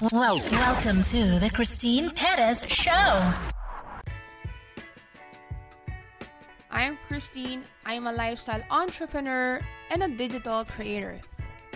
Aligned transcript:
Well, 0.00 0.42
welcome 0.50 1.04
to 1.04 1.38
the 1.38 1.50
Christine 1.54 2.10
Perez 2.10 2.66
Show. 2.66 3.32
I'm 6.68 6.98
Christine. 7.06 7.62
I'm 7.86 8.08
a 8.08 8.12
lifestyle 8.12 8.62
entrepreneur 8.70 9.60
and 9.90 10.02
a 10.02 10.08
digital 10.08 10.64
creator. 10.64 11.20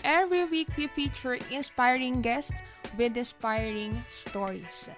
Every 0.03 0.47
week, 0.47 0.69
we 0.77 0.89
feature 0.89 1.39
inspiring 1.51 2.21
guests 2.21 2.59
with 2.97 3.17
inspiring 3.17 4.03
stories. 4.09 4.89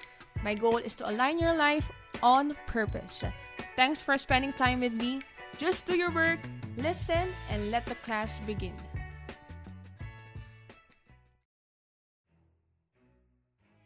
My 0.42 0.54
goal 0.54 0.78
is 0.78 0.94
to 0.94 1.10
align 1.10 1.38
your 1.38 1.54
life 1.54 1.90
on 2.22 2.56
purpose. 2.66 3.24
Thanks 3.76 4.00
for 4.00 4.16
spending 4.16 4.54
time 4.54 4.80
with 4.80 4.94
me. 4.94 5.20
Just 5.58 5.84
do 5.84 5.94
your 5.94 6.10
work, 6.10 6.40
listen, 6.78 7.34
and 7.50 7.70
let 7.70 7.84
the 7.84 7.96
class 7.96 8.38
begin. 8.46 8.76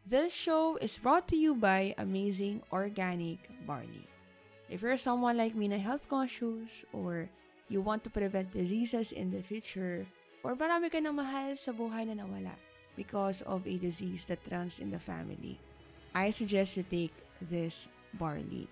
This 0.04 0.36
show 0.36 0.76
is 0.84 1.00
brought 1.00 1.24
to 1.32 1.36
you 1.36 1.56
by 1.56 1.96
Amazing 1.96 2.60
Organic 2.68 3.40
Barley. 3.64 4.04
If 4.68 4.84
you're 4.84 5.00
someone 5.00 5.40
like 5.40 5.56
me 5.56 5.64
na 5.64 5.80
health 5.80 6.12
conscious 6.12 6.84
or 6.92 7.32
you 7.72 7.80
want 7.80 8.04
to 8.04 8.12
prevent 8.12 8.52
diseases 8.52 9.16
in 9.16 9.32
the 9.32 9.40
future 9.40 10.04
or 10.44 10.60
marami 10.60 10.92
ka 10.92 11.00
na 11.00 11.08
mahal 11.08 11.56
sa 11.56 11.72
buhay 11.72 12.04
na 12.04 12.20
nawala 12.20 12.52
because 13.00 13.40
of 13.48 13.64
a 13.64 13.80
disease 13.80 14.28
that 14.28 14.44
runs 14.52 14.76
in 14.76 14.92
the 14.92 15.00
family, 15.00 15.56
I 16.12 16.36
suggest 16.36 16.76
you 16.76 16.84
take 16.84 17.16
this 17.40 17.88
barley. 18.20 18.68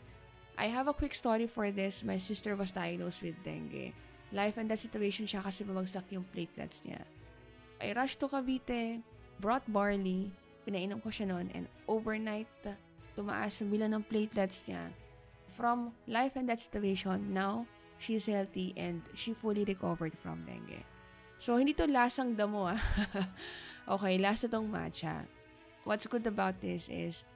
I 0.61 0.69
have 0.69 0.85
a 0.85 0.93
quick 0.93 1.17
story 1.17 1.49
for 1.49 1.73
this. 1.73 2.05
My 2.05 2.21
sister 2.21 2.53
was 2.61 2.77
diagnosed 2.77 3.25
with 3.25 3.41
dengue. 3.41 3.97
Life 4.37 4.61
and 4.61 4.69
death 4.69 4.85
situation 4.85 5.25
siya 5.25 5.41
kasi 5.41 5.65
bumagsak 5.65 6.13
yung 6.13 6.29
platelets 6.29 6.85
niya. 6.85 7.01
I 7.81 7.97
rushed 7.97 8.21
to 8.21 8.29
Cavite, 8.29 9.01
brought 9.41 9.65
barley, 9.65 10.29
pinainom 10.65 11.03
ko 11.03 11.11
siya 11.11 11.31
noon 11.31 11.51
and 11.55 11.67
overnight, 11.91 12.51
tumaas 13.15 13.61
yung 13.61 13.71
bilang 13.71 13.93
ng 13.95 14.05
platelets 14.07 14.65
niya. 14.67 14.91
From 15.53 15.93
life 16.09 16.35
and 16.35 16.49
death 16.49 16.65
situation, 16.65 17.35
now, 17.35 17.69
she's 18.01 18.25
healthy 18.27 18.73
and 18.75 19.05
she 19.13 19.37
fully 19.37 19.69
recovered 19.69 20.17
from 20.19 20.43
dengue. 20.49 20.81
So, 21.37 21.59
hindi 21.59 21.75
to 21.77 21.91
lasang 21.91 22.39
damo 22.39 22.73
ah. 22.73 22.81
okay, 23.99 24.17
lasa 24.17 24.47
tong 24.49 24.71
matcha. 24.71 25.27
What's 25.83 26.07
good 26.07 26.25
about 26.25 26.63
this 26.63 26.87
is, 26.87 27.27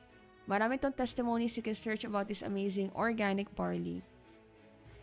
marami 0.46 0.78
tong 0.78 0.94
testimonies 0.94 1.58
you 1.58 1.64
can 1.66 1.74
search 1.74 2.06
about 2.06 2.30
this 2.30 2.46
amazing 2.46 2.94
organic 2.94 3.50
barley. 3.58 4.00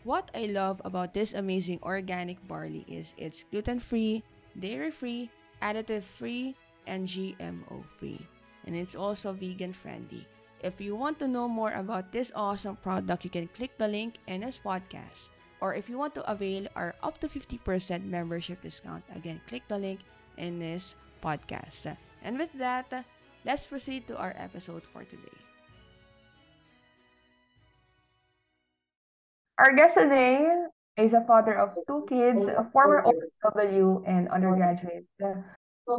What 0.04 0.32
I 0.36 0.52
love 0.52 0.84
about 0.84 1.16
this 1.16 1.36
amazing 1.36 1.80
organic 1.84 2.40
barley 2.48 2.84
is 2.88 3.16
it's 3.16 3.44
gluten-free, 3.52 4.24
dairy-free, 4.56 5.32
additive-free, 5.64 6.56
and 6.88 7.08
GMO 7.08 7.84
free. 8.00 8.26
And 8.66 8.76
it's 8.76 8.96
also 8.96 9.34
vegan 9.34 9.74
friendly. 9.74 10.28
If 10.64 10.80
you 10.80 10.96
want 10.96 11.20
to 11.20 11.28
know 11.28 11.48
more 11.48 11.72
about 11.72 12.12
this 12.12 12.32
awesome 12.36 12.78
product, 12.78 13.26
you 13.26 13.30
can 13.30 13.48
click 13.52 13.78
the 13.78 13.88
link 13.88 14.16
in 14.28 14.42
this 14.42 14.58
podcast. 14.58 15.30
Or 15.60 15.76
if 15.76 15.90
you 15.90 15.98
want 15.98 16.16
to 16.16 16.30
avail 16.30 16.68
our 16.76 16.96
up 17.04 17.20
to 17.20 17.28
50% 17.28 18.06
membership 18.06 18.62
discount, 18.62 19.04
again, 19.16 19.42
click 19.48 19.64
the 19.68 19.78
link 19.78 20.00
in 20.38 20.60
this 20.60 20.96
podcast. 21.24 21.96
And 22.24 22.40
with 22.40 22.52
that, 22.56 23.06
let's 23.44 23.66
proceed 23.68 24.08
to 24.08 24.18
our 24.18 24.34
episode 24.38 24.84
for 24.84 25.04
today. 25.04 25.40
Our 29.58 29.76
guest 29.76 29.96
today 29.96 30.48
is 30.98 31.14
a 31.14 31.22
father 31.28 31.54
of 31.54 31.76
two 31.88 32.06
kids, 32.10 32.48
a 32.48 32.68
former 32.74 33.04
OW 33.06 34.04
and 34.08 34.28
undergraduate, 34.30 35.06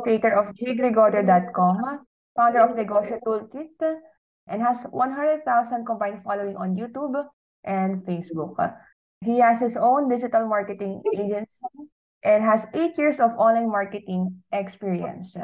creator 0.02 0.32
of 0.32 0.54
jgregorio.com, 0.54 2.06
founder 2.36 2.60
of 2.60 2.76
Negosyo 2.76 3.20
Toolkit, 3.24 4.00
and 4.48 4.62
has 4.62 4.84
100,000 4.90 5.86
combined 5.86 6.22
following 6.24 6.56
on 6.56 6.76
YouTube 6.76 7.24
and 7.64 8.02
Facebook. 8.04 8.56
He 9.20 9.38
has 9.38 9.60
his 9.60 9.76
own 9.76 10.08
digital 10.08 10.46
marketing 10.46 11.02
agency 11.16 11.64
and 12.22 12.44
has 12.44 12.66
eight 12.74 12.96
years 12.98 13.20
of 13.20 13.32
online 13.36 13.70
marketing 13.70 14.42
experience. 14.52 15.36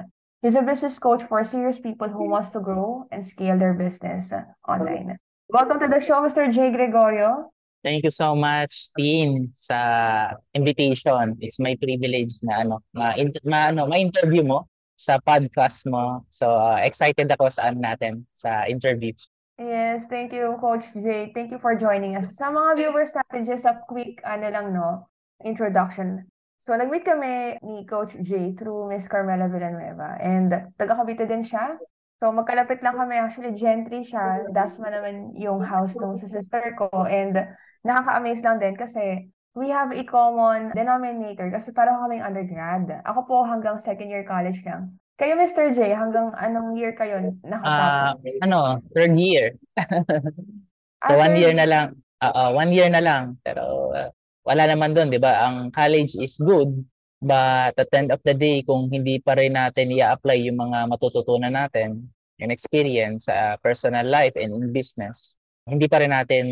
He's 0.43 0.55
a 0.55 0.63
business 0.63 0.99
coach 0.99 1.23
for 1.23 1.45
serious 1.45 1.79
people 1.79 2.09
who 2.09 2.29
wants 2.29 2.51
to 2.51 2.61
grow 2.61 3.05
and 3.13 3.25
scale 3.25 3.59
their 3.59 3.75
business 3.75 4.33
online. 4.67 5.17
Welcome 5.49 5.81
to 5.81 5.89
the 5.89 6.01
show, 6.01 6.21
Mr. 6.25 6.51
J. 6.51 6.73
Gregorio. 6.73 7.53
Thank 7.81 8.05
you 8.05 8.13
so 8.13 8.37
much, 8.37 8.93
Teen, 8.93 9.49
sa 9.57 10.37
invitation. 10.53 11.41
It's 11.41 11.57
my 11.57 11.81
privilege 11.81 12.37
na 12.45 12.61
ano, 12.61 12.85
ma, 12.93 13.17
ma 13.41 13.73
ano, 13.73 13.89
ma-interview 13.89 14.45
mo 14.45 14.69
sa 15.01 15.17
podcast 15.17 15.89
mo. 15.89 16.29
So, 16.29 16.53
uh, 16.61 16.77
excited 16.85 17.33
ako 17.33 17.49
sa 17.49 17.73
ano 17.73 17.81
natin 17.81 18.29
sa 18.37 18.69
interview. 18.69 19.17
Yes, 19.57 20.09
thank 20.13 20.33
you, 20.33 20.61
Coach 20.61 20.93
J. 20.93 21.33
Thank 21.33 21.53
you 21.53 21.61
for 21.61 21.73
joining 21.73 22.21
us. 22.21 22.37
Sa 22.37 22.53
mga 22.53 22.77
viewers 22.77 23.17
natin, 23.17 23.49
just 23.49 23.65
a 23.65 23.81
quick, 23.89 24.21
ano 24.29 24.53
lang, 24.53 24.77
no, 24.77 25.09
introduction. 25.41 26.29
So, 26.61 26.77
nag-meet 26.77 27.09
kami 27.09 27.57
ni 27.65 27.89
Coach 27.89 28.21
J 28.21 28.53
through 28.61 28.93
Miss 28.93 29.09
Carmela 29.09 29.49
Villanueva. 29.49 30.21
And 30.21 30.53
taga-Cavite 30.77 31.25
din 31.25 31.49
siya. 31.49 31.81
So, 32.21 32.29
magkalapit 32.37 32.85
lang 32.85 33.01
kami. 33.01 33.17
Actually, 33.17 33.57
gentry 33.57 34.05
siya. 34.05 34.45
Dasma 34.53 34.93
naman 34.93 35.33
yung 35.41 35.65
house 35.65 35.97
nung 35.97 36.21
sa 36.21 36.29
sister 36.29 36.77
ko. 36.77 36.93
And 37.09 37.33
nakaka-amaze 37.81 38.45
lang 38.45 38.61
din 38.61 38.77
kasi 38.77 39.33
we 39.57 39.73
have 39.73 39.89
a 39.89 40.05
common 40.05 40.69
denominator 40.77 41.49
kasi 41.49 41.73
parang 41.73 42.05
kaming 42.05 42.21
undergrad. 42.21 42.93
Ako 43.09 43.25
po 43.25 43.37
hanggang 43.49 43.81
second 43.81 44.13
year 44.13 44.29
college 44.29 44.61
lang. 44.69 45.01
Kayo, 45.17 45.37
Mr. 45.37 45.73
J, 45.73 45.97
hanggang 45.97 46.33
anong 46.37 46.77
year 46.77 46.93
kayo 46.93 47.21
nakatapos? 47.45 48.25
Uh, 48.25 48.41
ano, 48.45 48.85
third 48.93 49.17
year. 49.17 49.57
so, 51.09 51.13
ah, 51.13 51.25
one 51.25 51.37
year 51.41 51.53
na 51.57 51.65
lang. 51.69 51.87
Uh, 52.21 52.33
uh, 52.37 52.51
one 52.53 52.73
year 52.73 52.89
na 52.93 53.01
lang. 53.01 53.37
Pero 53.41 53.93
uh, 53.97 54.09
wala 54.45 54.65
naman 54.69 54.93
doon, 54.93 55.09
di 55.09 55.21
ba? 55.21 55.45
Ang 55.49 55.73
college 55.73 56.17
is 56.21 56.37
good, 56.41 56.73
but 57.21 57.77
at 57.77 57.89
the 57.93 57.99
end 58.01 58.11
of 58.11 58.21
the 58.25 58.33
day, 58.33 58.65
kung 58.65 58.89
hindi 58.89 59.21
pa 59.21 59.37
rin 59.37 59.55
natin 59.55 59.93
i-apply 59.93 60.49
yung 60.49 60.59
mga 60.59 60.89
matututunan 60.89 61.53
natin, 61.53 62.09
yung 62.41 62.51
experience 62.51 63.29
sa 63.29 63.55
uh, 63.55 63.55
personal 63.61 64.09
life 64.09 64.33
and 64.41 64.57
in 64.57 64.73
business, 64.73 65.37
hindi 65.69 65.87
pa 65.87 66.01
rin 66.01 66.11
natin 66.11 66.45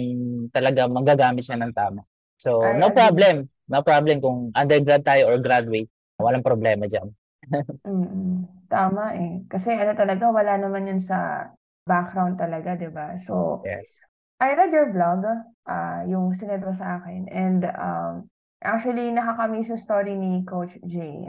talaga 0.53 0.84
magagamit 0.84 1.49
siya 1.49 1.56
ng 1.56 1.73
tama. 1.73 2.05
So, 2.39 2.61
no 2.77 2.93
problem. 2.93 3.51
No 3.67 3.83
problem 3.83 4.23
kung 4.23 4.55
undergrad 4.55 5.03
tayo 5.03 5.33
or 5.33 5.43
graduate. 5.43 5.91
Walang 6.21 6.47
problema 6.47 6.87
dyan. 6.87 7.11
mm 7.89 8.61
Tama 8.69 9.17
eh. 9.17 9.49
Kasi 9.49 9.73
ano 9.73 9.97
talaga, 9.97 10.29
wala 10.29 10.61
naman 10.61 10.93
yan 10.93 11.00
sa 11.00 11.49
background 11.89 12.37
talaga, 12.37 12.77
di 12.77 12.93
ba? 12.93 13.17
So, 13.17 13.65
yes. 13.65 14.05
I 14.45 14.53
read 14.53 14.77
your 14.77 14.93
blog, 14.93 15.25
uh, 15.65 16.05
yung 16.05 16.37
sinend 16.37 16.69
mo 16.69 16.77
sa 16.77 17.00
akin. 17.00 17.33
And 17.33 17.65
um, 17.65 18.29
actually, 18.62 19.10
nakakamiss 19.14 19.70
yung 19.70 19.82
story 19.82 20.14
ni 20.14 20.42
Coach 20.42 20.78
J. 20.82 21.28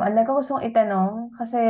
Ang 0.00 0.16
ko 0.24 0.40
gustong 0.40 0.64
itanong 0.64 1.36
kasi 1.36 1.60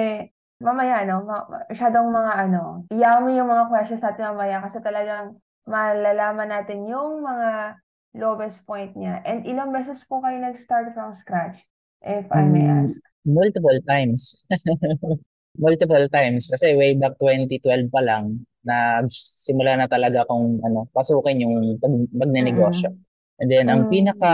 mamaya, 0.62 1.02
no, 1.08 1.26
ma- 1.26 1.66
masyadong 1.66 2.14
mga 2.14 2.32
ano, 2.46 2.86
yummy 2.92 3.40
yung 3.40 3.50
mga 3.50 3.66
questions 3.72 4.04
natin 4.04 4.30
mamaya 4.30 4.62
kasi 4.62 4.78
talagang 4.78 5.34
malalaman 5.66 6.48
natin 6.52 6.86
yung 6.86 7.24
mga 7.24 7.80
lowest 8.14 8.62
point 8.66 8.94
niya. 8.94 9.18
And 9.26 9.42
ilang 9.46 9.74
beses 9.74 10.02
po 10.06 10.22
kayo 10.22 10.38
nag-start 10.38 10.94
from 10.94 11.14
scratch, 11.16 11.62
if 12.02 12.26
I 12.30 12.46
may 12.46 12.66
hmm, 12.66 12.86
ask? 12.86 12.98
Multiple 13.26 13.80
times. 13.86 14.46
Multiple 15.64 16.06
times. 16.10 16.46
Kasi 16.46 16.78
way 16.78 16.94
back 16.94 17.18
2012 17.18 17.90
pa 17.90 18.02
lang, 18.02 18.46
nagsimula 18.62 19.74
na 19.80 19.86
talaga 19.90 20.22
akong 20.22 20.62
ano, 20.62 20.86
pasukin 20.94 21.42
yung 21.42 21.56
pag, 21.80 21.94
magnenegosyo. 22.14 22.94
Mm. 22.94 23.09
And 23.40 23.48
then, 23.48 23.72
ang 23.72 23.88
mm. 23.88 23.90
pinaka, 23.90 24.32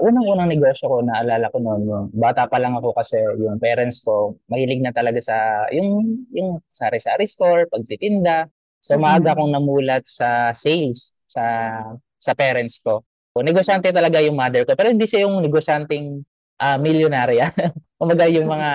unang-unang 0.00 0.48
negosyo 0.48 0.88
ko, 0.88 0.96
naalala 1.04 1.52
ko 1.52 1.60
noon, 1.60 1.80
yung 1.84 2.06
bata 2.16 2.48
pa 2.48 2.56
lang 2.56 2.72
ako 2.80 2.96
kasi 2.96 3.20
yung 3.20 3.60
parents 3.60 4.00
ko, 4.00 4.40
mahilig 4.48 4.80
na 4.80 4.88
talaga 4.88 5.20
sa, 5.20 5.68
yung, 5.68 6.24
yung 6.32 6.56
sari-sari 6.64 7.28
store, 7.28 7.68
pagtitinda. 7.68 8.48
So, 8.80 8.96
maaga 8.96 9.36
akong 9.36 9.52
namulat 9.52 10.08
sa 10.08 10.56
sales 10.56 11.12
sa 11.28 11.44
sa 12.18 12.32
parents 12.32 12.80
ko. 12.80 13.04
So, 13.36 13.44
negosyante 13.44 13.92
talaga 13.92 14.18
yung 14.24 14.34
mother 14.34 14.64
ko. 14.64 14.74
Pero 14.74 14.90
hindi 14.90 15.04
siya 15.04 15.28
yung 15.28 15.38
negosyanteng 15.44 16.24
uh, 16.58 16.78
milyonarya. 16.80 17.54
Kumbaga 18.00 18.26
yung 18.26 18.50
mga 18.50 18.70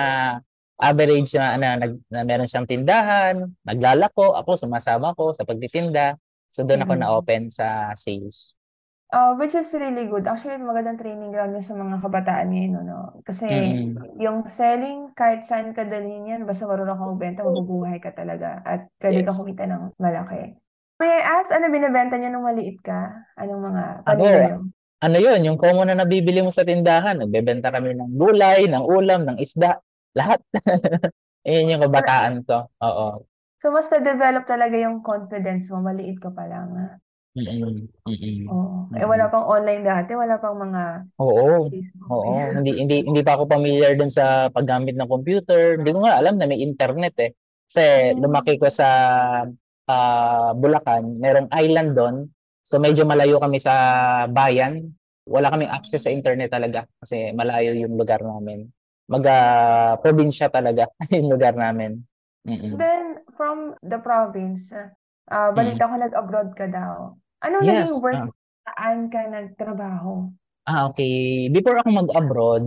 average 0.80 1.30
na, 1.36 1.54
na, 1.58 1.68
na, 1.78 1.86
na 2.10 2.20
meron 2.26 2.48
siyang 2.48 2.66
tindahan, 2.66 3.46
naglalako, 3.62 4.34
ako 4.34 4.56
sumasama 4.58 5.14
ko 5.14 5.30
sa 5.36 5.46
pagtitinda. 5.46 6.18
So 6.50 6.64
doon 6.64 6.82
ako 6.86 6.92
na-open 6.98 7.50
sa 7.50 7.92
sales. 7.94 8.56
Uh, 9.14 9.38
which 9.38 9.54
is 9.54 9.70
really 9.78 10.10
good. 10.10 10.26
Actually, 10.26 10.58
magandang 10.58 10.98
training 10.98 11.30
ground 11.30 11.54
yun 11.54 11.62
sa 11.62 11.78
mga 11.78 12.02
kabataan 12.02 12.50
ngayon, 12.50 12.82
no? 12.82 13.22
Kasi 13.22 13.46
mm-hmm. 13.46 14.18
yung 14.18 14.42
selling, 14.50 15.14
kahit 15.14 15.46
saan 15.46 15.70
ka 15.70 15.86
dalhin 15.86 16.26
yan, 16.26 16.42
basta 16.42 16.66
marunong 16.66 16.98
kang 16.98 17.10
magbenta, 17.14 17.46
mabubuhay 17.46 18.02
ka 18.02 18.10
talaga. 18.10 18.58
At 18.66 18.90
pwede 18.98 19.22
yes. 19.22 19.30
ka 19.30 19.38
kumita 19.38 19.70
ng 19.70 19.94
malaki. 20.02 20.58
May 20.98 21.10
I 21.14 21.22
ask, 21.38 21.54
ano 21.54 21.70
binibenta 21.70 22.18
niyo 22.18 22.34
nung 22.34 22.42
maliit 22.42 22.82
ka? 22.82 23.30
Anong 23.38 23.62
mga 23.62 23.82
paninda 24.02 24.38
niyo? 24.50 24.58
Ano 24.98 25.16
yun, 25.22 25.40
yung 25.46 25.58
common 25.62 25.94
na 25.94 26.02
nabibili 26.02 26.42
mo 26.42 26.50
sa 26.50 26.66
tindahan. 26.66 27.22
Nagbebenta 27.22 27.70
kami 27.70 27.94
ng 27.94 28.18
gulay, 28.18 28.66
ng 28.66 28.82
ulam, 28.82 29.30
ng 29.30 29.38
isda, 29.38 29.78
lahat. 30.18 30.42
Ayun 31.46 31.70
yung 31.70 31.86
kabataan 31.86 32.42
ko. 32.42 32.66
Oo. 32.82 33.30
So, 33.62 33.70
mas 33.70 33.86
na-develop 33.94 34.42
talaga 34.42 34.74
yung 34.74 35.06
confidence 35.06 35.70
mo, 35.70 35.78
maliit 35.86 36.18
ka 36.18 36.34
pa 36.34 36.50
lang. 36.50 36.66
ah. 36.74 37.03
Mm, 37.34 37.90
mm. 38.06 38.46
Oo. 38.46 38.86
Eh, 38.94 39.02
wala 39.02 39.26
Mm. 39.26 39.32
pang 39.34 39.46
online 39.50 39.82
dati, 39.82 40.14
wala 40.14 40.38
pang 40.38 40.54
mga 40.54 40.82
Oo. 41.18 41.66
Facebook. 41.66 42.06
Oo, 42.06 42.30
hindi 42.54 42.70
hindi 42.78 42.96
hindi 43.02 43.20
pa 43.26 43.34
ako 43.34 43.50
familiar 43.50 43.98
dun 43.98 44.06
sa 44.06 44.46
paggamit 44.54 44.94
ng 44.94 45.10
computer. 45.10 45.74
Hindi 45.82 45.90
ko 45.90 46.06
nga 46.06 46.22
alam 46.22 46.38
na 46.38 46.46
may 46.46 46.62
internet 46.62 47.14
eh. 47.18 47.34
Kasi 47.66 48.14
Mm. 48.14 48.22
lumaki 48.22 48.54
ko 48.54 48.70
sa 48.70 48.88
ah, 49.84 50.54
Bulacan, 50.56 51.20
merong 51.20 51.50
island 51.52 51.92
doon. 51.92 52.16
So 52.64 52.78
medyo 52.80 53.04
malayo 53.04 53.36
kami 53.36 53.58
sa 53.60 53.74
bayan. 54.30 54.94
Wala 55.26 55.50
kaming 55.50 55.68
access 55.74 56.06
sa 56.06 56.14
internet 56.14 56.48
talaga 56.48 56.86
kasi 57.02 57.34
malayo 57.34 57.74
yung 57.74 57.98
lugar 57.98 58.22
namin. 58.22 58.70
Maga 59.10 59.36
probinsya 60.00 60.48
talaga 60.48 60.86
yung 61.12 61.28
lugar 61.28 61.52
namin. 61.52 61.98
Mm. 62.46 62.76
Then, 62.78 63.04
from 63.34 63.74
the 63.82 63.98
province, 63.98 64.70
ah, 64.70 64.88
Mm. 65.50 65.52
balita 65.52 65.82
ko 65.84 65.94
nag-abroad 65.98 66.50
ka 66.54 66.66
daw. 66.68 67.16
Anong 67.44 67.62
Yes. 67.62 67.92
naging 67.92 68.00
work? 68.00 68.16
ah. 68.16 68.28
Saan 68.64 68.98
ka 69.12 69.20
nagtrabaho? 69.28 70.32
Ah, 70.64 70.88
okay. 70.88 71.52
Before 71.52 71.76
ako 71.76 71.88
mag-abroad, 71.92 72.64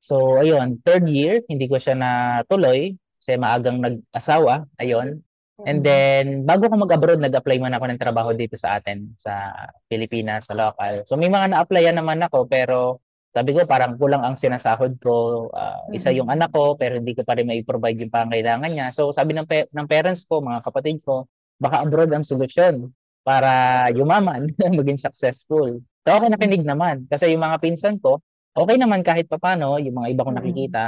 so 0.00 0.40
ayun, 0.40 0.80
third 0.80 1.04
year, 1.04 1.44
hindi 1.44 1.68
ko 1.68 1.76
siya 1.76 1.92
natuloy 1.92 2.96
kasi 3.20 3.36
maagang 3.36 3.84
nag-asawa, 3.84 4.64
ayun. 4.76 5.20
And 5.62 5.80
Mm. 5.80 5.86
then, 5.86 6.24
bago 6.42 6.66
ako 6.66 6.76
mag-abroad, 6.82 7.20
nag-apply 7.20 7.60
muna 7.60 7.76
ako 7.76 7.86
ng 7.86 8.00
trabaho 8.00 8.32
dito 8.32 8.56
sa 8.56 8.74
atin, 8.74 9.12
sa 9.14 9.52
Pilipinas, 9.86 10.48
sa 10.48 10.56
local. 10.56 11.04
So 11.04 11.14
may 11.14 11.28
mga 11.28 11.52
na-applyan 11.52 11.94
naman 11.94 12.24
ako, 12.24 12.48
pero 12.48 12.98
sabi 13.30 13.52
ko 13.52 13.62
parang 13.62 13.94
kulang 13.94 14.24
ang 14.24 14.34
sinasahod 14.34 14.96
ko. 14.98 15.46
Ah, 15.52 15.84
isa 15.92 16.10
yung 16.10 16.26
Mm. 16.26 16.34
anak 16.40 16.50
ko, 16.50 16.74
pero 16.74 16.96
hindi 16.96 17.12
ko 17.12 17.22
pa 17.22 17.36
rin 17.36 17.46
mai-provide 17.46 18.00
yung 18.00 18.10
pangangailangan 18.10 18.72
niya. 18.72 18.86
So 18.90 19.12
sabi 19.12 19.30
ng, 19.32 19.44
pe- 19.44 19.68
ng 19.68 19.86
parents 19.86 20.24
ko, 20.24 20.40
mga 20.40 20.64
kapatid 20.64 21.04
ko, 21.04 21.28
baka 21.54 21.84
abroad 21.84 22.08
ang 22.10 22.24
solusyon 22.24 22.88
para 23.24 23.88
yumaman, 23.90 24.52
maging 24.78 25.00
successful. 25.00 25.80
So 26.04 26.08
okay 26.12 26.28
nakinig 26.28 26.62
naman. 26.62 27.08
Kasi 27.08 27.32
yung 27.32 27.42
mga 27.42 27.56
pinsan 27.58 27.96
ko, 27.98 28.20
okay 28.52 28.76
naman 28.76 29.00
kahit 29.00 29.26
papano, 29.26 29.80
yung 29.80 29.96
mga 30.04 30.08
iba 30.12 30.22
kong 30.22 30.36
Mm. 30.36 30.40
nakikita, 30.44 30.82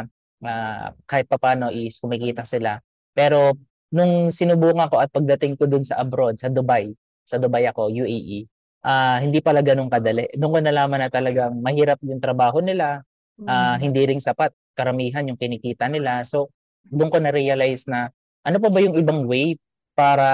ah, 0.45 0.93
kahit 1.09 1.27
papano 1.27 1.73
is 1.73 1.97
kumikita 1.97 2.45
sila. 2.45 2.77
Pero 3.17 3.57
nung 3.91 4.29
sinubukan 4.29 4.93
ko 4.93 5.01
at 5.01 5.09
pagdating 5.09 5.57
ko 5.57 5.65
dun 5.65 5.83
sa 5.83 5.97
abroad, 5.99 6.37
sa 6.37 6.53
Dubai, 6.53 6.93
sa 7.25 7.41
Dubai 7.41 7.65
ako, 7.67 7.89
UAE, 7.89 8.45
ah, 8.85 9.17
hindi 9.19 9.41
pala 9.41 9.65
ganun 9.65 9.89
kadali. 9.89 10.29
Doon 10.37 10.53
ko 10.53 10.59
nalaman 10.61 11.01
na 11.03 11.11
talagang 11.11 11.57
mahirap 11.59 11.97
yung 12.05 12.21
trabaho 12.21 12.61
nila, 12.61 13.01
Mm. 13.37 13.77
hindi 13.85 14.01
ring 14.09 14.21
sapat 14.21 14.49
karamihan 14.73 15.25
yung 15.29 15.37
kinikita 15.37 15.89
nila. 15.89 16.25
So, 16.25 16.53
doon 16.85 17.09
ko 17.13 17.21
na-realize 17.21 17.85
na 17.85 18.09
ano 18.41 18.57
pa 18.63 18.69
ba 18.71 18.79
yung 18.81 18.97
ibang 18.97 19.27
way 19.27 19.59
para 19.93 20.25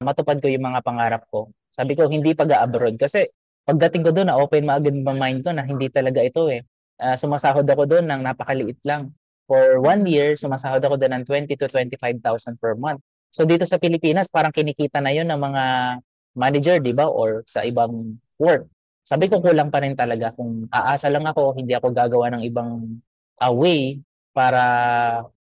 matupad 0.00 0.40
ko 0.40 0.48
yung 0.48 0.64
mga 0.64 0.80
pangarap 0.80 1.22
ko. 1.28 1.52
Sabi 1.70 1.92
ko, 1.94 2.08
hindi 2.08 2.32
pag-abroad. 2.32 2.96
Kasi 2.96 3.28
pagdating 3.68 4.02
ko 4.08 4.10
doon, 4.10 4.28
na-open 4.32 4.64
maagad 4.64 4.96
yung 4.96 5.06
mind 5.06 5.44
ko 5.44 5.52
na 5.52 5.62
hindi 5.62 5.92
talaga 5.92 6.24
ito 6.24 6.48
eh. 6.48 6.64
Ah, 7.00 7.16
sumasahod 7.16 7.64
ako 7.64 7.84
doon 7.88 8.08
ng 8.08 8.20
napakaliit 8.24 8.80
lang. 8.84 9.12
For 9.44 9.80
one 9.80 10.08
year, 10.08 10.36
sumasahod 10.40 10.80
ako 10.80 10.96
doon 11.00 11.20
ng 11.20 11.24
20 11.28 11.52
to 11.56 11.66
25,000 11.68 12.56
per 12.60 12.74
month. 12.76 13.00
So 13.30 13.46
dito 13.46 13.62
sa 13.68 13.78
Pilipinas, 13.78 14.26
parang 14.26 14.50
kinikita 14.50 14.98
na 14.98 15.12
yun 15.14 15.28
ng 15.28 15.38
mga 15.38 15.64
manager, 16.34 16.76
di 16.82 16.92
ba? 16.96 17.06
Or 17.06 17.44
sa 17.46 17.62
ibang 17.62 18.18
work. 18.40 18.66
Sabi 19.04 19.28
ko, 19.28 19.40
kulang 19.40 19.68
pa 19.72 19.84
rin 19.84 19.94
talaga. 19.96 20.32
Kung 20.34 20.68
aasa 20.72 21.08
lang 21.12 21.24
ako, 21.28 21.56
hindi 21.56 21.76
ako 21.76 21.92
gagawa 21.92 22.32
ng 22.36 22.42
ibang 22.48 23.00
ah, 23.40 23.52
way 23.52 24.00
para 24.32 24.62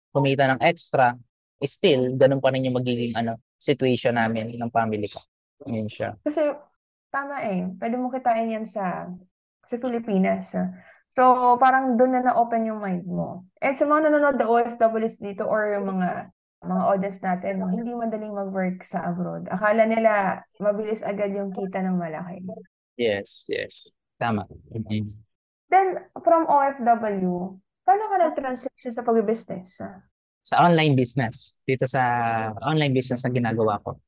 kumita 0.09 0.49
ng 0.49 0.59
extra, 0.65 1.13
still, 1.61 2.15
ganun 2.17 2.41
pa 2.41 2.49
rin 2.49 2.65
yung 2.65 2.77
magiging 2.79 3.13
ano, 3.13 3.37
situation 3.59 4.15
namin 4.15 4.55
ng 4.55 4.71
family 4.71 5.11
ko. 5.11 5.19
Yun 5.67 5.91
siya. 5.91 6.15
Kasi, 6.23 6.55
tama 7.11 7.43
eh. 7.43 7.67
Pwede 7.75 7.99
mo 7.99 8.07
kitain 8.07 8.55
yan 8.55 8.63
sa, 8.63 9.11
sa 9.67 9.75
Pilipinas. 9.75 10.55
So, 11.11 11.57
parang 11.59 11.97
doon 11.99 12.15
na 12.15 12.31
na-open 12.31 12.69
yung 12.69 12.79
mind 12.79 13.05
mo. 13.05 13.45
And 13.59 13.75
sa 13.75 13.83
mga 13.83 14.07
nanonood 14.07 14.37
na 14.39 14.47
OFWs 14.47 15.19
dito 15.19 15.43
or 15.43 15.75
yung 15.75 15.89
mga 15.89 16.31
mga 16.59 16.83
audience 16.91 17.19
natin, 17.23 17.63
no, 17.63 17.71
hindi 17.71 17.95
madaling 17.95 18.35
mag-work 18.35 18.83
sa 18.83 19.07
abroad. 19.07 19.47
Akala 19.47 19.87
nila 19.87 20.43
mabilis 20.59 20.99
agad 21.07 21.31
yung 21.31 21.55
kita 21.55 21.79
ng 21.79 21.95
malaki. 21.95 22.43
Yes, 22.99 23.47
yes. 23.47 23.87
Tama. 24.19 24.43
Mhm. 24.75 25.07
Then, 25.71 26.03
from 26.19 26.51
OFW, 26.51 27.55
paano 27.87 28.03
ka 28.11 28.15
nag-transition 28.19 28.91
sa 28.91 29.07
pag-business? 29.07 29.79
Sa 30.49 30.65
online 30.65 30.97
business. 30.97 31.61
Dito 31.61 31.85
sa 31.85 32.01
online 32.65 32.89
business 32.89 33.21
na 33.21 33.29
ginagawa 33.29 33.77
ko. 33.85 34.01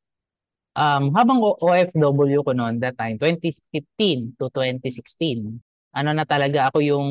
Um, 0.74 1.14
habang 1.14 1.38
OFW 1.38 2.42
ko 2.42 2.52
noon 2.56 2.82
that 2.82 2.98
time, 2.98 3.20
2015 3.20 4.40
to 4.40 4.48
2016, 4.50 5.60
ano 5.92 6.10
na 6.16 6.24
talaga 6.24 6.72
ako 6.72 6.80
yung 6.80 7.08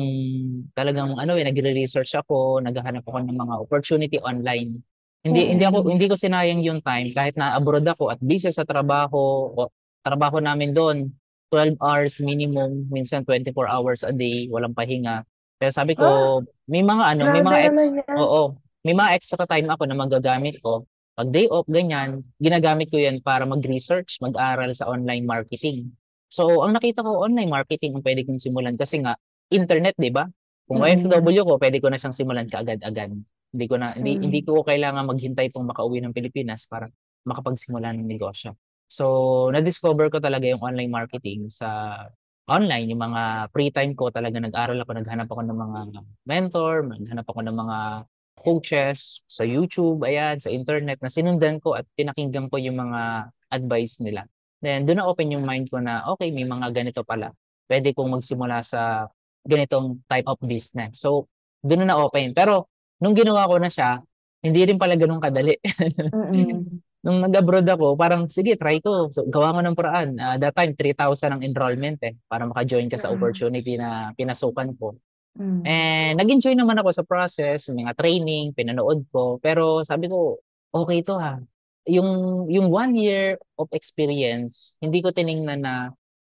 talagang 0.73 1.13
ano 1.15 1.37
eh, 1.37 1.45
nagre-research 1.45 2.17
ako, 2.17 2.59
naghahanap 2.59 3.05
ako 3.05 3.21
ng 3.21 3.37
mga 3.37 3.55
opportunity 3.61 4.17
online. 4.19 4.81
Hindi 5.21 5.53
hindi 5.53 5.61
ako 5.61 5.85
Mm. 5.85 5.89
hindi 5.93 6.05
ko 6.09 6.15
sinayang 6.17 6.61
yung 6.65 6.81
time 6.81 7.13
kahit 7.13 7.37
na 7.37 7.53
abroad 7.53 7.85
ako 7.85 8.09
at 8.09 8.17
busy 8.19 8.49
sa 8.49 8.65
trabaho, 8.65 9.53
o 9.53 9.69
trabaho 10.01 10.41
namin 10.41 10.73
doon 10.73 11.13
12 11.53 11.77
hours 11.77 12.17
minimum, 12.25 12.89
minsan 12.89 13.21
24 13.21 13.69
hours 13.69 14.01
a 14.01 14.09
day, 14.09 14.49
walang 14.49 14.73
pahinga. 14.73 15.21
Kaya 15.61 15.69
sabi 15.69 15.93
ko, 15.93 16.41
may 16.65 16.81
mga 16.81 17.03
ano, 17.13 17.21
may 17.29 17.43
mga 17.45 17.59
ex, 17.69 17.73
oo, 18.17 18.57
may 18.81 18.95
mga 18.97 19.13
extra 19.17 19.45
time 19.45 19.69
ako 19.69 19.85
na 19.85 19.95
magagamit 19.97 20.57
ko. 20.61 20.85
Pag 21.13 21.29
day 21.29 21.45
off, 21.51 21.67
ganyan, 21.69 22.23
ginagamit 22.41 22.89
ko 22.89 22.97
yan 22.97 23.21
para 23.21 23.45
mag-research, 23.45 24.17
mag-aral 24.23 24.71
sa 24.73 24.89
online 24.89 25.27
marketing. 25.27 25.93
So, 26.31 26.63
ang 26.63 26.73
nakita 26.73 27.03
ko, 27.03 27.21
online 27.21 27.51
marketing 27.51 27.99
ang 27.99 28.03
pwede 28.07 28.23
kong 28.23 28.39
simulan 28.39 28.79
kasi 28.79 29.03
nga, 29.03 29.19
internet, 29.51 29.93
di 29.99 30.09
ba? 30.09 30.25
Kung 30.65 30.79
Mm. 30.79 31.11
OFW 31.11 31.43
ko, 31.43 31.53
pwede 31.59 31.77
ko 31.83 31.91
na 31.91 31.99
siyang 31.99 32.15
simulan 32.15 32.47
kaagad-agad. 32.47 33.11
Hindi 33.51 33.65
ko 33.67 33.75
na 33.75 33.91
hindi 33.91 34.15
Mm. 34.15 34.23
hindi 34.31 34.39
ko 34.47 34.63
kailangan 34.63 35.03
maghintay 35.11 35.51
pong 35.51 35.67
makauwi 35.67 35.99
ng 35.99 36.15
Pilipinas 36.15 36.63
para 36.63 36.87
makapagsimula 37.27 37.91
ng 37.91 38.07
negosyo. 38.07 38.55
So, 38.87 39.51
na-discover 39.51 40.07
ko 40.07 40.23
talaga 40.23 40.47
yung 40.47 40.63
online 40.63 40.87
marketing 40.87 41.51
sa 41.51 41.99
online, 42.47 42.87
yung 42.91 43.03
mga 43.03 43.51
free 43.51 43.71
time 43.71 43.91
ko 43.95 44.07
talaga 44.11 44.39
nag-aral 44.39 44.79
ako, 44.79 44.91
naghanap 44.95 45.27
ako 45.27 45.41
ng 45.43 45.59
mga 45.59 45.79
mentor, 46.23 46.87
naghanap 46.87 47.27
ako 47.27 47.39
ng 47.43 47.55
mga 47.55 47.77
coaches 48.41 49.21
sa 49.29 49.45
YouTube, 49.45 50.01
ayan, 50.01 50.41
sa 50.41 50.49
internet 50.49 50.97
na 50.97 51.13
sinundan 51.13 51.61
ko 51.61 51.77
at 51.77 51.85
pinakinggan 51.93 52.49
ko 52.49 52.57
yung 52.57 52.81
mga 52.81 53.29
advice 53.53 54.01
nila. 54.01 54.25
Then, 54.61 54.85
doon 54.85 55.01
na 55.01 55.07
open 55.09 55.33
yung 55.33 55.45
mind 55.45 55.69
ko 55.69 55.77
na, 55.77 56.05
okay, 56.09 56.33
may 56.33 56.45
mga 56.45 56.73
ganito 56.73 57.01
pala. 57.05 57.33
Pwede 57.69 57.93
kong 57.93 58.17
magsimula 58.17 58.61
sa 58.65 59.09
ganitong 59.45 60.01
type 60.05 60.27
of 60.29 60.37
business. 60.41 61.01
So, 61.01 61.29
doon 61.61 61.85
na 61.85 61.97
open. 61.97 62.33
Pero, 62.33 62.69
nung 63.01 63.13
ginawa 63.17 63.49
ko 63.49 63.57
na 63.57 63.69
siya, 63.69 64.01
hindi 64.41 64.61
rin 64.65 64.81
pala 64.81 64.97
ganun 64.97 65.21
kadali. 65.21 65.57
Nung 67.01 67.17
nag-abroad 67.17 67.65
ako, 67.65 67.97
parang 67.97 68.29
sige, 68.29 68.53
try 68.61 68.77
ko. 68.77 69.09
So, 69.09 69.25
gawa 69.25 69.57
mo 69.57 69.65
ng 69.65 69.73
paraan. 69.73 70.21
Ah, 70.21 70.37
that 70.37 70.53
time, 70.53 70.77
3,000 70.77 71.33
ang 71.33 71.41
enrollment 71.41 71.97
eh, 72.05 72.13
para 72.29 72.45
maka-join 72.45 72.85
ka 72.85 72.97
sa 73.01 73.09
opportunity 73.09 73.73
na 73.73 74.13
pinasukan 74.13 74.69
ko. 74.77 74.93
Mm. 75.39 75.63
And 75.63 76.13
nag-enjoy 76.19 76.53
naman 76.59 76.75
ako 76.79 76.89
sa 76.91 77.03
process, 77.07 77.71
mga 77.71 77.95
training, 77.95 78.51
pinanood 78.51 79.07
ko. 79.09 79.39
Pero 79.39 79.81
sabi 79.87 80.11
ko, 80.11 80.39
okay 80.75 80.99
to 81.07 81.15
ha. 81.15 81.39
Yung, 81.87 82.45
yung 82.51 82.67
one 82.69 82.93
year 82.93 83.39
of 83.57 83.71
experience, 83.71 84.77
hindi 84.83 85.01
ko 85.01 85.09
tiningnan 85.15 85.63
na 85.63 85.73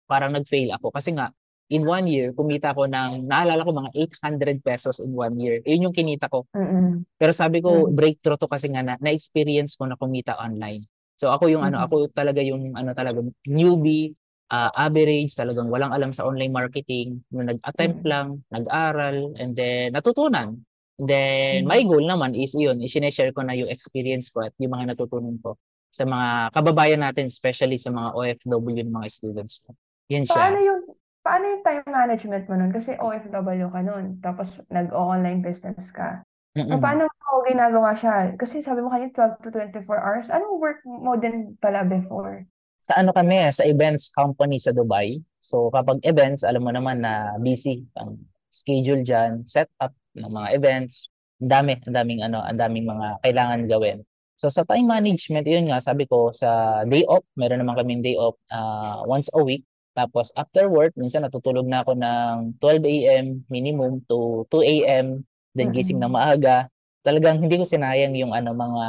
parang 0.06 0.32
nag-fail 0.36 0.70
ako. 0.76 0.92
Kasi 0.92 1.16
nga, 1.16 1.32
in 1.68 1.84
one 1.84 2.08
year, 2.08 2.32
kumita 2.32 2.72
ko 2.72 2.88
ng, 2.88 3.28
naalala 3.28 3.60
ko 3.64 3.72
mga 3.76 3.90
800 3.92 4.64
pesos 4.64 5.00
in 5.04 5.12
one 5.12 5.36
year. 5.36 5.60
Yun 5.68 5.90
yung 5.90 5.96
kinita 5.96 6.28
ko. 6.32 6.48
Mm-mm. 6.56 7.04
Pero 7.20 7.32
sabi 7.36 7.60
ko, 7.60 7.88
Mm. 7.88 7.92
breakthrough 7.92 8.40
to 8.40 8.48
kasi 8.48 8.72
nga 8.72 8.80
na, 8.84 8.94
na-experience 9.00 9.76
ko 9.76 9.84
na 9.84 9.96
kumita 9.98 10.36
online. 10.40 10.84
So 11.18 11.28
ako 11.28 11.50
yung 11.50 11.64
ano, 11.66 11.82
Mm. 11.82 11.84
ako 11.90 11.94
talaga 12.14 12.40
yung 12.40 12.72
ano 12.72 12.94
talaga 12.94 13.20
newbie, 13.44 14.14
ah, 14.52 14.70
average, 14.74 15.36
talagang 15.36 15.68
walang 15.68 15.92
alam 15.92 16.10
sa 16.12 16.24
online 16.28 16.52
marketing. 16.52 17.24
Nag-attempt 17.32 18.00
Mm. 18.00 18.08
lang, 18.08 18.28
nag-aral, 18.52 19.36
and 19.36 19.52
then 19.56 19.92
natutunan. 19.92 20.60
And 20.98 21.06
then 21.08 21.64
Mm. 21.64 21.68
my 21.70 21.80
goal 21.86 22.02
naman 22.02 22.34
is 22.34 22.52
yun, 22.58 22.82
i-share 22.82 23.30
ko 23.32 23.46
na 23.46 23.54
yung 23.54 23.70
experience 23.70 24.28
ko 24.34 24.42
at 24.42 24.52
yung 24.58 24.74
mga 24.74 24.94
natutunan 24.96 25.38
ko 25.38 25.54
sa 25.88 26.04
mga 26.04 26.52
kababayan 26.52 27.00
natin, 27.00 27.30
especially 27.32 27.78
sa 27.80 27.88
mga 27.94 28.12
OFW 28.12 28.82
ng 28.84 28.92
mga 28.92 29.08
students 29.08 29.64
ko. 29.64 29.72
Yan 30.10 30.26
Paano 30.28 30.56
siya. 30.56 30.60
yung 30.60 30.80
paano 31.24 31.44
yung 31.48 31.62
time 31.64 31.84
management 31.88 32.44
mo 32.48 32.54
nun? 32.56 32.72
Kasi 32.72 32.96
OFW 32.96 33.68
ka 33.68 33.80
nun, 33.84 34.20
tapos 34.24 34.60
nag-online 34.72 35.40
business 35.44 35.92
ka. 35.92 36.24
So, 36.68 36.76
Mm-mm. 36.76 36.80
paano 36.80 37.08
mo 37.08 37.44
ginagawa 37.48 37.96
siya? 37.96 38.36
Kasi 38.36 38.60
sabi 38.60 38.84
mo 38.84 38.92
kanina 38.92 39.12
12 39.12 39.40
to 39.40 39.48
24 39.52 40.00
hours. 40.00 40.28
Anong 40.28 40.60
work 40.60 40.80
mo 40.84 41.16
din 41.16 41.56
pala 41.60 41.84
before? 41.84 42.44
Sa 42.88 42.96
ano 42.96 43.12
kami, 43.12 43.52
sa 43.52 43.68
events 43.68 44.08
company 44.16 44.56
sa 44.56 44.72
Dubai. 44.72 45.20
So 45.44 45.68
kapag 45.68 46.00
events, 46.08 46.40
alam 46.40 46.64
mo 46.64 46.72
naman 46.72 47.04
na 47.04 47.36
busy 47.36 47.84
ang 48.00 48.16
schedule 48.48 49.04
dyan, 49.04 49.44
set 49.44 49.68
up 49.76 49.92
ng 50.16 50.24
mga 50.24 50.56
events. 50.56 51.12
Ang 51.44 51.52
dami, 51.52 51.72
ang 51.84 51.92
daming 51.92 52.20
ano, 52.24 52.40
ang 52.40 52.56
daming 52.56 52.88
mga 52.88 53.20
kailangan 53.20 53.68
gawin. 53.68 53.98
So 54.40 54.48
sa 54.48 54.64
time 54.64 54.88
management, 54.88 55.44
yun 55.44 55.68
nga, 55.68 55.84
sabi 55.84 56.08
ko 56.08 56.32
sa 56.32 56.80
day 56.88 57.04
off, 57.04 57.28
meron 57.36 57.60
naman 57.60 57.76
kaming 57.76 58.00
day 58.00 58.16
off 58.16 58.40
uh, 58.48 59.04
once 59.04 59.28
a 59.36 59.40
week. 59.44 59.68
Tapos 59.92 60.32
after 60.32 60.72
work, 60.72 60.96
minsan 60.96 61.28
natutulog 61.28 61.68
na 61.68 61.84
ako 61.84 61.92
ng 61.92 62.56
12 62.56 62.88
a.m. 62.88 63.26
minimum 63.52 64.00
to 64.08 64.48
2 64.48 64.64
a.m. 64.64 65.28
Then 65.52 65.76
gising 65.76 66.00
na 66.00 66.08
maaga. 66.08 66.72
Talagang 67.04 67.44
hindi 67.44 67.60
ko 67.60 67.68
sinayang 67.68 68.16
yung 68.16 68.32
ano 68.32 68.56
mga 68.56 68.86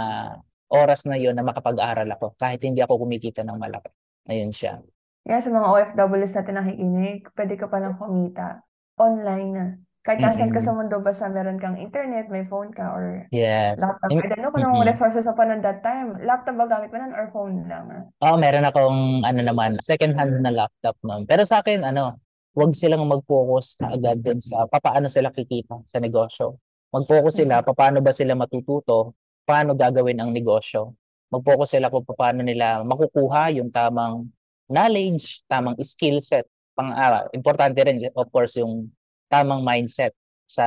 oras 0.70 1.06
na 1.06 1.18
yon 1.18 1.34
na 1.34 1.44
makapag-aral 1.44 2.08
ako 2.10 2.38
kahit 2.38 2.62
hindi 2.62 2.80
ako 2.80 3.06
kumikita 3.06 3.42
ng 3.42 3.58
malaki. 3.58 3.90
Ayun 4.30 4.54
siya. 4.54 4.80
Kaya 5.26 5.42
sa 5.42 5.50
mga 5.50 5.68
OFWs 5.68 6.34
natin 6.34 6.56
nakikinig, 6.56 7.20
pwede 7.34 7.54
ka 7.58 7.66
palang 7.68 7.98
kumita 7.98 8.62
online 8.98 9.52
na. 9.52 9.66
Kahit 10.00 10.24
nasan 10.24 10.50
ka 10.50 10.64
sa 10.64 10.72
mundo, 10.72 10.96
basta 11.04 11.28
meron 11.28 11.60
kang 11.60 11.76
internet, 11.76 12.32
may 12.32 12.48
phone 12.48 12.72
ka, 12.72 12.96
or 12.96 13.28
Yes. 13.30 13.78
laptop. 13.78 14.10
In- 14.10 14.24
I 14.24 14.32
don't 14.32 14.42
know 14.42 14.50
kung 14.50 14.64
anong 14.64 14.88
resources 14.88 15.28
mo 15.28 15.36
pa 15.36 15.44
nun 15.44 15.60
that 15.62 15.84
time. 15.84 16.16
Laptop 16.24 16.56
ba 16.56 16.66
gamit 16.66 16.90
mo 16.90 16.98
nun 16.98 17.14
or 17.14 17.28
phone 17.30 17.68
lang? 17.68 17.86
ah? 17.92 18.04
Oo, 18.26 18.36
meron 18.40 18.64
akong 18.66 19.28
ano 19.28 19.40
naman, 19.44 19.76
second 19.84 20.16
hand 20.16 20.40
na 20.40 20.56
laptop 20.56 20.96
noon. 21.04 21.28
Pero 21.28 21.44
sa 21.44 21.60
akin, 21.62 21.84
ano, 21.84 22.16
wag 22.56 22.72
silang 22.74 23.06
mag-focus 23.06 23.76
kaagad 23.76 24.24
dun 24.24 24.40
sa 24.40 24.66
papaano 24.66 25.12
sila 25.12 25.30
kikita 25.30 25.84
sa 25.84 26.00
negosyo. 26.00 26.58
Mag-focus 26.90 27.44
sila 27.44 27.62
paano 27.62 28.00
ba 28.02 28.10
sila 28.10 28.34
matututo, 28.34 29.14
paano 29.50 29.74
gagawin 29.74 30.22
ang 30.22 30.30
negosyo. 30.30 30.94
Mag-focus 31.34 31.74
sila 31.74 31.90
kung 31.90 32.06
paano 32.06 32.46
nila 32.46 32.86
makukuha 32.86 33.50
yung 33.58 33.74
tamang 33.74 34.30
knowledge, 34.70 35.42
tamang 35.50 35.74
skill 35.82 36.22
set. 36.22 36.46
Pang, 36.78 36.94
ah, 36.94 37.26
importante 37.34 37.82
rin, 37.82 37.98
of 38.14 38.30
course, 38.30 38.62
yung 38.62 38.94
tamang 39.26 39.66
mindset 39.66 40.14
sa 40.46 40.66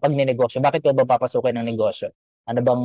pagnenegosyo. 0.00 0.64
Bakit 0.64 0.80
ka 0.80 0.96
ba 0.96 1.04
papasukin 1.04 1.60
ng 1.60 1.68
negosyo? 1.68 2.12
Ano 2.48 2.64
bang 2.64 2.84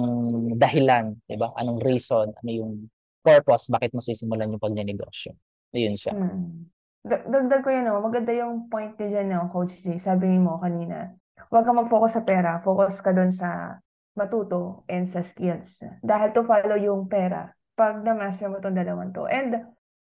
dahilan, 0.60 1.16
'di 1.24 1.40
ba? 1.40 1.56
Anong 1.56 1.80
reason, 1.84 2.36
ano 2.36 2.52
yung 2.52 2.92
purpose 3.24 3.72
bakit 3.72 3.96
mo 3.96 4.04
sisimulan 4.04 4.52
yung 4.52 4.60
pagnenegosyo? 4.60 5.32
Ayun 5.72 5.96
siya. 5.96 6.12
Hmm. 6.12 6.68
Da- 7.04 7.24
Dagdag 7.28 7.64
ko 7.64 7.72
yun, 7.72 7.84
no? 7.88 8.00
maganda 8.00 8.32
yung 8.32 8.72
point 8.72 8.96
ni 8.96 9.12
dyan, 9.12 9.28
no, 9.32 9.52
Coach 9.52 9.76
J. 9.84 10.00
Sabi 10.00 10.32
mo 10.40 10.56
kanina, 10.60 11.12
huwag 11.52 11.68
kang 11.68 11.80
mag-focus 11.80 12.16
sa 12.20 12.24
pera, 12.24 12.64
focus 12.64 13.04
ka 13.04 13.12
doon 13.12 13.32
sa 13.32 13.80
matuto 14.14 14.86
and 14.88 15.10
sa 15.10 15.22
skills. 15.22 15.82
Dahil 16.02 16.32
to 16.34 16.46
follow 16.46 16.78
yung 16.78 17.10
pera 17.10 17.50
pag 17.74 18.02
na-master 18.06 18.50
mo 18.50 18.62
tong 18.62 18.78
dalawang 18.78 19.10
to. 19.12 19.26
And 19.26 19.58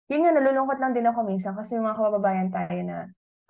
yun 0.07 0.21
nga, 0.23 0.31
nalulungkot 0.37 0.77
lang 0.77 0.93
din 0.93 1.09
ako 1.09 1.25
minsan 1.25 1.57
kasi 1.57 1.73
yung 1.73 1.89
mga 1.89 1.97
kababayan 1.97 2.49
tayo 2.53 2.79
na 2.85 2.97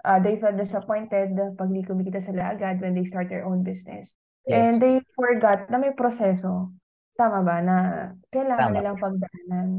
uh, 0.07 0.19
they 0.23 0.39
felt 0.39 0.55
disappointed 0.55 1.35
pag 1.59 1.69
di 1.69 1.83
kumikita 1.83 2.23
sila 2.23 2.55
agad 2.55 2.79
when 2.79 2.95
they 2.95 3.03
start 3.03 3.27
their 3.27 3.43
own 3.43 3.61
business. 3.61 4.15
And 4.43 4.75
Yes. 4.75 4.79
they 4.79 4.99
forgot 5.15 5.67
na 5.71 5.79
may 5.79 5.95
proseso. 5.95 6.71
Tama 7.15 7.43
ba? 7.43 7.59
Na 7.63 7.75
kailangan 8.31 8.71
Tama. 8.71 8.75
nilang 8.75 8.97
pagdaanan. 8.99 9.69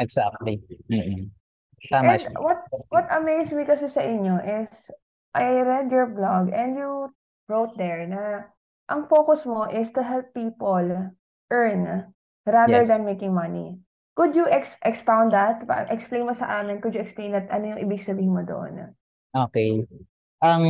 Exactly. 0.00 0.60
Mm-mm. 0.88 1.28
Tama 1.88 2.16
And 2.16 2.20
siya. 2.20 2.30
what 2.36 2.60
what 2.92 3.08
amazed 3.08 3.56
me 3.56 3.64
kasi 3.64 3.88
sa 3.88 4.04
inyo 4.04 4.40
is 4.40 4.92
I 5.32 5.64
read 5.64 5.88
your 5.88 6.08
blog 6.12 6.52
and 6.52 6.76
you 6.76 7.08
wrote 7.48 7.72
there 7.80 8.04
na 8.04 8.48
ang 8.90 9.06
focus 9.06 9.46
mo 9.46 9.70
is 9.70 9.94
to 9.94 10.02
help 10.02 10.34
people 10.34 11.14
earn 11.54 12.10
rather 12.44 12.82
Yes. 12.82 12.90
than 12.90 13.06
making 13.06 13.30
money. 13.30 13.78
Could 14.18 14.34
you 14.34 14.50
ex 14.50 14.74
expound 14.82 15.30
that? 15.32 15.62
Explain 15.88 16.26
mo 16.26 16.34
sa 16.34 16.60
amin. 16.60 16.82
Could 16.82 16.98
you 16.98 17.00
explain 17.00 17.32
that? 17.32 17.46
Ano 17.48 17.72
yung 17.72 17.80
ibig 17.80 18.02
sabihin 18.02 18.34
mo 18.34 18.42
doon? 18.42 18.92
Okay. 19.32 19.86
Ang 20.42 20.64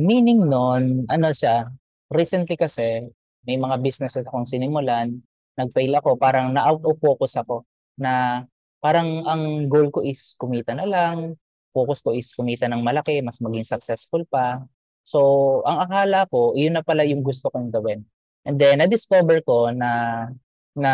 meaning 0.00 0.48
nun, 0.48 1.04
ano 1.06 1.28
siya, 1.30 1.68
recently 2.08 2.56
kasi, 2.56 3.04
may 3.44 3.60
mga 3.60 3.78
businesses 3.84 4.24
akong 4.24 4.48
sinimulan, 4.48 5.20
nag-fail 5.54 5.92
ako, 6.00 6.16
parang 6.16 6.50
na-out 6.56 6.82
of 6.82 6.96
focus 6.98 7.36
ako, 7.36 7.68
na 8.00 8.42
parang 8.80 9.22
ang 9.28 9.68
goal 9.68 9.92
ko 9.92 10.00
is 10.02 10.34
kumita 10.34 10.72
na 10.72 10.86
lang, 10.88 11.36
focus 11.74 12.00
ko 12.00 12.14
is 12.14 12.30
kumita 12.32 12.70
ng 12.70 12.80
malaki, 12.80 13.20
mas 13.20 13.38
maging 13.42 13.66
successful 13.66 14.22
pa. 14.26 14.62
So, 15.04 15.60
ang 15.68 15.84
akala 15.84 16.24
ko, 16.32 16.56
yun 16.56 16.74
na 16.74 16.82
pala 16.82 17.04
yung 17.04 17.20
gusto 17.20 17.52
kong 17.52 17.68
gawin. 17.70 18.02
And 18.44 18.56
then, 18.56 18.80
na-discover 18.80 19.44
ko 19.44 19.68
na, 19.70 20.24
na 20.72 20.92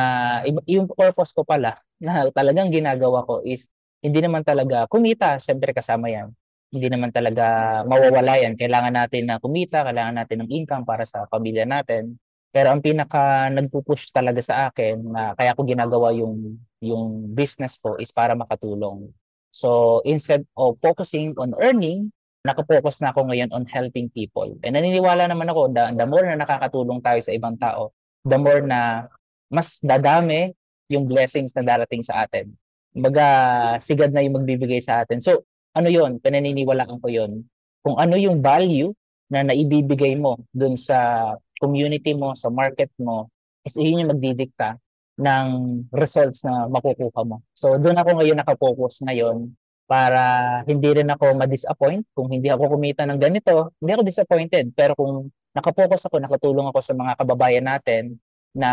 yung 0.66 0.90
purpose 0.90 1.30
ko 1.30 1.46
pala, 1.46 1.78
na 2.02 2.28
talagang 2.34 2.74
ginagawa 2.74 3.22
ko 3.24 3.40
is, 3.46 3.70
hindi 4.02 4.18
naman 4.24 4.42
talaga 4.42 4.88
kumita, 4.88 5.36
syempre 5.38 5.76
kasama 5.76 6.08
yan 6.08 6.32
hindi 6.70 6.86
naman 6.86 7.10
talaga 7.10 7.44
mawawala 7.82 8.38
yan. 8.46 8.54
Kailangan 8.54 8.94
natin 8.94 9.26
na 9.26 9.42
kumita, 9.42 9.82
kailangan 9.82 10.22
natin 10.22 10.46
ng 10.46 10.50
income 10.54 10.86
para 10.86 11.02
sa 11.02 11.26
pamilya 11.26 11.66
natin. 11.66 12.14
Pero 12.50 12.70
ang 12.70 12.82
pinaka 12.82 13.50
nagpupush 13.50 14.10
talaga 14.10 14.42
sa 14.42 14.70
akin 14.70 14.98
na 15.06 15.34
kaya 15.38 15.54
ko 15.54 15.62
ginagawa 15.66 16.10
yung 16.14 16.58
yung 16.82 17.30
business 17.30 17.78
ko 17.78 17.98
is 17.98 18.10
para 18.14 18.34
makatulong. 18.34 19.10
So 19.50 19.98
instead 20.06 20.46
of 20.54 20.78
focusing 20.78 21.34
on 21.38 21.54
earning, 21.58 22.14
nakapokus 22.46 23.00
na 23.04 23.12
ako 23.12 23.28
ngayon 23.28 23.52
on 23.52 23.68
helping 23.68 24.08
people. 24.08 24.48
And 24.64 24.76
naniniwala 24.76 25.28
naman 25.28 25.48
ako, 25.52 25.72
the, 25.72 25.92
the 25.92 26.06
more 26.08 26.24
na 26.24 26.40
nakakatulong 26.40 27.00
tayo 27.04 27.20
sa 27.20 27.32
ibang 27.36 27.60
tao, 27.60 27.92
the 28.24 28.38
more 28.40 28.64
na 28.64 29.10
mas 29.52 29.82
dadami 29.82 30.56
yung 30.88 31.04
blessings 31.04 31.52
na 31.52 31.62
darating 31.62 32.00
sa 32.00 32.24
atin. 32.24 32.50
Kumbaga, 32.90 33.26
sigad 33.78 34.10
na 34.10 34.24
yung 34.24 34.40
magbibigay 34.40 34.82
sa 34.82 35.04
atin. 35.04 35.22
So, 35.22 35.46
ano 35.70 35.86
yon 35.86 36.18
pinaniniwalaan 36.18 36.98
ko 36.98 37.06
yon 37.06 37.46
kung 37.80 37.96
ano 37.96 38.18
yung 38.18 38.42
value 38.42 38.90
na 39.30 39.46
naibibigay 39.46 40.18
mo 40.18 40.42
dun 40.50 40.74
sa 40.74 41.30
community 41.62 42.12
mo, 42.16 42.34
sa 42.34 42.50
market 42.50 42.90
mo, 42.98 43.30
is 43.62 43.78
yun 43.78 44.02
yung 44.04 44.12
magdidikta 44.16 44.80
ng 45.20 45.46
results 45.92 46.42
na 46.42 46.66
makukuha 46.66 47.22
mo. 47.22 47.44
So 47.52 47.76
doon 47.76 47.96
ako 48.00 48.20
ngayon 48.20 48.40
nakapokus 48.40 49.04
ngayon 49.04 49.52
para 49.90 50.22
hindi 50.70 51.02
rin 51.02 51.10
ako 51.10 51.34
ma-disappoint 51.34 52.06
kung 52.14 52.30
hindi 52.30 52.46
ako 52.46 52.78
kumita 52.78 53.02
ng 53.10 53.18
ganito, 53.18 53.74
hindi 53.82 53.90
ako 53.90 54.02
disappointed. 54.06 54.70
Pero 54.70 54.94
kung 54.94 55.34
nakapokus 55.50 56.06
ako, 56.06 56.22
nakatulong 56.22 56.70
ako 56.70 56.78
sa 56.78 56.94
mga 56.94 57.18
kababayan 57.18 57.66
natin 57.66 58.14
na 58.54 58.70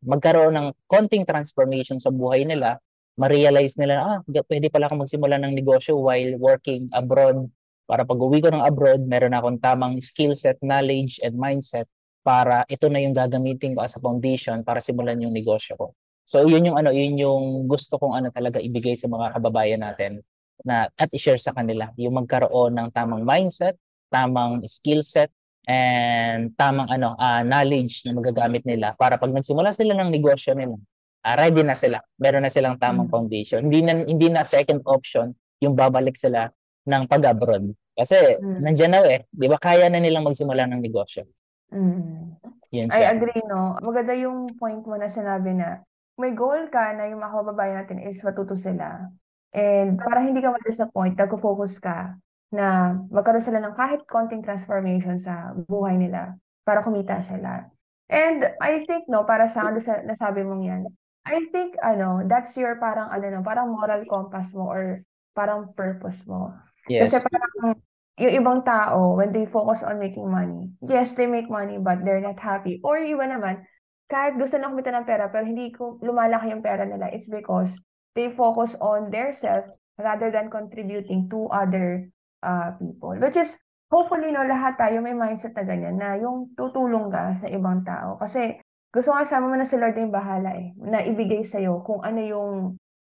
magkaroon 0.00 0.56
ng 0.56 0.68
konting 0.88 1.28
transformation 1.28 2.00
sa 2.00 2.08
buhay 2.08 2.48
nila, 2.48 2.80
ma-realize 3.20 3.76
nila, 3.76 4.00
ah, 4.00 4.18
pwede 4.24 4.72
pala 4.72 4.88
akong 4.88 5.04
magsimula 5.04 5.36
ng 5.44 5.52
negosyo 5.52 6.00
while 6.00 6.40
working 6.40 6.88
abroad. 6.96 7.44
Para 7.84 8.08
pag 8.08 8.16
uwi 8.16 8.40
ko 8.40 8.48
ng 8.48 8.64
abroad, 8.64 9.04
meron 9.04 9.36
akong 9.36 9.60
tamang 9.60 10.00
skill 10.00 10.32
set, 10.32 10.56
knowledge, 10.64 11.20
and 11.20 11.36
mindset 11.36 11.84
para 12.24 12.64
ito 12.72 12.88
na 12.88 13.04
yung 13.04 13.12
gagamitin 13.12 13.76
ko 13.76 13.84
as 13.84 13.92
a 13.92 14.00
foundation 14.00 14.64
para 14.64 14.80
simulan 14.80 15.20
yung 15.20 15.36
negosyo 15.36 15.76
ko. 15.76 15.92
So 16.24 16.48
yun 16.48 16.64
yung 16.64 16.80
ano, 16.80 16.96
yun 16.96 17.20
yung 17.20 17.44
gusto 17.68 18.00
kong 18.00 18.16
ano 18.16 18.32
talaga 18.32 18.56
ibigay 18.56 18.96
sa 18.96 19.06
mga 19.06 19.36
kababayan 19.36 19.84
natin 19.84 20.24
na 20.66 20.90
at 20.98 21.08
i-share 21.14 21.38
sa 21.38 21.54
kanila 21.54 21.94
yung 21.94 22.18
magkaroon 22.18 22.74
ng 22.74 22.88
tamang 22.90 23.22
mindset, 23.22 23.78
tamang 24.10 24.60
skill 24.66 25.06
set 25.06 25.30
and 25.66 26.54
tamang 26.58 26.86
ano 26.90 27.14
uh, 27.18 27.42
knowledge 27.42 28.02
na 28.06 28.14
magagamit 28.14 28.62
nila 28.66 28.94
para 28.98 29.18
pag 29.18 29.30
nagsimula 29.30 29.70
sila 29.70 29.94
ng 29.94 30.10
negosyo 30.10 30.54
nila, 30.58 30.74
uh, 31.22 31.34
ready 31.38 31.62
na 31.62 31.74
sila. 31.78 32.02
Meron 32.18 32.42
na 32.42 32.50
silang 32.50 32.78
tamang 32.78 33.06
Mm. 33.06 33.14
foundation. 33.14 33.60
Hindi 33.66 33.80
na 33.86 33.92
hindi 34.02 34.26
na 34.26 34.42
second 34.42 34.82
option 34.86 35.30
yung 35.62 35.74
babalik 35.74 36.18
sila 36.18 36.50
ng 36.86 37.02
pag-abroad. 37.06 37.70
Kasi 37.96 38.38
Mm. 38.38 38.58
nandiyan 38.62 38.90
na 38.92 39.00
eh, 39.06 39.20
'di 39.30 39.46
ba? 39.48 39.58
Kaya 39.58 39.86
na 39.90 39.98
nilang 39.98 40.26
magsimula 40.26 40.66
ng 40.70 40.82
negosyo. 40.82 41.26
Mm. 41.74 42.38
Yun 42.70 42.86
I 42.94 43.02
agree, 43.10 43.42
no? 43.46 43.78
Maganda 43.82 44.14
yung 44.14 44.54
point 44.58 44.82
mo 44.86 44.94
na 44.98 45.10
sinabi 45.10 45.54
na 45.54 45.82
may 46.14 46.30
goal 46.32 46.70
ka 46.70 46.94
na 46.94 47.10
yung 47.10 47.20
mga 47.20 47.34
kababayan 47.34 47.76
natin 47.82 47.98
is 48.06 48.22
matuto 48.22 48.54
sila. 48.54 49.10
And 49.56 49.96
para 49.96 50.20
hindi 50.20 50.44
ka 50.44 50.52
ma-disappoint, 50.52 51.16
nagko-focus 51.16 51.80
ka 51.80 52.12
na 52.52 52.92
magkaroon 53.08 53.40
sila 53.40 53.58
ng 53.64 53.72
kahit 53.72 54.04
konting 54.04 54.44
transformation 54.44 55.16
sa 55.16 55.56
buhay 55.56 55.96
nila 55.96 56.36
para 56.62 56.84
kumita 56.84 57.24
sila. 57.24 57.64
And 58.12 58.44
I 58.60 58.84
think, 58.84 59.08
no, 59.08 59.24
para 59.24 59.48
sa 59.48 59.66
ano 59.66 59.80
sa 59.80 60.04
nasabi 60.04 60.44
mong 60.44 60.62
yan, 60.62 60.82
I 61.26 61.48
think, 61.50 61.74
ano, 61.80 62.22
that's 62.28 62.54
your 62.54 62.78
parang, 62.78 63.10
ano, 63.10 63.24
no, 63.32 63.40
parang 63.42 63.72
moral 63.72 64.04
compass 64.06 64.54
mo 64.54 64.68
or 64.70 65.02
parang 65.34 65.74
purpose 65.74 66.22
mo. 66.28 66.54
Yes. 66.86 67.10
Kasi 67.10 67.26
parang 67.26 67.80
yung 68.16 68.34
ibang 68.36 68.60
tao, 68.62 69.18
when 69.18 69.34
they 69.34 69.48
focus 69.48 69.82
on 69.82 69.98
making 69.98 70.28
money, 70.28 70.70
yes, 70.86 71.12
they 71.18 71.26
make 71.26 71.50
money, 71.50 71.76
but 71.76 72.04
they're 72.06 72.22
not 72.22 72.38
happy. 72.38 72.78
Or 72.84 72.96
iba 72.96 73.26
naman, 73.26 73.66
kahit 74.06 74.38
gusto 74.38 74.56
na 74.56 74.70
kumita 74.70 74.94
ng 74.94 75.04
pera, 75.04 75.26
pero 75.28 75.44
hindi 75.44 75.74
ko 75.74 75.98
lumalaki 75.98 76.54
yung 76.54 76.62
pera 76.62 76.86
nila, 76.86 77.10
it's 77.10 77.26
because 77.26 77.74
they 78.16 78.32
focus 78.32 78.72
on 78.80 79.12
their 79.12 79.36
self 79.36 79.68
rather 80.00 80.32
than 80.32 80.48
contributing 80.48 81.28
to 81.28 81.46
other 81.52 82.08
uh, 82.40 82.72
people. 82.80 83.12
Which 83.20 83.36
is, 83.36 83.54
hopefully, 83.92 84.32
no, 84.32 84.44
lahat 84.44 84.80
tayo 84.80 85.04
may 85.04 85.12
mindset 85.12 85.52
na 85.52 85.64
ganyan, 85.68 86.00
na 86.00 86.16
yung 86.16 86.56
tutulong 86.56 87.12
ka 87.12 87.36
sa 87.36 87.46
ibang 87.52 87.84
tao. 87.84 88.16
Kasi, 88.16 88.56
gusto 88.90 89.12
ko 89.12 89.20
kasama 89.20 89.52
mo 89.52 89.56
na 89.60 89.68
si 89.68 89.76
Lord 89.76 89.92
na 89.92 90.04
yung 90.08 90.16
bahala 90.16 90.50
eh, 90.56 90.72
na 90.80 91.04
ibigay 91.04 91.44
sa'yo 91.44 91.84
kung 91.84 92.00
ano 92.00 92.20
yung 92.24 92.52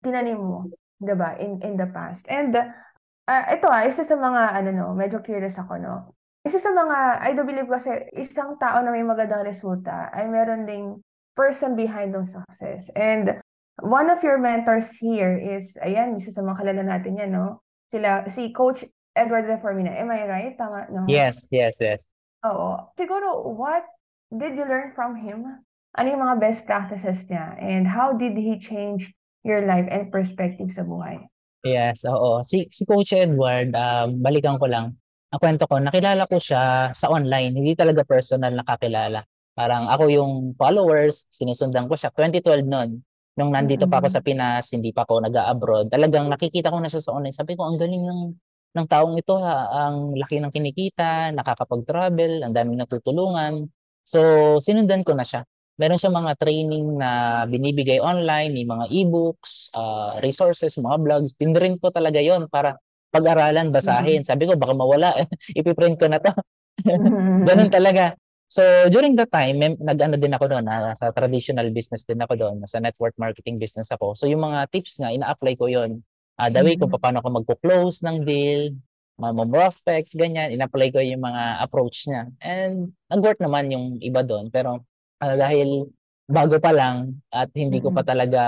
tinanim 0.04 0.36
mo, 0.36 0.68
ba 1.00 1.40
in, 1.40 1.58
in 1.64 1.80
the 1.80 1.88
past. 1.88 2.28
And, 2.28 2.52
uh, 2.52 3.44
ito 3.48 3.66
ah, 3.72 3.88
isa 3.88 4.04
sa 4.04 4.16
mga, 4.20 4.60
ano 4.60 4.70
no, 4.76 4.86
medyo 4.92 5.24
curious 5.24 5.56
ako, 5.56 5.80
no. 5.80 6.12
isa 6.44 6.60
sa 6.60 6.72
mga, 6.72 6.96
I 7.24 7.30
do 7.36 7.44
believe 7.44 7.68
kasi 7.68 8.08
isang 8.16 8.56
tao 8.56 8.80
na 8.80 8.88
may 8.88 9.04
magandang 9.04 9.44
resulta 9.44 10.08
ay 10.16 10.24
meron 10.32 10.64
ding 10.64 11.04
person 11.36 11.76
behind 11.76 12.16
ng 12.16 12.24
success. 12.24 12.88
And 12.96 13.38
one 13.82 14.10
of 14.10 14.22
your 14.22 14.38
mentors 14.38 14.94
here 14.96 15.38
is, 15.38 15.78
ayan, 15.82 16.18
isa 16.18 16.32
sa 16.32 16.42
mga 16.42 16.58
kalala 16.62 16.82
natin 16.84 17.18
yan, 17.18 17.30
no? 17.34 17.62
Sila, 17.88 18.28
si 18.28 18.52
Coach 18.52 18.84
Edward 19.16 19.46
Reformina. 19.48 19.94
Am 19.94 20.10
I 20.10 20.26
right? 20.28 20.54
Tama, 20.58 20.86
no? 20.92 21.06
Yes, 21.08 21.48
yes, 21.50 21.80
yes. 21.80 22.10
Oo. 22.46 22.90
Siguro, 22.94 23.48
what 23.54 23.86
did 24.30 24.54
you 24.54 24.66
learn 24.66 24.92
from 24.94 25.16
him? 25.16 25.64
Ano 25.96 26.06
yung 26.06 26.22
mga 26.22 26.36
best 26.38 26.60
practices 26.68 27.26
niya? 27.26 27.56
And 27.58 27.88
how 27.88 28.14
did 28.14 28.36
he 28.36 28.60
change 28.60 29.10
your 29.42 29.64
life 29.64 29.88
and 29.88 30.12
perspective 30.12 30.70
sa 30.70 30.84
buhay? 30.84 31.24
Yes, 31.66 32.06
oo. 32.06 32.44
Si, 32.46 32.70
si 32.70 32.86
Coach 32.86 33.10
Edward, 33.16 33.74
um, 33.74 34.22
balikan 34.22 34.60
ko 34.60 34.70
lang 34.70 34.94
ang 35.28 35.40
kwento 35.40 35.68
ko, 35.68 35.76
nakilala 35.76 36.24
ko 36.24 36.40
siya 36.40 36.92
sa 36.96 37.06
online, 37.12 37.52
hindi 37.52 37.76
talaga 37.76 38.00
personal 38.00 38.56
nakakilala. 38.56 39.28
Parang 39.52 39.90
ako 39.90 40.08
yung 40.08 40.32
followers, 40.56 41.28
sinusundan 41.28 41.84
ko 41.84 41.98
siya. 41.98 42.08
2012 42.14 42.64
noon, 42.64 43.04
nung 43.38 43.54
nandito 43.54 43.86
pa 43.86 44.02
ako 44.02 44.10
sa 44.10 44.18
Pinas, 44.18 44.74
hindi 44.74 44.90
pa 44.90 45.06
ako 45.06 45.22
nag-abroad. 45.22 45.86
Talagang 45.94 46.26
nakikita 46.26 46.74
ko 46.74 46.82
na 46.82 46.90
siya 46.90 46.98
sa 46.98 47.14
online. 47.14 47.36
Sabi 47.36 47.54
ko, 47.54 47.62
ang 47.70 47.78
galing 47.78 48.02
ng 48.02 48.22
ng 48.68 48.86
taong 48.86 49.16
ito, 49.16 49.38
ha? 49.40 49.88
ang 49.88 50.12
laki 50.18 50.42
ng 50.42 50.52
kinikita, 50.52 51.32
nakakapag-travel, 51.32 52.44
ang 52.44 52.52
daming 52.52 52.82
natutulungan. 52.82 53.70
So, 54.04 54.20
sinundan 54.60 55.06
ko 55.06 55.16
na 55.16 55.24
siya. 55.24 55.46
Meron 55.78 55.96
siya 55.96 56.10
mga 56.10 56.36
training 56.36 56.98
na 56.98 57.42
binibigay 57.46 58.02
online, 58.02 58.50
may 58.52 58.66
mga 58.66 58.90
e-books, 58.90 59.70
uh, 59.72 60.18
resources, 60.20 60.74
mga 60.76 60.98
vlogs. 61.00 61.32
Pinrint 61.38 61.78
ko 61.78 61.94
talaga 61.94 62.18
yon 62.18 62.50
para 62.50 62.76
pag-aralan, 63.08 63.72
basahin. 63.72 64.20
Mm-hmm. 64.20 64.28
Sabi 64.28 64.42
ko, 64.50 64.58
baka 64.58 64.74
mawala. 64.74 65.14
Ipiprint 65.58 65.96
ko 65.96 66.10
na 66.10 66.18
to. 66.20 66.34
Ganun 67.48 67.70
talaga. 67.72 68.18
So, 68.48 68.64
during 68.88 69.12
that 69.20 69.28
time, 69.28 69.60
nag-ano 69.60 70.16
din 70.16 70.32
ako 70.32 70.48
doon, 70.48 70.64
sa 70.96 71.12
traditional 71.12 71.68
business 71.68 72.08
din 72.08 72.16
ako 72.24 72.34
doon, 72.34 72.56
sa 72.64 72.80
network 72.80 73.12
marketing 73.20 73.60
business 73.60 73.92
ako. 73.92 74.16
So, 74.16 74.24
yung 74.24 74.40
mga 74.40 74.72
tips 74.72 74.96
nga, 74.96 75.12
ina-apply 75.12 75.54
ko 75.60 75.68
yon 75.68 76.00
uh, 76.40 76.48
the 76.48 76.64
way 76.64 76.80
kung 76.80 76.88
mm-hmm. 76.88 77.02
paano 77.02 77.20
ako 77.20 77.28
magpo-close 77.44 78.00
ng 78.08 78.24
deal, 78.24 78.72
mga 79.18 79.50
prospects, 79.50 80.16
ganyan, 80.16 80.54
ina-apply 80.54 80.88
ko 80.94 81.02
yung 81.02 81.20
mga 81.20 81.60
approach 81.60 82.08
niya. 82.08 82.30
And 82.40 82.94
nag-work 83.10 83.42
naman 83.42 83.68
yung 83.68 84.00
iba 84.00 84.22
doon. 84.22 84.48
Pero 84.48 84.80
uh, 85.20 85.36
dahil 85.36 85.90
bago 86.28 86.56
pa 86.62 86.70
lang 86.70 87.18
at 87.32 87.50
hindi 87.56 87.80
ko 87.80 87.90
pa 87.90 88.04
talaga 88.04 88.42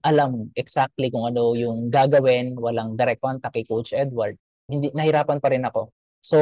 alam 0.00 0.48
exactly 0.56 1.12
kung 1.12 1.28
ano 1.28 1.54
yung 1.54 1.92
gagawin, 1.92 2.58
walang 2.58 2.98
direct 2.98 3.22
contact 3.22 3.54
kay 3.54 3.68
Coach 3.68 3.94
Edward, 3.94 4.34
hindi 4.66 4.90
nahirapan 4.90 5.38
pa 5.38 5.48
rin 5.52 5.64
ako. 5.64 5.92
So, 6.20 6.38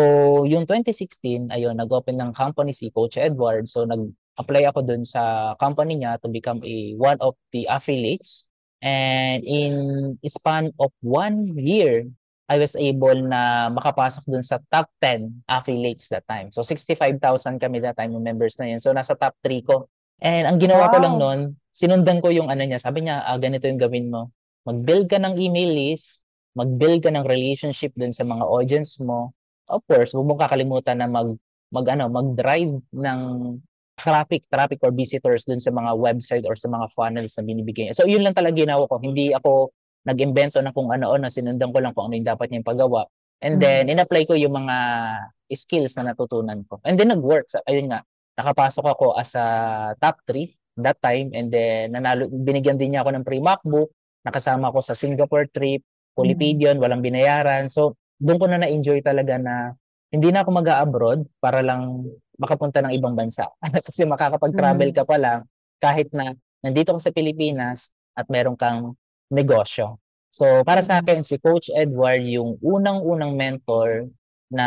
yung 0.49 0.65
2016, 0.67 1.53
ayun, 1.53 1.77
nag-open 1.79 2.17
ng 2.17 2.33
company 2.33 2.73
si 2.73 2.91
Coach 2.91 3.17
Edward. 3.21 3.69
So, 3.69 3.85
nag-apply 3.85 4.67
ako 4.73 4.83
dun 4.83 5.05
sa 5.05 5.55
company 5.61 6.01
niya 6.01 6.19
to 6.23 6.29
become 6.29 6.61
a 6.65 6.97
one 6.99 7.19
of 7.21 7.37
the 7.53 7.69
affiliates. 7.71 8.49
And 8.81 9.45
in 9.45 9.73
span 10.27 10.73
of 10.81 10.93
one 11.01 11.57
year, 11.57 12.09
I 12.47 12.63
was 12.63 12.79
able 12.79 13.19
na 13.27 13.67
makapasok 13.75 14.23
dun 14.31 14.45
sa 14.47 14.63
top 14.71 14.87
10 15.03 15.43
affiliates 15.51 16.07
that 16.15 16.25
time. 16.31 16.55
So, 16.55 16.63
65,000 16.63 17.59
kami 17.59 17.83
that 17.83 17.99
time 17.99 18.15
yung 18.15 18.23
members 18.23 18.55
na 18.59 18.71
yun. 18.71 18.79
So, 18.79 18.95
nasa 18.95 19.19
top 19.19 19.35
3 19.43 19.63
ko 19.67 19.91
And 20.21 20.49
ang 20.49 20.57
ginawa 20.57 20.89
ko 20.89 20.97
lang 20.97 21.21
Wow. 21.21 21.21
noon, 21.21 21.41
sinundan 21.69 22.25
ko 22.25 22.33
yung 22.33 22.49
ano 22.49 22.65
niya. 22.65 22.81
Sabi 22.81 23.05
niya, 23.05 23.21
ah, 23.29 23.37
ganito 23.37 23.69
yung 23.69 23.81
gawin 23.81 24.09
mo. 24.09 24.33
Mag-build 24.65 25.13
ka 25.13 25.21
ng 25.21 25.37
email 25.37 25.71
list, 25.77 26.25
mag-build 26.57 27.05
ka 27.05 27.13
ng 27.13 27.25
relationship 27.29 27.93
dun 27.93 28.17
sa 28.17 28.25
mga 28.25 28.45
audience 28.49 28.97
mo. 29.05 29.36
Of 29.67 29.83
course, 29.87 30.15
huwag 30.15 30.27
mong 30.27 30.43
kakalimutan 30.47 30.99
na 31.03 31.09
mag 31.11 31.35
mag 31.75 31.87
ano, 31.91 32.07
mag-drive 32.07 32.79
ng 32.95 33.21
traffic, 33.97 34.47
traffic 34.47 34.79
or 34.85 34.93
visitors 34.95 35.43
dun 35.49 35.59
sa 35.59 35.73
mga 35.75 35.97
website 35.99 36.45
or 36.47 36.55
sa 36.55 36.71
mga 36.71 36.87
funnels 36.95 37.35
na 37.35 37.43
binibigay. 37.43 37.91
So 37.97 38.07
yun 38.07 38.23
lang 38.23 38.37
talaga 38.37 38.55
ginawa 38.61 38.87
ko. 38.87 39.01
Hindi 39.03 39.33
ako 39.35 39.73
nag-imbento 40.07 40.63
na 40.63 40.71
kung 40.71 40.93
ano-ano, 40.95 41.27
sinundan 41.27 41.75
ko 41.75 41.79
lang 41.83 41.91
kung 41.97 42.13
ano 42.13 42.15
yung 42.15 42.29
dapat 42.29 42.53
niyang 42.53 42.63
pagawa. 42.63 43.09
And 43.43 43.59
Mm. 43.59 43.61
then, 43.61 43.85
in-apply 43.91 44.23
ko 44.31 44.39
yung 44.39 44.55
mga 44.55 44.77
skills 45.51 45.99
na 45.99 46.15
natutunan 46.15 46.63
ko. 46.71 46.79
And 46.87 46.95
then, 46.95 47.11
nag-work. 47.11 47.51
Sa- 47.51 47.65
Ayun 47.67 47.91
nga, 47.91 48.07
nakapasok 48.39 48.85
ako 48.87 49.07
as 49.19 49.35
a 49.35 49.45
top 49.99 50.23
3 50.29 50.55
that 50.77 51.01
time 51.01 51.33
and 51.33 51.49
then 51.49 51.89
nanalo 51.97 52.29
binigyan 52.29 52.77
din 52.77 52.93
niya 52.93 53.01
ako 53.01 53.17
ng 53.17 53.25
free 53.25 53.41
MacBook, 53.41 53.89
nakasama 54.21 54.69
ko 54.69 54.85
sa 54.85 54.93
Singapore 54.93 55.49
trip, 55.49 55.81
Polypedion, 56.13 56.77
mm. 56.77 56.83
walang 56.85 57.01
binayaran. 57.01 57.65
So 57.73 57.97
doon 58.17 58.39
ko 58.41 58.47
na 58.49 58.61
na-enjoy 58.61 59.01
talaga 59.05 59.37
na 59.37 59.77
hindi 60.11 60.33
na 60.33 60.43
ako 60.43 60.51
mag-abroad 60.55 61.21
para 61.43 61.61
lang 61.61 62.07
makapunta 62.41 62.81
ng 62.85 62.93
ibang 62.95 63.17
bansa. 63.17 63.49
Kasi 63.87 64.07
makakapag-travel 64.09 64.91
mm. 64.93 64.97
ka 64.97 65.05
pa 65.05 65.17
lang 65.17 65.41
kahit 65.77 66.09
na 66.13 66.33
nandito 66.65 66.97
ka 66.97 67.01
sa 67.01 67.13
Pilipinas 67.13 67.93
at 68.17 68.29
meron 68.33 68.57
kang 68.57 68.97
negosyo. 69.29 70.01
So 70.33 70.65
para 70.65 70.81
sa 70.85 71.01
akin 71.01 71.25
si 71.25 71.41
Coach 71.41 71.73
Edward 71.73 72.25
yung 72.25 72.61
unang-unang 72.61 73.37
mentor 73.37 74.09
na 74.53 74.67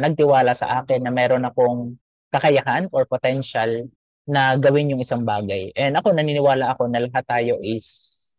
nagtiwala 0.00 0.54
sa 0.56 0.82
akin 0.82 1.04
na 1.04 1.12
meron 1.12 1.44
akong 1.46 1.98
kakayahan 2.32 2.88
or 2.94 3.04
potential 3.04 3.88
na 4.28 4.54
gawin 4.60 4.92
yung 4.92 5.02
isang 5.02 5.24
bagay. 5.24 5.72
And 5.72 5.96
ako 5.96 6.12
naniniwala 6.12 6.76
ako 6.76 6.86
na 6.92 7.02
lahat 7.02 7.24
tayo 7.24 7.60
is 7.64 7.86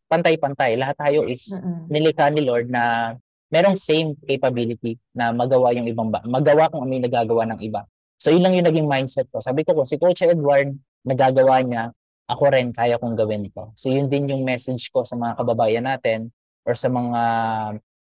pantay-pantay. 0.09 0.77
Lahat 0.77 0.97
tayo 0.97 1.25
is 1.25 1.49
mm-hmm. 1.49 1.85
nilikha 1.89 2.29
ni 2.29 2.41
Lord 2.45 2.69
na 2.69 3.13
merong 3.49 3.75
same 3.75 4.13
capability 4.23 4.95
na 5.13 5.33
magawa 5.33 5.73
yung 5.73 5.89
ibang 5.89 6.09
ba- 6.13 6.25
magawa 6.25 6.69
kung 6.69 6.85
ano 6.85 6.93
yung 6.93 7.05
nagagawa 7.05 7.43
ng 7.53 7.59
iba. 7.65 7.83
So 8.21 8.29
yun 8.29 8.45
lang 8.45 8.53
yung 8.55 8.67
naging 8.69 8.87
mindset 8.87 9.27
ko. 9.33 9.41
Sabi 9.41 9.65
ko 9.65 9.73
kung 9.73 9.89
si 9.89 9.97
Coach 9.97 10.21
Edward 10.21 10.77
nagagawa 11.01 11.65
niya, 11.65 11.89
ako 12.29 12.53
rin 12.53 12.69
kaya 12.69 13.01
kong 13.01 13.17
gawin 13.17 13.49
ito. 13.49 13.73
So 13.73 13.89
yun 13.89 14.05
din 14.05 14.29
yung 14.29 14.45
message 14.45 14.93
ko 14.93 15.01
sa 15.01 15.17
mga 15.17 15.33
kababayan 15.41 15.89
natin 15.89 16.29
or 16.61 16.77
sa 16.77 16.93
mga 16.93 17.21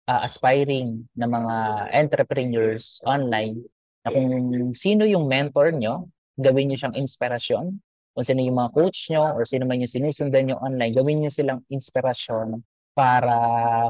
uh, 0.06 0.20
aspiring 0.22 1.10
na 1.18 1.26
mga 1.26 1.54
entrepreneurs 1.90 3.02
online 3.02 3.58
na 4.06 4.14
kung 4.14 4.30
sino 4.78 5.02
yung 5.02 5.26
mentor 5.26 5.74
nyo, 5.74 6.06
gawin 6.38 6.70
nyo 6.70 6.78
siyang 6.78 6.94
inspirasyon. 6.94 7.82
Kung 8.12 8.24
sino 8.26 8.44
yung 8.44 8.58
mga 8.60 8.70
coach 8.76 9.10
nyo 9.10 9.34
or 9.34 9.42
sino 9.42 9.66
man 9.66 9.82
yung 9.82 9.90
sinusundan 9.90 10.46
nyo 10.46 10.56
online, 10.62 10.94
gawin 10.94 11.18
nyo 11.24 11.30
silang 11.32 11.64
inspirasyon 11.66 12.62
para 12.92 13.36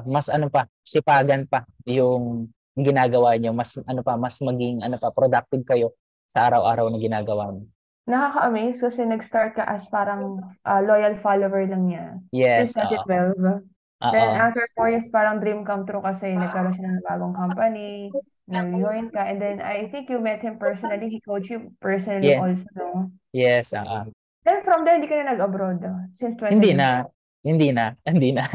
mas 0.06 0.30
ano 0.30 0.46
pa, 0.48 0.66
sipagan 0.86 1.46
pa 1.46 1.66
yung 1.86 2.50
ginagawa 2.78 3.36
nyo, 3.36 3.52
mas 3.52 3.76
ano 3.84 4.00
pa, 4.00 4.16
mas 4.16 4.38
maging 4.40 4.80
ano 4.80 4.96
pa, 4.96 5.12
productive 5.12 5.64
kayo 5.66 5.88
sa 6.30 6.48
araw-araw 6.48 6.88
na 6.88 6.98
ginagawa 6.98 7.52
nyo. 7.52 7.68
Nakaka-amaze 8.02 8.82
kasi 8.82 9.06
nag-start 9.06 9.54
ka 9.54 9.62
as 9.62 9.86
parang 9.86 10.42
uh, 10.66 10.82
loyal 10.82 11.14
follower 11.20 11.62
lang 11.68 11.86
niya. 11.86 12.06
Yes. 12.34 12.74
Since 12.74 12.90
2012. 13.06 13.62
Uh-oh. 14.02 14.10
Then 14.10 14.30
after 14.34 14.66
four 14.74 14.90
years, 14.90 15.06
parang 15.14 15.38
dream 15.38 15.62
come 15.62 15.86
true 15.86 16.02
kasi 16.02 16.34
nagkaroon 16.34 16.74
siya 16.74 16.98
ng 16.98 17.06
bagong 17.06 17.36
company, 17.38 18.10
nag-join 18.50 19.14
ka, 19.14 19.22
and 19.30 19.38
then 19.38 19.62
I 19.62 19.86
think 19.86 20.10
you 20.10 20.18
met 20.18 20.42
him 20.42 20.58
personally, 20.58 21.06
he 21.06 21.22
coached 21.22 21.54
you 21.54 21.70
personally 21.78 22.34
yeah. 22.34 22.42
also, 22.42 22.66
no? 22.74 23.14
Yes, 23.30 23.70
uh-uh. 23.70 24.10
Then 24.42 24.66
from 24.66 24.82
there, 24.82 24.98
hindi 24.98 25.06
ka 25.06 25.22
na 25.22 25.38
nag-abroad, 25.38 25.86
since 26.18 26.34
20 26.34 26.58
Hindi 26.58 26.74
na. 26.74 27.06
Hindi 27.42 27.74
na. 27.74 27.94
Hindi 28.08 28.30
na. 28.34 28.46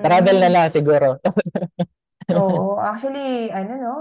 Travel 0.00 0.36
na 0.40 0.50
lang 0.50 0.68
siguro. 0.72 1.20
Oo. 2.32 2.80
Actually, 2.80 3.52
ano 3.52 3.72
no? 3.76 3.94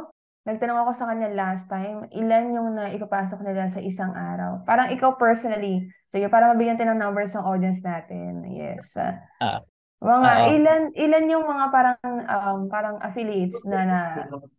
Nagtanong 0.43 0.83
ako 0.83 0.91
sa 0.91 1.07
kanya 1.07 1.31
last 1.31 1.71
time, 1.71 2.03
ilan 2.11 2.51
yung 2.51 2.75
na 2.75 2.91
ipapasok 2.91 3.39
nila 3.47 3.71
sa 3.71 3.79
isang 3.79 4.11
araw? 4.11 4.59
Parang 4.67 4.91
ikaw 4.91 5.15
personally. 5.15 5.87
So, 6.11 6.19
para 6.27 6.51
mabigyan 6.51 6.75
tayo 6.75 6.91
ng 6.91 6.99
numbers 6.99 7.31
ng 7.31 7.47
audience 7.47 7.79
natin. 7.79 8.43
Yes. 8.51 8.91
Uh, 8.99 9.63
mga 10.03 10.31
Oo. 10.35 10.47
ilan 10.59 10.81
ilan 10.99 11.31
yung 11.31 11.45
mga 11.47 11.65
parang 11.71 11.99
um, 12.27 12.59
parang 12.67 12.99
affiliates 12.99 13.63
na 13.63 13.87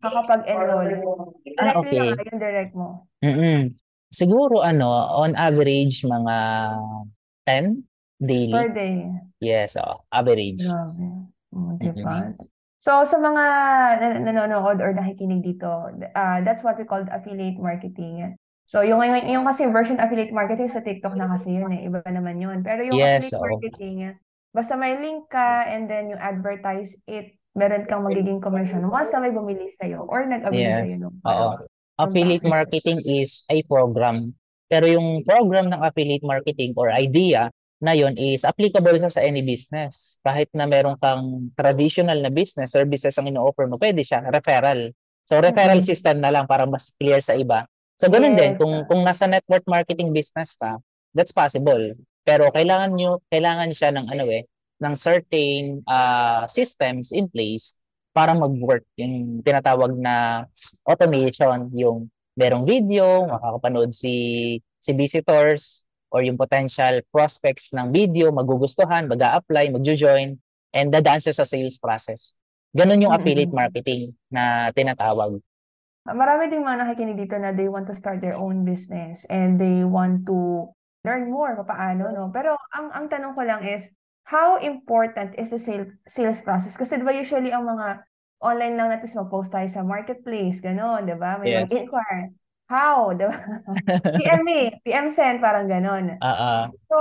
nakakapag-enroll? 0.00 0.88
Ah, 1.60 1.76
Directly 1.76 2.00
okay. 2.00 2.08
lang 2.16 2.28
yung 2.32 2.40
direct 2.40 2.72
mo. 2.72 2.88
Mm. 3.20 3.76
Siguro 4.08 4.64
ano, 4.64 4.88
on 5.20 5.36
average 5.36 6.00
mga 6.00 6.36
10 7.44 7.84
daily. 8.20 8.52
Per 8.52 8.68
day. 8.70 9.10
Yes, 9.40 9.76
oh, 9.76 10.04
average. 10.10 10.62
Grabe. 10.62 11.30
Oh, 11.54 11.78
diba? 11.78 12.34
So 12.84 13.08
sa 13.08 13.16
mga 13.16 13.44
nanonood 14.20 14.84
or 14.84 14.92
nakikinig 14.92 15.40
dito, 15.40 15.88
uh, 16.12 16.38
that's 16.44 16.60
what 16.60 16.76
we 16.76 16.84
call 16.84 17.00
affiliate 17.08 17.56
marketing. 17.56 18.36
So 18.68 18.84
yung, 18.84 19.00
yung 19.00 19.24
yung 19.24 19.44
kasi 19.48 19.68
version 19.72 19.96
affiliate 19.96 20.36
marketing 20.36 20.68
sa 20.68 20.84
TikTok 20.84 21.16
na 21.16 21.28
kasi 21.28 21.56
yun 21.56 21.72
eh, 21.72 21.88
iba 21.88 22.04
naman 22.04 22.40
yun. 22.40 22.60
Pero 22.60 22.84
yung 22.84 23.00
Yes, 23.00 23.28
affiliate 23.28 23.40
oo. 23.40 23.44
marketing 23.48 23.96
Basta 24.54 24.78
may 24.78 24.94
link 25.00 25.26
ka 25.32 25.66
and 25.66 25.90
then 25.90 26.12
you 26.12 26.18
advertise 26.20 26.94
it, 27.10 27.34
meron 27.58 27.90
kang 27.90 28.06
magiging 28.06 28.38
commission 28.38 28.86
once 28.86 29.10
na 29.10 29.18
may 29.18 29.34
bumili 29.34 29.66
sa'yo 29.66 30.06
or 30.06 30.22
nag-abili 30.22 30.62
Yes. 30.62 30.78
sa'yo. 30.86 31.10
No? 31.10 31.10
Oo. 31.26 31.48
Affiliate 31.98 32.46
marketing 32.46 33.02
is 33.02 33.42
a 33.50 33.64
program. 33.66 34.30
Pero 34.70 34.86
yung 34.86 35.26
program 35.26 35.72
ng 35.72 35.80
affiliate 35.82 36.22
marketing 36.22 36.70
or 36.78 36.90
idea 36.92 37.50
na 37.82 37.92
yon 37.92 38.14
is 38.14 38.46
applicable 38.46 38.96
sa 39.02 39.18
sa 39.18 39.22
any 39.22 39.42
business. 39.42 40.18
Kahit 40.22 40.50
na 40.54 40.64
meron 40.66 40.96
kang 40.98 41.50
traditional 41.58 42.18
na 42.22 42.30
business, 42.30 42.72
services 42.72 43.14
ang 43.18 43.28
ino-offer 43.28 43.66
mo, 43.66 43.76
pwede 43.78 44.02
siya, 44.06 44.22
referral. 44.30 44.94
So 45.24 45.40
referral 45.40 45.80
Mm. 45.80 45.88
system 45.88 46.16
na 46.20 46.30
lang 46.30 46.44
para 46.46 46.68
mas 46.68 46.92
clear 47.00 47.18
sa 47.20 47.34
iba. 47.34 47.64
So 47.96 48.10
ganun 48.10 48.36
din 48.36 48.54
Yes. 48.54 48.60
kung 48.60 48.84
kung 48.90 49.00
nasa 49.02 49.24
network 49.24 49.64
marketing 49.64 50.12
business 50.12 50.54
ka, 50.58 50.78
that's 51.16 51.32
possible. 51.32 51.94
Pero 52.24 52.48
kailangan 52.52 52.92
nyo 52.96 53.20
kailangan 53.30 53.70
siya 53.72 53.90
ng 53.94 54.06
ano 54.10 54.24
eh, 54.28 54.44
ng 54.80 54.94
certain 54.98 55.80
ah, 55.88 56.44
systems 56.50 57.12
in 57.14 57.28
place 57.30 57.76
para 58.14 58.30
mag-work 58.34 58.84
yung 58.96 59.42
tinatawag 59.42 59.96
na 59.98 60.46
automation, 60.86 61.68
yung 61.74 62.06
merong 62.38 62.66
video, 62.66 63.26
makakapanood 63.26 63.90
si 63.94 64.14
si 64.78 64.90
visitors 64.92 65.86
or 66.14 66.22
yung 66.22 66.38
potential 66.38 67.02
prospects 67.10 67.74
ng 67.74 67.90
video, 67.90 68.30
magugustuhan, 68.30 69.10
mag-a-apply, 69.10 69.74
magjo-join, 69.74 70.38
and 70.70 70.86
dadaan 70.94 71.18
siya 71.18 71.34
sa 71.34 71.42
sales 71.42 71.74
process. 71.82 72.38
Ganun 72.70 73.02
yung 73.02 73.14
affiliate 73.14 73.50
Mm-mm. 73.50 73.58
marketing 73.58 74.14
na 74.30 74.70
tinatawag. 74.70 75.42
Marami 76.04 76.52
ding 76.52 76.62
mga 76.62 76.84
nakikinig 76.84 77.16
dito 77.16 77.34
na 77.40 77.50
they 77.50 77.66
want 77.66 77.88
to 77.88 77.96
start 77.96 78.20
their 78.20 78.36
own 78.36 78.62
business 78.62 79.24
and 79.32 79.56
they 79.56 79.82
want 79.82 80.22
to 80.28 80.68
learn 81.02 81.32
more 81.32 81.56
paano, 81.64 82.12
no? 82.12 82.28
Pero 82.28 82.60
ang 82.76 82.92
ang 82.92 83.06
tanong 83.08 83.32
ko 83.32 83.42
lang 83.42 83.64
is, 83.64 83.88
how 84.28 84.60
important 84.60 85.32
is 85.40 85.48
the 85.48 85.56
sale, 85.60 85.88
sales 86.04 86.40
process? 86.44 86.76
Kasi 86.76 87.00
diba 87.00 87.12
usually 87.16 87.50
ang 87.52 87.64
mga 87.64 88.04
online 88.44 88.76
lang 88.76 88.88
natin 88.92 89.08
mag-post 89.16 89.48
tayo 89.48 89.64
sa 89.72 89.80
marketplace, 89.80 90.60
gano'n, 90.60 91.08
di 91.08 91.16
ba? 91.16 91.40
May 91.40 91.48
Yes. 91.48 91.64
mag-inquire. 91.64 92.36
How? 92.74 93.14
Di 93.14 93.24
ba? 93.30 93.38
PM 94.18 94.42
me, 94.42 94.74
PM 94.82 95.14
send, 95.14 95.38
parang 95.38 95.70
gano'n. 95.70 96.18
Ah, 96.18 96.66
So, 96.90 96.98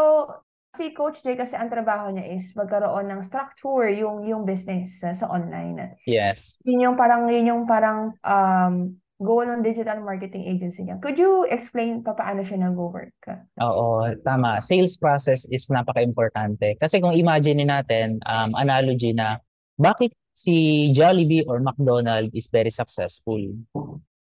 si 0.78 0.94
Coach 0.94 1.26
Jay 1.26 1.34
kasi 1.34 1.58
ang 1.58 1.70
trabaho 1.74 2.14
niya 2.14 2.30
is 2.34 2.54
magkaroon 2.54 3.10
ng 3.10 3.22
structure 3.26 3.90
yung 3.90 4.26
yung 4.26 4.46
business 4.46 5.02
sa, 5.02 5.18
sa 5.18 5.30
online. 5.30 5.98
yes. 6.06 6.62
Yun 6.66 6.94
yung 6.94 6.98
parang 6.98 7.30
yun 7.30 7.50
yung 7.50 7.64
parang 7.66 8.14
um 8.26 8.98
goal 9.22 9.46
ng 9.46 9.64
digital 9.64 10.04
marketing 10.04 10.50
agency 10.50 10.84
niya. 10.84 11.00
Could 11.00 11.16
you 11.16 11.48
explain 11.48 12.04
pa 12.04 12.12
paano 12.12 12.44
siya 12.44 12.60
nag-work? 12.68 13.16
Oo, 13.62 14.12
tama. 14.26 14.60
Sales 14.60 15.00
process 15.00 15.48
is 15.48 15.70
napaka-importante. 15.72 16.76
Kasi 16.76 17.00
kung 17.00 17.16
imagine 17.16 17.64
natin, 17.64 18.20
um, 18.28 18.52
analogy 18.60 19.16
na, 19.16 19.40
bakit 19.80 20.12
si 20.36 20.90
Jollibee 20.92 21.48
or 21.48 21.64
McDonald's 21.64 22.36
is 22.36 22.52
very 22.52 22.74
successful? 22.74 23.40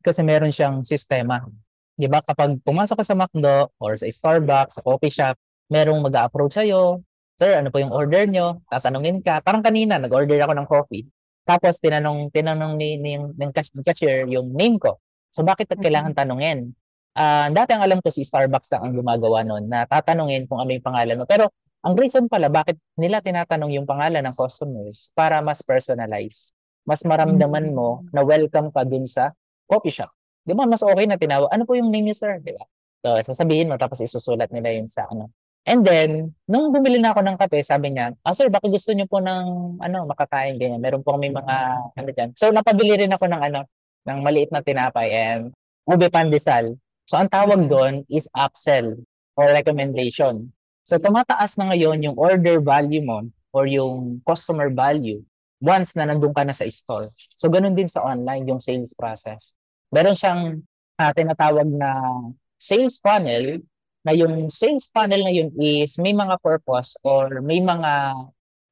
Kasi 0.06 0.22
meron 0.22 0.54
siyang 0.54 0.86
sistema. 0.86 1.42
Di 1.98 2.06
ba? 2.06 2.22
Kapag 2.22 2.62
pumasok 2.62 3.02
ka 3.02 3.04
sa 3.04 3.18
McDo 3.18 3.74
or 3.82 3.98
sa 3.98 4.06
Starbucks, 4.06 4.78
sa 4.78 4.82
coffee 4.86 5.10
shop, 5.10 5.34
merong 5.66 5.98
mag-a-approach 5.98 6.62
sa'yo, 6.62 7.02
Sir, 7.36 7.58
ano 7.58 7.68
po 7.68 7.82
yung 7.82 7.92
order 7.92 8.24
nyo? 8.24 8.64
Tatanungin 8.70 9.20
ka. 9.20 9.44
Parang 9.44 9.60
kanina, 9.60 10.00
nag-order 10.00 10.40
ako 10.40 10.52
ng 10.56 10.68
coffee. 10.70 11.04
Tapos 11.44 11.76
tinanong 11.78 12.32
tinanong 12.32 12.74
ni, 12.74 12.96
ni 12.96 13.20
ng 13.20 13.52
cash- 13.52 13.70
ng 13.76 13.84
cashier 13.84 14.24
yung 14.26 14.56
name 14.56 14.80
ko. 14.80 14.96
So 15.28 15.44
bakit 15.44 15.68
kailangan 15.68 16.16
tanungin? 16.16 16.72
Ah, 17.12 17.52
dati 17.52 17.76
ang 17.76 17.84
alam 17.84 18.00
ko 18.00 18.08
si 18.08 18.24
Starbucks 18.24 18.72
lang 18.72 18.88
ang 18.88 18.92
gumagawa 18.96 19.44
noon 19.44 19.68
na 19.68 19.84
tatanungin 19.84 20.48
kung 20.48 20.64
ano 20.64 20.74
yung 20.74 20.84
pangalan 20.84 21.16
mo. 21.20 21.24
Pero 21.28 21.52
ang 21.84 21.94
reason 21.94 22.26
pala 22.26 22.48
bakit 22.48 22.80
nila 22.96 23.20
tinatanong 23.20 23.78
yung 23.78 23.86
pangalan 23.86 24.24
ng 24.26 24.34
customers 24.34 25.12
para 25.12 25.38
mas 25.44 25.60
personalize. 25.60 26.56
Mas 26.88 27.04
maramdaman 27.04 27.70
mo 27.70 28.02
na 28.16 28.24
welcome 28.24 28.72
ka 28.72 28.82
dun 28.82 29.04
sa 29.04 29.30
coffee 29.68 29.92
shop. 29.94 30.10
Di 30.46 30.54
ba 30.54 30.64
mas 30.64 30.82
okay 30.82 31.06
na 31.06 31.18
tinawag, 31.18 31.50
ano 31.50 31.62
po 31.66 31.74
yung 31.74 31.90
name 31.90 32.10
niyo 32.10 32.16
sir? 32.16 32.38
Di 32.40 32.54
ba? 32.54 32.64
So 33.02 33.34
sasabihin 33.34 33.70
mo 33.70 33.76
tapos 33.78 33.98
isusulat 34.02 34.50
nila 34.54 34.70
yun 34.74 34.86
sa 34.86 35.06
ano. 35.10 35.30
And 35.66 35.82
then, 35.82 36.30
nung 36.46 36.70
bumili 36.70 37.02
na 37.02 37.10
ako 37.10 37.26
ng 37.26 37.36
kape, 37.42 37.58
sabi 37.66 37.90
niya, 37.90 38.14
ah 38.22 38.30
sir, 38.30 38.46
baka 38.46 38.70
gusto 38.70 38.94
niyo 38.94 39.10
po 39.10 39.18
ng 39.18 39.78
ano, 39.82 40.06
makakain 40.06 40.62
ganyan. 40.62 40.78
Meron 40.78 41.02
po 41.02 41.18
kami 41.18 41.34
mga 41.34 41.56
ano 41.90 42.08
dyan. 42.14 42.30
So 42.38 42.54
napabili 42.54 42.94
rin 42.94 43.10
ako 43.10 43.26
ng 43.26 43.42
ano, 43.50 43.66
ng 44.06 44.18
maliit 44.22 44.54
na 44.54 44.62
tinapay 44.62 45.10
and 45.10 45.50
ube 45.90 46.06
pandesal. 46.06 46.78
So 47.10 47.18
ang 47.18 47.26
tawag 47.26 47.66
Mhm. 47.66 47.70
doon 47.70 47.94
is 48.06 48.30
upsell 48.30 48.94
or 49.34 49.50
recommendation. 49.50 50.54
So 50.86 51.02
tumataas 51.02 51.58
na 51.58 51.74
ngayon 51.74 51.98
yung 52.06 52.14
order 52.14 52.62
value 52.62 53.02
mo 53.02 53.26
or 53.50 53.66
yung 53.66 54.22
customer 54.22 54.70
value 54.70 55.18
once 55.60 55.96
na 55.96 56.08
nandun 56.08 56.34
ka 56.36 56.44
na 56.44 56.52
sa 56.52 56.68
store. 56.68 57.08
So 57.36 57.48
ganun 57.48 57.76
din 57.76 57.88
sa 57.88 58.04
online 58.04 58.44
yung 58.48 58.60
sales 58.60 58.92
process. 58.92 59.56
Meron 59.92 60.16
siyang 60.16 60.60
ah, 61.00 61.12
tinatawag 61.12 61.68
na 61.68 61.90
sales 62.56 63.00
funnel 63.00 63.60
na 64.06 64.12
yung 64.14 64.48
sales 64.52 64.88
funnel 64.92 65.22
na 65.24 65.32
yun 65.32 65.50
is 65.58 65.98
may 65.98 66.12
mga 66.14 66.38
purpose 66.40 66.94
or 67.02 67.40
may 67.40 67.58
mga 67.58 68.14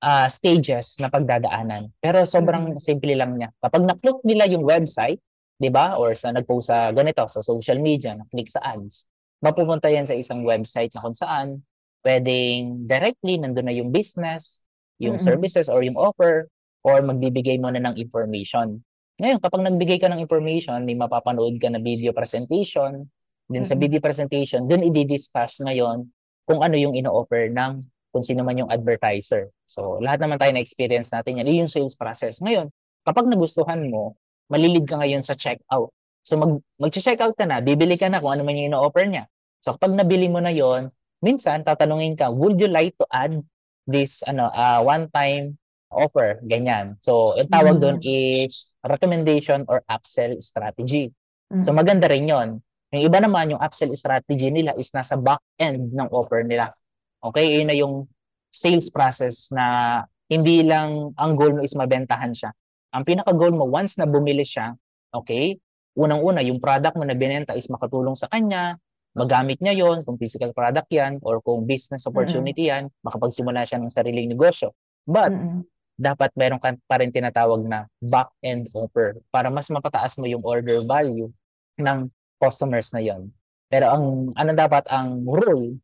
ah, 0.05 0.29
stages 0.29 1.01
na 1.01 1.09
pagdadaanan. 1.09 1.90
Pero 1.99 2.23
sobrang 2.29 2.77
simple 2.77 3.16
lang 3.16 3.40
niya. 3.40 3.51
Kapag 3.59 3.83
na-click 3.83 4.20
nila 4.23 4.44
yung 4.47 4.64
website, 4.64 5.20
'di 5.59 5.70
ba? 5.73 5.97
Or 5.97 6.12
sa 6.18 6.31
nagpost 6.35 6.68
sa 6.68 6.92
ganito 6.92 7.25
sa 7.27 7.40
social 7.40 7.81
media, 7.81 8.12
na-click 8.12 8.53
sa 8.53 8.61
ads, 8.61 9.09
mapupunta 9.40 9.88
yan 9.88 10.05
sa 10.05 10.16
isang 10.16 10.44
website 10.44 10.92
na 10.92 11.01
kung 11.03 11.16
saan 11.16 11.64
pwedeng 12.05 12.85
directly 12.85 13.40
nandun 13.40 13.64
na 13.64 13.75
yung 13.75 13.88
business, 13.88 14.64
yung 15.01 15.16
Mm-mm. 15.16 15.25
services 15.25 15.73
or 15.73 15.81
yung 15.81 15.97
offer 15.97 16.53
or 16.85 17.01
magbibigay 17.01 17.57
mo 17.57 17.73
na 17.73 17.81
ng 17.81 17.97
information. 17.97 18.85
Ngayon, 19.16 19.40
kapag 19.40 19.64
nagbigay 19.64 19.99
ka 19.99 20.12
ng 20.12 20.20
information, 20.20 20.85
may 20.85 20.94
mapapanood 20.94 21.57
ka 21.57 21.73
na 21.73 21.81
video 21.81 22.12
presentation, 22.12 23.09
din 23.49 23.64
sa 23.64 23.77
video 23.77 24.01
presentation, 24.01 24.68
dun 24.68 24.85
i-discuss 24.85 25.64
ngayon 25.64 26.09
kung 26.44 26.61
ano 26.61 26.77
yung 26.77 26.92
ino-offer 26.92 27.49
ng 27.49 27.81
kung 28.12 28.23
sino 28.23 28.44
man 28.47 28.55
yung 28.55 28.70
advertiser. 28.70 29.51
So, 29.66 29.99
lahat 29.99 30.23
naman 30.23 30.38
tayo 30.38 30.55
na-experience 30.55 31.11
natin 31.11 31.42
yan. 31.42 31.47
Yun 31.51 31.59
yung 31.66 31.73
sales 31.73 31.97
process. 31.99 32.38
Ngayon, 32.38 32.70
kapag 33.03 33.27
nagustuhan 33.27 33.90
mo, 33.90 34.14
malilid 34.47 34.87
ka 34.87 35.01
ngayon 35.01 35.25
sa 35.25 35.35
checkout. 35.35 35.90
So, 36.23 36.38
mag, 36.38 36.62
mag-checkout 36.79 37.35
ka 37.35 37.44
na, 37.44 37.59
bibili 37.59 37.99
ka 37.99 38.07
na 38.07 38.23
kung 38.23 38.33
ano 38.33 38.47
man 38.47 38.55
yung 38.55 38.70
ino-offer 38.70 39.09
niya. 39.09 39.27
So, 39.64 39.75
kapag 39.75 39.97
nabili 39.97 40.31
mo 40.31 40.38
na 40.38 40.53
yon 40.53 40.92
minsan, 41.25 41.64
tatanungin 41.64 42.14
ka, 42.14 42.29
would 42.29 42.61
you 42.61 42.68
like 42.68 42.94
to 43.01 43.09
add 43.09 43.40
this 43.85 44.25
ano 44.25 44.49
uh, 44.49 44.81
one-time 44.81 45.61
offer? 45.94 46.42
Ganyan. 46.44 46.98
So, 47.00 47.38
yung 47.38 47.48
tawag 47.48 47.78
Mm. 47.78 47.83
doon 47.83 47.96
is 48.02 48.74
recommendation 48.83 49.64
or 49.70 49.80
upsell 49.87 50.37
strategy. 50.42 51.14
So, 51.62 51.70
Mm. 51.70 51.76
maganda 51.78 52.07
rin 52.11 52.26
yon. 52.26 52.48
Yung 52.94 53.02
iba 53.07 53.18
naman, 53.18 53.50
yung 53.54 53.62
upsell 53.62 53.90
strategy 53.94 54.50
nila 54.50 54.74
is 54.78 54.90
nasa 54.94 55.18
back 55.18 55.42
end 55.59 55.90
ng 55.90 56.09
offer 56.14 56.46
nila. 56.46 56.70
Okay, 57.18 57.59
yun 57.59 57.66
na 57.70 57.74
yung 57.74 58.07
sales 58.54 58.87
process 58.92 59.50
na 59.50 59.98
hindi 60.30 60.62
lang 60.62 61.11
ang 61.18 61.35
goal 61.35 61.59
mo 61.59 61.61
is 61.66 61.74
mabentahan 61.74 62.30
siya. 62.30 62.54
Ang 62.94 63.02
pinaka-goal 63.02 63.50
mo, 63.50 63.66
once 63.66 63.98
na 63.98 64.07
bumili 64.07 64.46
siya, 64.46 64.72
okay, 65.11 65.59
unang-una, 65.98 66.38
yung 66.42 66.62
product 66.62 66.94
mo 66.94 67.02
na 67.02 67.18
binenta 67.18 67.54
is 67.59 67.66
makatulong 67.66 68.14
sa 68.14 68.30
kanya, 68.30 68.78
magamit 69.14 69.59
niya 69.62 69.74
yon 69.74 70.02
kung 70.02 70.18
physical 70.18 70.50
product 70.50 70.90
yan, 70.90 71.18
or 71.22 71.38
kung 71.42 71.66
business 71.66 72.07
opportunity 72.07 72.70
yan, 72.70 72.90
makapagsimula 73.02 73.62
siya 73.66 73.78
ng 73.83 73.90
sariling 73.90 74.30
negosyo. 74.30 74.74
But, 75.07 75.30
Mm-mm. 75.35 75.66
Dapat 75.94 76.30
meron 76.35 76.59
ka 76.59 76.74
pa 76.90 76.98
rin 76.98 77.14
tinatawag 77.14 77.62
na 77.66 77.87
back-end 78.02 78.70
offer 78.74 79.18
para 79.30 79.46
mas 79.48 79.70
mapataas 79.70 80.18
mo 80.18 80.26
yung 80.26 80.42
order 80.42 80.83
value 80.83 81.30
ng 81.78 82.11
customers 82.42 82.90
na 82.90 83.00
yon. 83.02 83.30
Pero 83.70 83.90
ang 83.90 84.04
ano 84.35 84.50
dapat 84.54 84.87
ang 84.90 85.22
rule 85.22 85.78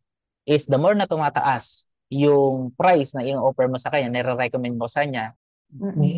is 0.46 0.66
the 0.66 0.79
more 0.79 0.94
na 0.99 1.07
tumataas 1.07 1.87
yung 2.11 2.75
price 2.75 3.14
na 3.14 3.23
i-offer 3.23 3.70
mo 3.70 3.79
sa 3.79 3.88
kanya, 3.94 4.11
nire-recommend 4.11 4.75
mo 4.75 4.90
sa 4.90 5.07
kanya, 5.07 5.31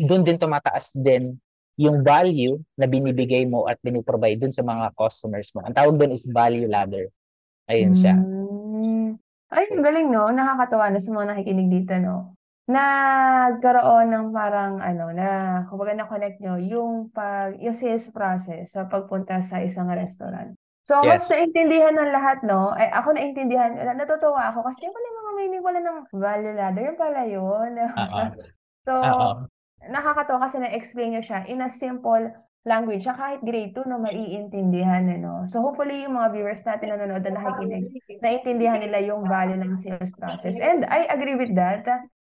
doon 0.09 0.25
din 0.25 0.41
tumataas 0.41 0.89
din 0.97 1.37
yung 1.77 2.01
value 2.05 2.57
na 2.77 2.85
binibigay 2.85 3.45
mo 3.45 3.65
at 3.69 3.77
biniprovide 3.81 4.41
dun 4.41 4.53
sa 4.53 4.65
mga 4.65 4.93
customers 4.97 5.49
mo. 5.53 5.61
Ang 5.65 5.73
tawag 5.73 5.97
doon 5.97 6.13
is 6.13 6.25
value 6.29 6.69
ladder. 6.69 7.09
Ayun 7.69 7.93
siya. 7.97 8.17
Mm. 8.17 9.17
Ay, 9.53 9.69
ang 9.69 9.85
galing, 9.85 10.09
no? 10.09 10.29
Nakakatawa 10.33 10.89
na 10.89 11.01
sa 11.01 11.13
mga 11.13 11.25
nakikinig 11.33 11.69
dito, 11.69 11.93
no? 12.01 12.33
Nagkaroon 12.67 14.07
ng 14.07 14.27
parang, 14.31 14.79
ano, 14.79 15.11
na, 15.11 15.27
kumbaga 15.67 15.99
na-connect 15.99 16.39
nyo 16.39 16.55
yung 16.63 17.11
pag, 17.11 17.59
yung 17.59 17.75
sales 17.75 18.07
process 18.07 18.71
sa 18.71 18.87
pagpunta 18.87 19.43
sa 19.43 19.59
isang 19.59 19.91
restaurant. 19.91 20.55
So, 20.87 21.03
mas 21.03 21.27
Yes. 21.27 21.27
naintindihan 21.27 21.91
ng 21.95 22.11
lahat, 22.15 22.39
no? 22.47 22.71
Ay, 22.71 22.87
ako 22.91 23.15
naintindihan, 23.19 23.75
natutuwa 23.99 24.51
ako 24.55 24.63
kasi 24.71 24.87
wala 24.87 25.07
mga 25.11 25.31
meaning 25.39 25.63
wala 25.63 25.79
ng 25.83 25.99
value 26.15 26.55
ladder, 26.55 26.95
pala 26.95 27.27
yun. 27.27 27.75
Oo. 27.97 28.23
So, 28.87 28.93
Oo. 29.03 29.47
nakakatawa 29.83 30.47
kasi 30.47 30.59
na-explain 30.63 31.15
nyo 31.15 31.23
siya 31.23 31.43
in 31.47 31.63
a 31.63 31.71
simple 31.71 32.31
language 32.67 33.03
siya 33.03 33.15
kahit 33.19 33.43
grade 33.43 33.75
2 33.75 33.83
no 33.87 33.99
maiintindihan 33.99 35.03
ano. 35.11 35.43
So 35.51 35.59
hopefully 35.59 36.03
yung 36.07 36.15
mga 36.15 36.31
viewers 36.35 36.63
natin 36.63 36.95
na 36.95 36.99
nanonood 36.99 37.23
na 37.27 37.35
nakikinig, 37.43 37.91
naiintindihan 38.23 38.79
nila 38.79 39.03
yung 39.03 39.27
value 39.27 39.59
ng 39.59 39.75
sales 39.79 40.15
process. 40.15 40.59
And 40.63 40.87
I 40.87 41.07
agree 41.11 41.35
with 41.35 41.51
that. 41.59 41.83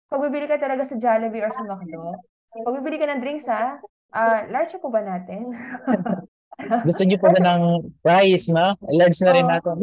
Pag 0.09 0.21
bibili 0.29 0.45
ka 0.45 0.61
talaga 0.61 0.85
sa 0.85 0.95
Jollibee 1.01 1.41
or 1.41 1.51
sa 1.51 1.65
McDo, 1.65 2.21
pag 2.55 2.75
bibili 2.79 3.01
ka 3.01 3.09
ng 3.09 3.21
drinks 3.21 3.49
ha, 3.49 3.81
ah, 4.13 4.45
large 4.47 4.77
po 4.77 4.93
ba 4.93 5.01
natin? 5.01 5.51
Gusto 6.87 7.03
niyo 7.03 7.19
po 7.19 7.27
ba 7.33 7.41
ng 7.41 7.63
price, 7.99 8.47
no? 8.47 8.79
Large 8.87 9.19
na 9.27 9.31
rin 9.35 9.45
Oo. 9.45 9.51
natin. 9.51 9.75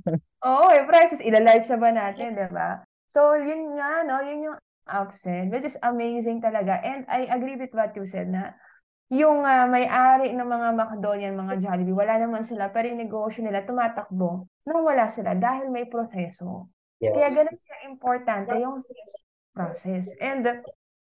Oo, 0.46 0.66
yung 0.70 0.88
prices, 0.88 1.20
ila-large 1.20 1.66
na 1.66 1.78
ba 1.80 1.90
natin, 1.90 2.38
di 2.38 2.48
ba? 2.54 2.86
So, 3.10 3.34
yun 3.34 3.74
nga, 3.74 4.06
no, 4.06 4.22
yun 4.22 4.46
yung 4.46 4.58
upsell, 4.86 5.50
which 5.50 5.66
is 5.66 5.78
amazing 5.82 6.38
talaga. 6.38 6.78
And 6.86 7.02
I 7.10 7.26
agree 7.26 7.58
with 7.58 7.74
what 7.74 7.92
you 7.98 8.06
said 8.06 8.30
na 8.30 8.54
yung 9.10 9.42
uh, 9.42 9.66
may-ari 9.66 10.30
ng 10.30 10.46
mga 10.46 10.68
McDo 10.78 11.18
yan, 11.18 11.34
mga 11.34 11.58
Jollibee, 11.58 11.98
wala 11.98 12.14
naman 12.22 12.46
sila, 12.46 12.70
pero 12.70 12.86
yung 12.86 13.02
negosyo 13.02 13.42
nila 13.42 13.66
tumatakbo 13.66 14.46
nang 14.62 14.86
wala 14.86 15.10
sila 15.10 15.34
dahil 15.34 15.66
may 15.66 15.90
proseso. 15.90 16.70
Yes. 17.02 17.18
Kaya 17.18 17.28
ganun 17.34 17.58
siya 17.58 17.76
importante 17.90 18.52
yung 18.54 18.86
process. 19.60 20.08
And 20.16 20.64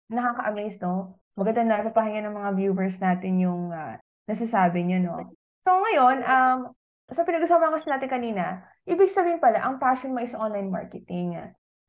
nakaka-amaze, 0.09 0.81
no? 0.81 1.21
Maganda 1.37 1.61
na 1.69 1.85
ipapahinga 1.85 2.25
ng 2.25 2.37
mga 2.41 2.51
viewers 2.57 2.97
natin 2.97 3.37
yung 3.37 3.69
uh, 3.69 4.01
nasasabi 4.25 4.81
niyo, 4.81 5.05
no? 5.05 5.37
So 5.69 5.77
ngayon, 5.77 6.25
um, 6.25 6.59
sa 7.13 7.23
pinag-usapan 7.29 7.77
kasi 7.77 7.93
natin 7.93 8.09
kanina, 8.09 8.65
ibig 8.89 9.13
sabihin 9.13 9.37
pala, 9.45 9.61
ang 9.61 9.77
passion 9.77 10.17
mo 10.17 10.25
is 10.25 10.33
online 10.33 10.73
marketing. 10.73 11.37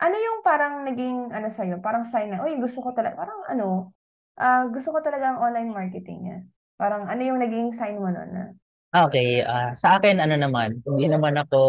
Ano 0.01 0.15
yung 0.19 0.43
parang 0.43 0.83
naging, 0.83 1.31
ano 1.31 1.47
sa'yo, 1.47 1.79
parang 1.79 2.03
sign 2.03 2.35
na, 2.35 2.43
uy, 2.43 2.59
gusto 2.59 2.83
ko 2.83 2.91
talaga, 2.91 3.15
parang 3.23 3.39
ano, 3.47 3.95
uh, 4.35 4.67
gusto 4.67 4.91
ko 4.91 4.99
talaga 4.99 5.31
ang 5.31 5.39
online 5.39 5.71
marketing. 5.71 6.51
Parang 6.75 7.07
ano 7.07 7.21
yung 7.21 7.39
naging 7.39 7.71
sign 7.71 8.01
mo 8.01 8.09
nun? 8.09 8.57
Ah, 8.91 9.07
okay. 9.07 9.39
Uh, 9.39 9.71
sa 9.71 9.95
akin, 10.01 10.19
ano 10.19 10.35
naman, 10.35 10.83
hindi 10.83 11.07
naman 11.07 11.39
ako 11.39 11.59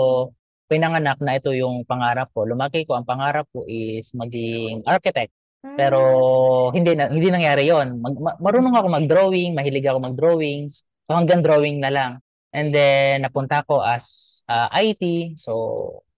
pinanganak 0.72 1.20
na 1.20 1.36
ito 1.36 1.52
yung 1.52 1.84
pangarap 1.84 2.32
ko. 2.32 2.48
Lumaki 2.48 2.88
ko, 2.88 2.96
ang 2.96 3.04
pangarap 3.04 3.44
ko 3.52 3.68
is 3.68 4.08
maging 4.16 4.80
architect. 4.88 5.36
Pero 5.62 6.00
hmm. 6.68 6.72
hindi 6.74 6.92
na 6.98 7.04
hindi 7.12 7.28
nangyari 7.30 7.70
'yon. 7.70 8.00
Mag, 8.02 8.16
ma, 8.18 8.32
marunong 8.40 8.74
ako 8.74 8.86
mag-drawing, 8.88 9.52
mahilig 9.54 9.86
ako 9.86 9.98
mag-drawings. 10.02 10.82
So 11.06 11.14
hanggang 11.14 11.44
drawing 11.44 11.78
na 11.78 11.92
lang. 11.92 12.12
And 12.50 12.74
then 12.74 13.22
napunta 13.22 13.62
ko 13.68 13.84
as 13.84 14.40
uh, 14.50 14.72
ah, 14.72 14.80
IT. 14.82 15.36
So 15.38 15.52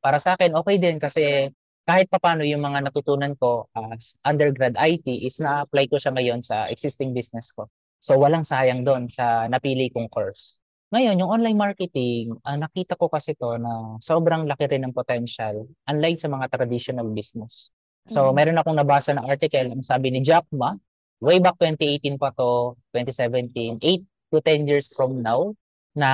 para 0.01 0.17
sa 0.23 0.39
akin 0.39 0.57
okay 0.57 0.77
din 0.81 0.97
kasi 0.97 1.53
kahit 1.85 2.09
papaano 2.09 2.49
yung 2.49 2.65
mga 2.65 2.89
natutunan 2.89 3.37
ko 3.37 3.69
as 3.77 4.17
undergrad 4.25 4.73
IT 4.81 5.05
is 5.05 5.37
na-apply 5.37 5.93
ko 5.93 6.01
siya 6.01 6.17
ngayon 6.17 6.41
sa 6.41 6.65
existing 6.73 7.13
business 7.13 7.53
ko. 7.53 7.69
So 8.01 8.17
walang 8.17 8.49
sayang 8.49 8.85
doon 8.85 9.13
sa 9.13 9.45
napili 9.53 9.93
kong 9.93 10.09
course. 10.09 10.64
Ngayon, 10.95 11.19
yung 11.19 11.31
online 11.35 11.59
marketing, 11.59 12.39
uh, 12.47 12.55
nakita 12.55 12.95
ko 12.95 13.11
kasi 13.11 13.35
to 13.35 13.59
na 13.59 13.99
sobrang 13.99 14.47
laki 14.47 14.71
rin 14.71 14.87
ng 14.87 14.95
potential 14.95 15.67
unlike 15.91 16.15
sa 16.15 16.31
mga 16.31 16.47
traditional 16.55 17.11
business. 17.11 17.75
So 18.07 18.31
mm-hmm. 18.31 18.35
meron 18.39 18.59
akong 18.63 18.79
nabasa 18.79 19.11
na 19.11 19.27
article, 19.27 19.75
ang 19.75 19.83
sabi 19.83 20.15
ni 20.15 20.23
Jack 20.23 20.47
Ma, 20.55 20.71
way 21.19 21.43
back 21.43 21.59
2018 21.59 22.15
pa 22.15 22.31
to, 22.39 22.79
2017, 22.95 23.83
8 23.83 24.07
to 24.31 24.39
10 24.39 24.71
years 24.71 24.87
from 24.95 25.19
now, 25.19 25.51
na 25.99 26.11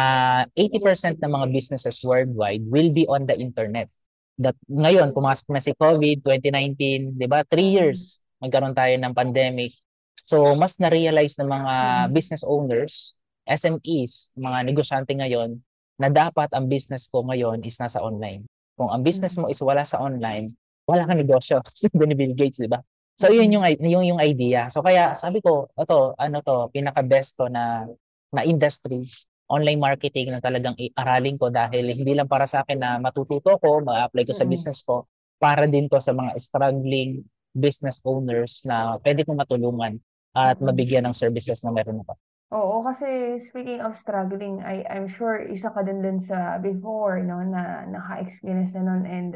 80% 0.57 1.21
ng 1.21 1.29
mga 1.29 1.47
businesses 1.53 2.01
worldwide 2.01 2.65
will 2.65 2.89
be 2.89 3.05
on 3.05 3.29
the 3.29 3.37
internet. 3.37 3.93
That 4.41 4.57
ngayon 4.65 5.13
pumasok 5.13 5.53
na 5.53 5.61
si 5.61 5.77
COVID 5.77 6.25
2019, 6.25 7.21
'di 7.21 7.27
ba? 7.29 7.45
3 7.45 7.61
years 7.61 8.21
magkaroon 8.41 8.73
tayo 8.73 8.97
ng 8.97 9.13
pandemic. 9.13 9.77
So 10.21 10.57
mas 10.57 10.81
na-realize 10.81 11.37
ng 11.37 11.49
mga 11.49 11.75
business 12.13 12.41
owners, 12.45 13.20
SMEs, 13.49 14.37
mga 14.37 14.59
negosyante 14.67 15.13
ngayon 15.17 15.59
na 16.01 16.09
dapat 16.09 16.49
ang 16.57 16.65
business 16.67 17.09
ko 17.09 17.25
ngayon 17.25 17.61
is 17.65 17.77
nasa 17.77 18.01
online. 18.01 18.49
Kung 18.77 18.89
ang 18.89 19.05
business 19.05 19.37
mo 19.37 19.53
is 19.53 19.61
wala 19.61 19.85
sa 19.85 20.01
online, 20.01 20.57
wala 20.89 21.05
kang 21.05 21.21
negosyo. 21.21 21.61
Sabi 21.77 22.09
ni 22.09 22.17
Bill 22.17 22.33
Gates, 22.33 22.61
di 22.61 22.71
ba? 22.71 22.81
So 23.21 23.29
yun 23.29 23.53
yung 23.53 23.65
yung 23.85 24.17
yung 24.17 24.21
idea. 24.25 24.73
So 24.73 24.81
kaya 24.81 25.13
sabi 25.13 25.45
ko, 25.45 25.69
ito 25.77 26.17
ano 26.17 26.41
to, 26.41 26.73
pinaka 26.73 27.05
best 27.05 27.37
to 27.37 27.53
na 27.53 27.85
na 28.33 28.49
industry 28.49 29.05
online 29.51 29.77
marketing 29.77 30.33
na 30.33 30.41
talagang 30.41 30.73
aralin 30.95 31.37
ko 31.37 31.53
dahil 31.53 31.93
hindi 31.93 32.17
lang 32.17 32.31
para 32.31 32.49
sa 32.49 32.65
akin 32.65 32.79
na 32.81 32.91
matututo 32.97 33.59
ko, 33.61 33.85
ma-apply 33.85 34.25
ko 34.25 34.33
sa 34.33 34.47
mm-hmm. 34.47 34.55
business 34.55 34.81
ko, 34.81 35.05
para 35.37 35.67
din 35.67 35.91
to 35.91 35.99
sa 35.99 36.15
mga 36.15 36.33
struggling 36.39 37.27
business 37.51 37.99
owners 38.07 38.63
na 38.63 38.97
pwede 39.03 39.27
kong 39.27 39.37
matulungan 39.37 39.99
at 40.31 40.57
mabigyan 40.63 41.03
ng 41.11 41.13
services 41.13 41.67
na 41.67 41.75
meron 41.75 42.07
ako. 42.07 42.15
Oo, 42.51 42.83
kasi 42.83 43.39
speaking 43.39 43.79
of 43.79 43.95
struggling, 43.95 44.59
I, 44.59 44.83
I'm 44.91 45.07
sure 45.07 45.39
isa 45.39 45.71
ka 45.71 45.87
din 45.87 46.03
din 46.03 46.19
sa 46.19 46.59
before, 46.59 47.23
no, 47.23 47.39
na 47.47 47.87
naka-experience 47.87 48.75
na 48.75 48.83
nun 48.91 49.07
and 49.07 49.33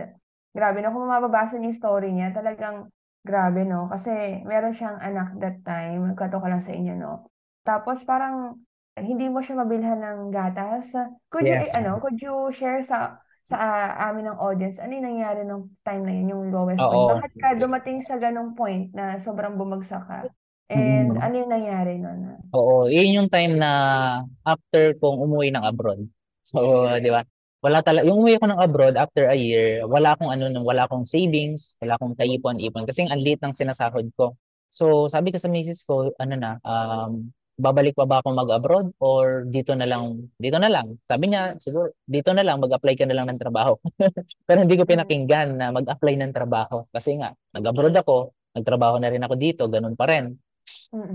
grabe, 0.50 0.83
no, 0.83 0.90
kung 0.90 1.07
mababasa 1.07 1.55
niyo 1.55 1.70
yung 1.70 1.79
story 1.79 2.11
niya, 2.11 2.35
talagang 2.35 2.90
grabe, 3.22 3.62
no, 3.62 3.87
kasi 3.87 4.42
meron 4.42 4.74
siyang 4.74 4.98
anak 4.98 5.31
that 5.38 5.62
time, 5.62 6.11
kato 6.18 6.42
ko 6.42 6.46
lang 6.50 6.59
sa 6.59 6.74
inyo, 6.74 6.98
no. 6.98 7.31
Tapos 7.62 8.03
parang 8.03 8.59
hindi 8.98 9.31
mo 9.31 9.38
siya 9.38 9.62
mabilhan 9.62 10.03
ng 10.03 10.20
gatas. 10.35 10.90
Could 11.31 11.46
you, 11.46 11.55
Yes. 11.55 11.70
ano, 11.70 12.03
could 12.03 12.18
you 12.18 12.50
share 12.50 12.83
sa 12.83 13.22
sa 13.46 13.61
ah, 13.61 14.11
amin 14.11 14.27
ng 14.27 14.40
audience, 14.40 14.81
ano 14.83 14.90
yung 14.90 15.07
nangyari 15.07 15.44
nung 15.46 15.70
time 15.87 16.03
na 16.03 16.12
yun, 16.18 16.27
yung 16.35 16.44
lowest 16.50 16.90
point? 16.90 17.07
Bakit 17.07 17.31
ka 17.38 17.55
dumating 17.55 18.03
sa 18.03 18.18
ganong 18.18 18.57
point 18.59 18.90
na 18.90 19.20
sobrang 19.22 19.55
bumagsak 19.55 20.03
ka? 20.03 20.20
And 20.66 21.14
Mm. 21.14 21.20
ano 21.20 21.35
yung 21.44 21.53
nangyari 21.53 22.00
nun? 22.00 22.34
Oo, 22.54 22.86
yun 22.86 23.18
yung 23.18 23.28
time 23.32 23.58
na 23.58 23.70
after 24.46 24.94
kong 25.02 25.18
umuwi 25.26 25.50
ng 25.50 25.64
abroad. 25.66 26.06
So, 26.46 26.86
di 27.02 27.10
ba? 27.10 27.26
Wala 27.64 27.80
talaga, 27.82 28.06
yung 28.06 28.20
umuwi 28.22 28.38
ako 28.38 28.46
ng 28.52 28.60
abroad 28.62 28.94
after 29.00 29.26
a 29.26 29.34
year, 29.34 29.82
wala 29.88 30.14
akong 30.14 30.30
ano, 30.30 30.62
wala 30.62 30.84
akong 30.86 31.02
savings, 31.08 31.74
wala 31.80 31.96
akong 31.98 32.14
kaipon-ipon 32.14 32.84
kasi 32.84 33.08
ang 33.08 33.18
liit 33.24 33.40
ng 33.42 33.56
sinasahod 33.56 34.06
ko. 34.14 34.36
So, 34.68 35.08
sabi 35.10 35.32
ko 35.34 35.40
sa 35.40 35.48
misis 35.50 35.82
ko, 35.82 36.12
ano 36.20 36.34
na, 36.36 36.50
um, 36.62 37.32
babalik 37.58 37.96
pa 37.96 38.04
ba 38.06 38.20
ako 38.20 38.34
mag-abroad 38.36 38.86
or 39.00 39.46
dito 39.48 39.72
na 39.74 39.88
lang, 39.88 40.28
dito 40.38 40.58
na 40.60 40.68
lang. 40.70 40.98
Sabi 41.08 41.32
niya, 41.32 41.56
siguro, 41.58 41.90
dito 42.04 42.30
na 42.36 42.44
lang, 42.44 42.60
mag-apply 42.62 42.94
ka 42.94 43.06
na 43.08 43.16
lang 43.16 43.26
ng 43.32 43.40
trabaho. 43.40 43.78
Pero 44.46 44.58
hindi 44.62 44.76
ko 44.78 44.84
pinakinggan 44.86 45.58
na 45.58 45.72
mag-apply 45.74 46.14
ng 46.20 46.34
trabaho. 46.34 46.84
Kasi 46.92 47.16
nga, 47.18 47.32
mag-abroad 47.54 47.94
ako, 47.96 48.34
nagtrabaho 48.54 49.00
na 49.00 49.10
rin 49.10 49.22
ako 49.24 49.34
dito, 49.38 49.62
ganun 49.70 49.96
pa 49.98 50.06
rin. 50.10 50.34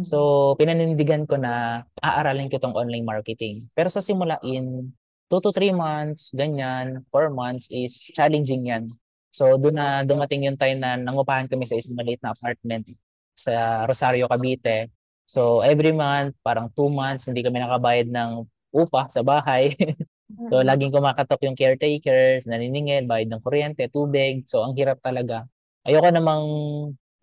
So, 0.04 0.54
pinanindigan 0.60 1.24
ko 1.24 1.40
na 1.40 1.84
aaralin 2.04 2.52
ko 2.52 2.60
tong 2.60 2.76
online 2.76 3.08
marketing. 3.08 3.72
Pero 3.72 3.88
sa 3.88 4.04
simula 4.04 4.36
in 4.44 4.92
2 5.32 5.40
to 5.40 5.56
3 5.56 5.72
months, 5.72 6.36
ganyan, 6.36 7.06
4 7.08 7.32
months 7.32 7.72
is 7.72 8.12
challenging 8.12 8.68
yan. 8.68 8.92
So, 9.32 9.56
doon 9.56 9.78
na 9.78 9.88
dumating 10.04 10.50
yung 10.50 10.60
time 10.60 10.82
na 10.82 10.98
nangupahan 10.98 11.48
kami 11.48 11.64
sa 11.70 11.78
isang 11.78 11.96
maliit 11.96 12.20
na 12.20 12.34
apartment 12.34 12.92
sa 13.38 13.86
Rosario, 13.88 14.28
Cavite. 14.28 14.92
So, 15.30 15.62
every 15.62 15.94
month, 15.94 16.36
parang 16.42 16.74
two 16.74 16.90
months, 16.90 17.30
hindi 17.30 17.46
kami 17.46 17.62
nakabayad 17.62 18.10
ng 18.10 18.32
upa 18.74 19.08
sa 19.08 19.22
bahay. 19.22 19.78
so, 20.50 20.60
laging 20.66 20.92
kumakatok 20.92 21.40
yung 21.46 21.56
caretakers, 21.56 22.44
naniningil, 22.50 23.06
bayad 23.06 23.30
ng 23.30 23.42
kuryente, 23.46 23.86
tubig. 23.94 24.44
So, 24.50 24.66
ang 24.66 24.74
hirap 24.74 25.00
talaga. 25.00 25.46
Ayoko 25.86 26.10
namang 26.10 26.44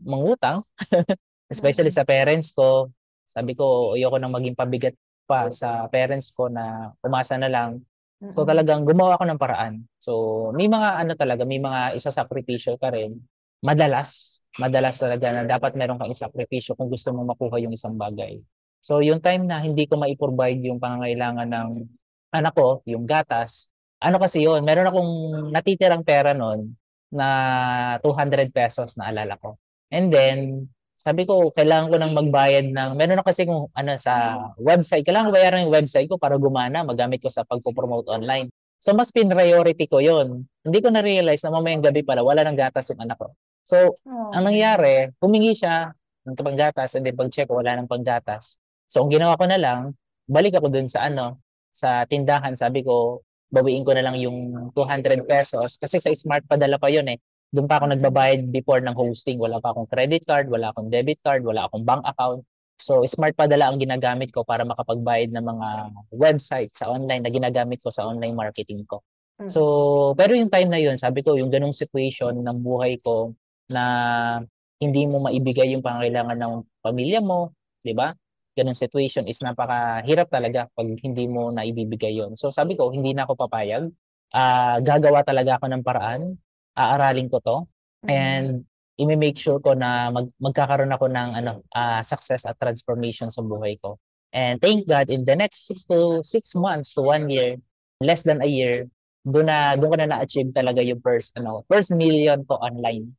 mangutang, 0.00 0.62
especially 1.50 1.92
sa 1.92 2.06
parents 2.06 2.52
ko. 2.52 2.90
Sabi 3.30 3.52
ko, 3.52 3.94
ayoko 3.94 4.16
nang 4.18 4.34
maging 4.34 4.56
pabigat 4.56 4.96
pa 5.26 5.50
sa 5.50 5.90
parents 5.90 6.30
ko 6.30 6.46
na 6.46 6.94
umasa 7.02 7.34
na 7.36 7.50
lang. 7.50 7.82
So 8.32 8.48
talagang 8.48 8.88
gumawa 8.88 9.20
ako 9.20 9.24
ng 9.28 9.40
paraan. 9.40 9.74
So 10.00 10.12
may 10.56 10.70
mga 10.72 11.04
ano 11.04 11.12
talaga, 11.18 11.42
may 11.44 11.60
mga 11.60 12.00
isasakripisyo 12.00 12.80
ka 12.80 12.88
rin 12.94 13.20
madalas, 13.60 14.40
madalas 14.56 14.96
talaga 14.96 15.32
na 15.32 15.42
dapat 15.44 15.76
meron 15.76 16.00
kang 16.00 16.12
isakripisyo 16.12 16.78
kung 16.78 16.88
gusto 16.88 17.12
mo 17.12 17.28
makuha 17.28 17.60
yung 17.60 17.76
isang 17.76 17.98
bagay. 17.98 18.40
So 18.80 19.04
yung 19.04 19.20
time 19.20 19.44
na 19.44 19.60
hindi 19.60 19.84
ko 19.84 20.00
mai-provide 20.00 20.62
yung 20.64 20.80
pangangailangan 20.80 21.48
ng 21.50 21.70
anak 22.32 22.54
ko, 22.54 22.80
yung 22.88 23.04
gatas, 23.04 23.68
ano 24.00 24.20
kasi 24.20 24.44
yon 24.44 24.62
meron 24.62 24.88
akong 24.88 25.12
natitirang 25.52 26.04
pera 26.04 26.36
noon 26.36 26.76
na 27.10 27.28
200 28.00 28.52
pesos 28.52 28.94
na 29.00 29.08
alala 29.10 29.40
ko. 29.40 29.56
And 29.90 30.12
then, 30.12 30.68
sabi 30.96 31.28
ko, 31.28 31.52
kailangan 31.52 31.92
ko 31.92 31.96
nang 32.00 32.16
magbayad 32.16 32.72
ng, 32.72 32.90
meron 32.96 33.20
ako 33.20 33.28
kasi 33.28 33.44
kung 33.44 33.68
ano 33.76 33.92
sa 34.00 34.40
website, 34.56 35.04
kailangan 35.04 35.28
ko 35.28 35.32
bayaran 35.36 35.64
yung 35.68 35.74
website 35.76 36.08
ko 36.08 36.16
para 36.16 36.40
gumana, 36.40 36.80
magamit 36.88 37.20
ko 37.20 37.28
sa 37.28 37.44
pagpo-promote 37.44 38.08
online. 38.08 38.48
So, 38.80 38.96
mas 38.96 39.12
pin-priority 39.12 39.84
ko 39.92 40.00
yon 40.00 40.48
Hindi 40.64 40.78
ko 40.80 40.88
na-realize 40.88 41.44
na 41.44 41.52
mamayang 41.52 41.84
gabi 41.84 42.00
pala, 42.00 42.24
wala 42.24 42.40
nang 42.40 42.56
gatas 42.56 42.88
yung 42.88 43.04
anak 43.04 43.20
ko. 43.20 43.28
So, 43.60 43.92
oh. 44.08 44.32
ang 44.32 44.48
nangyari, 44.48 45.12
humingi 45.20 45.52
siya 45.52 45.92
ng 46.24 46.32
panggatas 46.32 46.96
and 46.96 47.04
then 47.04 47.12
pag-check, 47.12 47.52
wala 47.52 47.76
nang 47.76 47.88
panggatas. 47.88 48.56
So, 48.88 49.04
ang 49.04 49.12
ginawa 49.12 49.36
ko 49.36 49.44
na 49.44 49.60
lang, 49.60 49.92
balik 50.24 50.56
ako 50.56 50.72
dun 50.72 50.88
sa 50.88 51.12
ano, 51.12 51.44
sa 51.76 52.08
tindahan, 52.08 52.56
sabi 52.56 52.80
ko, 52.80 53.20
bawiin 53.52 53.84
ko 53.84 53.92
na 53.92 54.02
lang 54.02 54.16
yung 54.18 54.70
200 54.74 55.22
pesos 55.28 55.78
kasi 55.78 56.02
sa 56.02 56.10
smart 56.16 56.42
padala 56.48 56.80
pa 56.80 56.90
yun 56.90 57.06
eh. 57.06 57.18
Doon 57.56 57.64
pa 57.64 57.80
ako 57.80 57.96
nagbabayad 57.96 58.52
before 58.52 58.84
ng 58.84 58.92
hosting. 58.92 59.40
Wala 59.40 59.56
pa 59.64 59.72
akong 59.72 59.88
credit 59.88 60.28
card, 60.28 60.52
wala 60.52 60.76
akong 60.76 60.92
debit 60.92 61.24
card, 61.24 61.40
wala 61.40 61.64
akong 61.64 61.88
bank 61.88 62.04
account. 62.04 62.44
So, 62.76 63.00
smart 63.08 63.32
padala 63.32 63.72
ang 63.72 63.80
ginagamit 63.80 64.36
ko 64.36 64.44
para 64.44 64.60
makapagbayad 64.68 65.32
ng 65.32 65.40
mga 65.40 65.68
website 66.12 66.76
sa 66.76 66.92
online 66.92 67.24
na 67.24 67.32
ginagamit 67.32 67.80
ko 67.80 67.88
sa 67.88 68.04
online 68.04 68.36
marketing 68.36 68.84
ko. 68.84 69.00
Mm. 69.40 69.48
So, 69.48 69.60
pero 70.12 70.36
yung 70.36 70.52
time 70.52 70.68
na 70.68 70.76
yun, 70.76 71.00
sabi 71.00 71.24
ko, 71.24 71.40
yung 71.40 71.48
ganong 71.48 71.72
situation 71.72 72.36
ng 72.36 72.58
buhay 72.60 73.00
ko, 73.00 73.32
na 73.70 73.84
hindi 74.78 75.08
mo 75.08 75.24
maibigay 75.24 75.72
yung 75.74 75.82
pangangailangan 75.82 76.38
ng 76.38 76.54
pamilya 76.84 77.20
mo, 77.24 77.56
'di 77.82 77.96
ba? 77.96 78.12
Ganung 78.56 78.76
situation 78.76 79.28
is 79.28 79.40
napakahirap 79.44 80.32
talaga 80.32 80.68
pag 80.72 80.88
hindi 80.88 81.24
mo 81.28 81.52
na 81.52 81.64
ibibigay 81.64 82.16
yon. 82.16 82.32
So 82.38 82.48
sabi 82.48 82.76
ko, 82.76 82.88
hindi 82.88 83.12
na 83.12 83.28
ako 83.28 83.36
papayag. 83.36 83.92
Uh, 84.32 84.76
gagawa 84.82 85.22
talaga 85.22 85.60
ako 85.60 85.66
ng 85.70 85.82
paraan. 85.84 86.22
Aaralin 86.76 87.32
ko 87.32 87.40
'to 87.40 87.66
and 88.06 88.62
i-make 88.96 89.36
sure 89.36 89.60
ko 89.60 89.76
na 89.76 90.08
mag 90.08 90.28
magkakaroon 90.40 90.92
ako 90.92 91.08
ng 91.08 91.28
ano 91.36 91.52
uh, 91.72 92.00
success 92.00 92.48
at 92.48 92.56
transformation 92.56 93.28
sa 93.28 93.44
buhay 93.44 93.76
ko. 93.80 94.00
And 94.32 94.60
thank 94.60 94.84
God, 94.88 95.08
in 95.08 95.24
the 95.24 95.36
next 95.36 95.64
six 95.64 95.84
to 95.88 96.20
six 96.20 96.52
months 96.56 96.92
to 96.96 97.04
one 97.04 97.28
year, 97.28 97.56
less 98.00 98.24
than 98.24 98.44
a 98.44 98.48
year, 98.48 98.88
doon 99.24 99.48
na 99.48 99.76
doon 99.76 99.92
ko 99.92 99.96
na 100.00 100.08
na-achieve 100.12 100.52
talaga 100.52 100.80
yung 100.84 101.00
first 101.00 101.36
ano, 101.36 101.64
first 101.68 101.92
million 101.92 102.44
ko 102.44 102.60
online. 102.60 103.16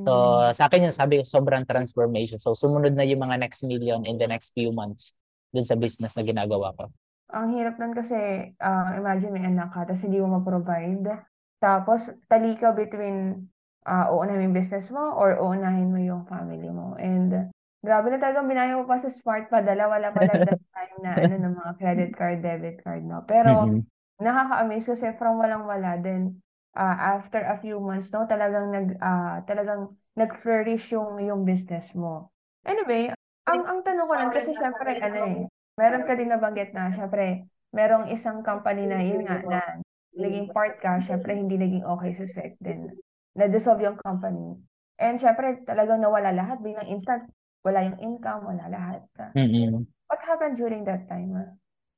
So 0.00 0.12
Mm. 0.12 0.54
sa 0.54 0.70
akin 0.70 0.86
yung 0.88 0.96
sabi 0.96 1.20
ko 1.20 1.24
sobrang 1.26 1.66
transformation. 1.66 2.38
So 2.38 2.54
sumunod 2.54 2.94
na 2.94 3.02
yung 3.02 3.24
mga 3.24 3.40
next 3.40 3.64
million 3.66 4.06
in 4.06 4.20
the 4.20 4.28
next 4.28 4.54
few 4.54 4.70
months 4.70 5.18
dun 5.50 5.66
sa 5.66 5.74
business 5.74 6.14
na 6.14 6.22
ginagawa 6.26 6.74
ko. 6.76 6.90
Ang 7.34 7.58
hirap 7.58 7.80
nun 7.80 7.90
kasi, 7.96 8.14
ah, 8.62 8.94
imagine 8.94 9.34
may 9.34 9.42
anak 9.42 9.74
ka, 9.74 9.82
tapos 9.88 10.06
hindi 10.06 10.22
mo 10.22 10.38
ma-provide. 10.38 11.33
Tapos, 11.64 12.12
tali 12.28 12.52
ka 12.60 12.76
between, 12.76 13.48
ah, 13.88 14.12
uunahin 14.12 14.52
yung 14.52 14.56
business 14.56 14.92
mo 14.92 15.16
or 15.16 15.40
uunahin 15.40 15.88
mo 15.88 15.96
yung 15.96 16.28
family 16.28 16.68
mo. 16.68 16.92
And, 17.00 17.48
grabe 17.80 18.12
na 18.12 18.20
talagang 18.20 18.48
binayo 18.52 18.72
mo 18.80 18.84
pa 18.84 19.00
sa 19.00 19.08
smart 19.08 19.48
padala. 19.48 19.88
Wala 19.88 20.12
pa 20.12 20.28
like 20.28 20.44
that 20.44 20.60
time 20.76 20.96
na, 21.00 21.24
ano, 21.24 21.34
ng 21.40 21.54
mga 21.56 21.72
credit 21.80 22.10
card, 22.12 22.38
debit 22.44 22.76
card, 22.84 23.00
no? 23.08 23.24
Pero, 23.24 23.72
Mm-mm. 23.72 23.80
nakaka-amaze 24.20 24.92
kasi 24.92 25.08
from 25.16 25.40
walang-wala, 25.40 25.96
then, 26.04 26.36
ah, 26.76 27.16
after 27.16 27.40
a 27.40 27.56
few 27.64 27.80
months, 27.80 28.12
no, 28.12 28.28
talagang 28.28 28.68
nag, 28.68 28.88
ah, 29.00 29.40
talagang 29.48 29.96
nag-flourish 30.20 30.92
yung, 30.92 31.16
yung 31.24 31.48
business 31.48 31.96
mo. 31.96 32.28
Anyway, 32.68 33.08
ang, 33.48 33.60
ang 33.64 33.80
tanong 33.84 34.08
ko 34.08 34.14
lang, 34.16 34.32
kasi 34.36 34.52
syempre, 34.56 35.00
ano 35.00 35.18
eh, 35.32 35.40
meron 35.80 36.04
ka 36.04 36.12
din 36.16 36.28
nabanggit 36.28 36.76
na, 36.76 36.92
syempre, 36.92 37.48
merong 37.72 38.12
isang 38.12 38.40
company 38.44 38.84
na 38.88 39.00
yun 39.04 39.24
nga, 39.24 39.44
na 39.44 39.60
naging 40.14 40.48
part 40.54 40.78
ka, 40.78 41.02
syempre, 41.02 41.34
hindi 41.34 41.58
naging 41.58 41.84
okay 41.84 42.14
sa 42.14 42.26
SEC, 42.26 42.58
then, 42.62 42.90
na-dissolve 43.34 43.82
yung 43.82 43.98
company. 44.00 44.58
And 44.98 45.18
syempre, 45.18 45.62
talagang 45.66 46.02
nawala 46.02 46.30
lahat, 46.30 46.62
bilang 46.62 46.86
instant, 46.86 47.26
wala 47.66 47.82
yung 47.82 47.98
income, 47.98 48.46
wala 48.46 48.64
lahat. 48.70 49.02
Mm-mm. 49.34 49.88
What 50.06 50.20
happened 50.22 50.60
during 50.60 50.86
that 50.86 51.08
time? 51.10 51.34
ah? 51.34 51.50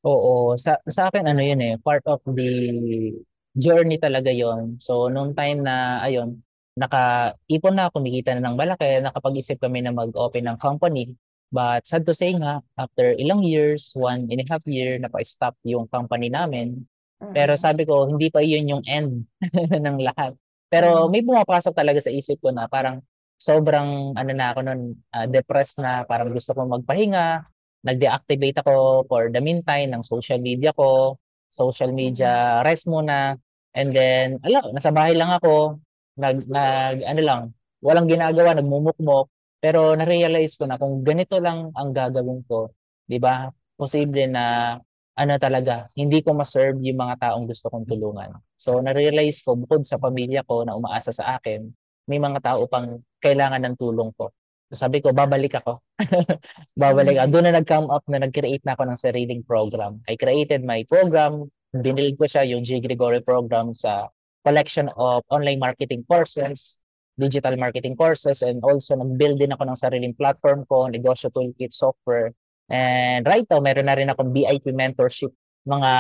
Oo, 0.06 0.54
sa 0.54 0.78
sa 0.86 1.10
akin 1.10 1.26
ano 1.26 1.42
yun 1.42 1.58
eh, 1.58 1.74
part 1.82 2.06
of 2.06 2.22
the 2.24 3.10
journey 3.58 3.98
talaga 3.98 4.30
yon. 4.30 4.78
So 4.78 5.10
nung 5.10 5.34
time 5.34 5.66
na 5.66 5.98
ayun, 6.06 6.38
nakaipon 6.78 7.74
na, 7.74 7.90
kumikita 7.90 8.36
na 8.36 8.46
ng 8.46 8.56
malaki, 8.56 9.02
nakapag-isip 9.02 9.58
kami 9.58 9.82
na 9.82 9.90
mag-open 9.90 10.46
ng 10.46 10.58
company. 10.62 11.16
But 11.50 11.88
sad 11.88 12.04
to 12.06 12.14
say 12.14 12.36
nga, 12.36 12.60
after 12.78 13.16
ilang 13.16 13.42
years, 13.42 13.90
one 13.96 14.28
and 14.30 14.42
a 14.42 14.46
half 14.46 14.62
year, 14.68 15.00
napa-stop 15.00 15.56
yung 15.66 15.88
company 15.88 16.28
namin. 16.30 16.86
Pero 17.32 17.54
Mm-mm. 17.54 17.60
sabi 17.60 17.82
ko, 17.88 18.08
hindi 18.08 18.28
pa 18.32 18.40
yun 18.44 18.68
yung 18.78 18.84
end 18.86 19.24
ng 19.84 19.98
lahat. 20.02 20.32
Pero 20.68 21.06
Mm. 21.06 21.10
may 21.12 21.22
pumapasok 21.22 21.72
talaga 21.76 22.00
sa 22.02 22.10
isip 22.12 22.40
ko 22.42 22.50
na 22.50 22.66
parang 22.66 23.00
sobrang 23.38 24.16
ano 24.16 24.32
na 24.32 24.46
ako 24.52 24.60
nun, 24.64 24.80
ah, 25.12 25.28
depressed 25.28 25.78
na, 25.80 26.02
parang 26.08 26.32
gusto 26.32 26.52
ko 26.56 26.64
magpahinga. 26.66 27.44
Nag-deactivate 27.86 28.58
ako 28.64 29.04
for 29.06 29.28
the 29.30 29.38
meantime 29.38 29.92
ng 29.94 30.02
social 30.02 30.40
media 30.42 30.72
ko. 30.74 31.16
Social 31.46 31.92
media 31.94 32.60
rest 32.66 32.88
muna. 32.90 33.36
And 33.76 33.92
then, 33.94 34.40
ala, 34.42 34.72
nasa 34.74 34.90
bahay 34.90 35.14
lang 35.14 35.30
ako. 35.36 35.78
Nag, 36.18 36.48
nag, 36.48 36.96
ano 37.04 37.20
lang, 37.22 37.42
walang 37.84 38.08
ginagawa, 38.10 38.56
nagmumukmok. 38.56 39.28
Pero 39.60 39.94
na-realize 39.94 40.56
ko 40.58 40.64
na 40.66 40.80
kung 40.80 41.04
ganito 41.04 41.36
lang 41.38 41.70
ang 41.76 41.92
gagawin 41.94 42.42
ko, 42.48 42.72
di 43.06 43.20
ba? 43.20 43.46
Posible 43.76 44.26
na 44.26 44.76
ano 45.16 45.32
talaga, 45.40 45.88
hindi 45.96 46.20
ko 46.20 46.36
ma-serve 46.36 46.76
yung 46.84 47.00
mga 47.00 47.16
taong 47.24 47.48
gusto 47.48 47.72
kong 47.72 47.88
tulungan. 47.88 48.36
So, 48.52 48.84
na-realize 48.84 49.40
ko, 49.40 49.56
bukod 49.56 49.88
sa 49.88 49.96
pamilya 49.96 50.44
ko 50.44 50.68
na 50.68 50.76
umaasa 50.76 51.08
sa 51.08 51.40
akin, 51.40 51.72
may 52.04 52.20
mga 52.20 52.44
tao 52.44 52.68
pang 52.68 53.00
kailangan 53.24 53.64
ng 53.64 53.74
tulong 53.80 54.12
ko. 54.12 54.28
So, 54.68 54.76
sabi 54.76 55.00
ko, 55.00 55.16
babalik 55.16 55.56
ako. 55.56 55.80
babalik 56.82 57.16
ako. 57.16 57.28
Doon 57.32 57.44
na 57.48 57.56
nag-come 57.56 57.88
up 57.88 58.04
na 58.12 58.28
nag-create 58.28 58.60
na 58.68 58.76
ako 58.76 58.92
ng 58.92 58.98
sariling 59.00 59.40
program. 59.40 60.04
I 60.04 60.20
created 60.20 60.60
my 60.68 60.84
program, 60.84 61.48
binild 61.72 62.20
ko 62.20 62.28
siya, 62.28 62.44
yung 62.44 62.60
G. 62.60 62.76
Gregory 62.84 63.24
program 63.24 63.72
sa 63.72 64.12
collection 64.44 64.92
of 65.00 65.24
online 65.32 65.58
marketing 65.58 66.04
courses, 66.04 66.78
digital 67.16 67.56
marketing 67.56 67.96
courses, 67.96 68.44
and 68.44 68.60
also 68.60 68.94
nag-build 69.00 69.40
din 69.40 69.56
ako 69.56 69.64
ng 69.64 69.80
sariling 69.80 70.14
platform 70.14 70.68
ko, 70.68 70.92
negosyo 70.92 71.32
toolkit 71.32 71.72
software, 71.72 72.36
And 72.66 73.22
right 73.26 73.46
now, 73.46 73.62
meron 73.62 73.86
na 73.86 73.94
rin 73.94 74.10
akong 74.10 74.34
BIP 74.34 74.74
mentorship, 74.74 75.30
mga 75.66 75.90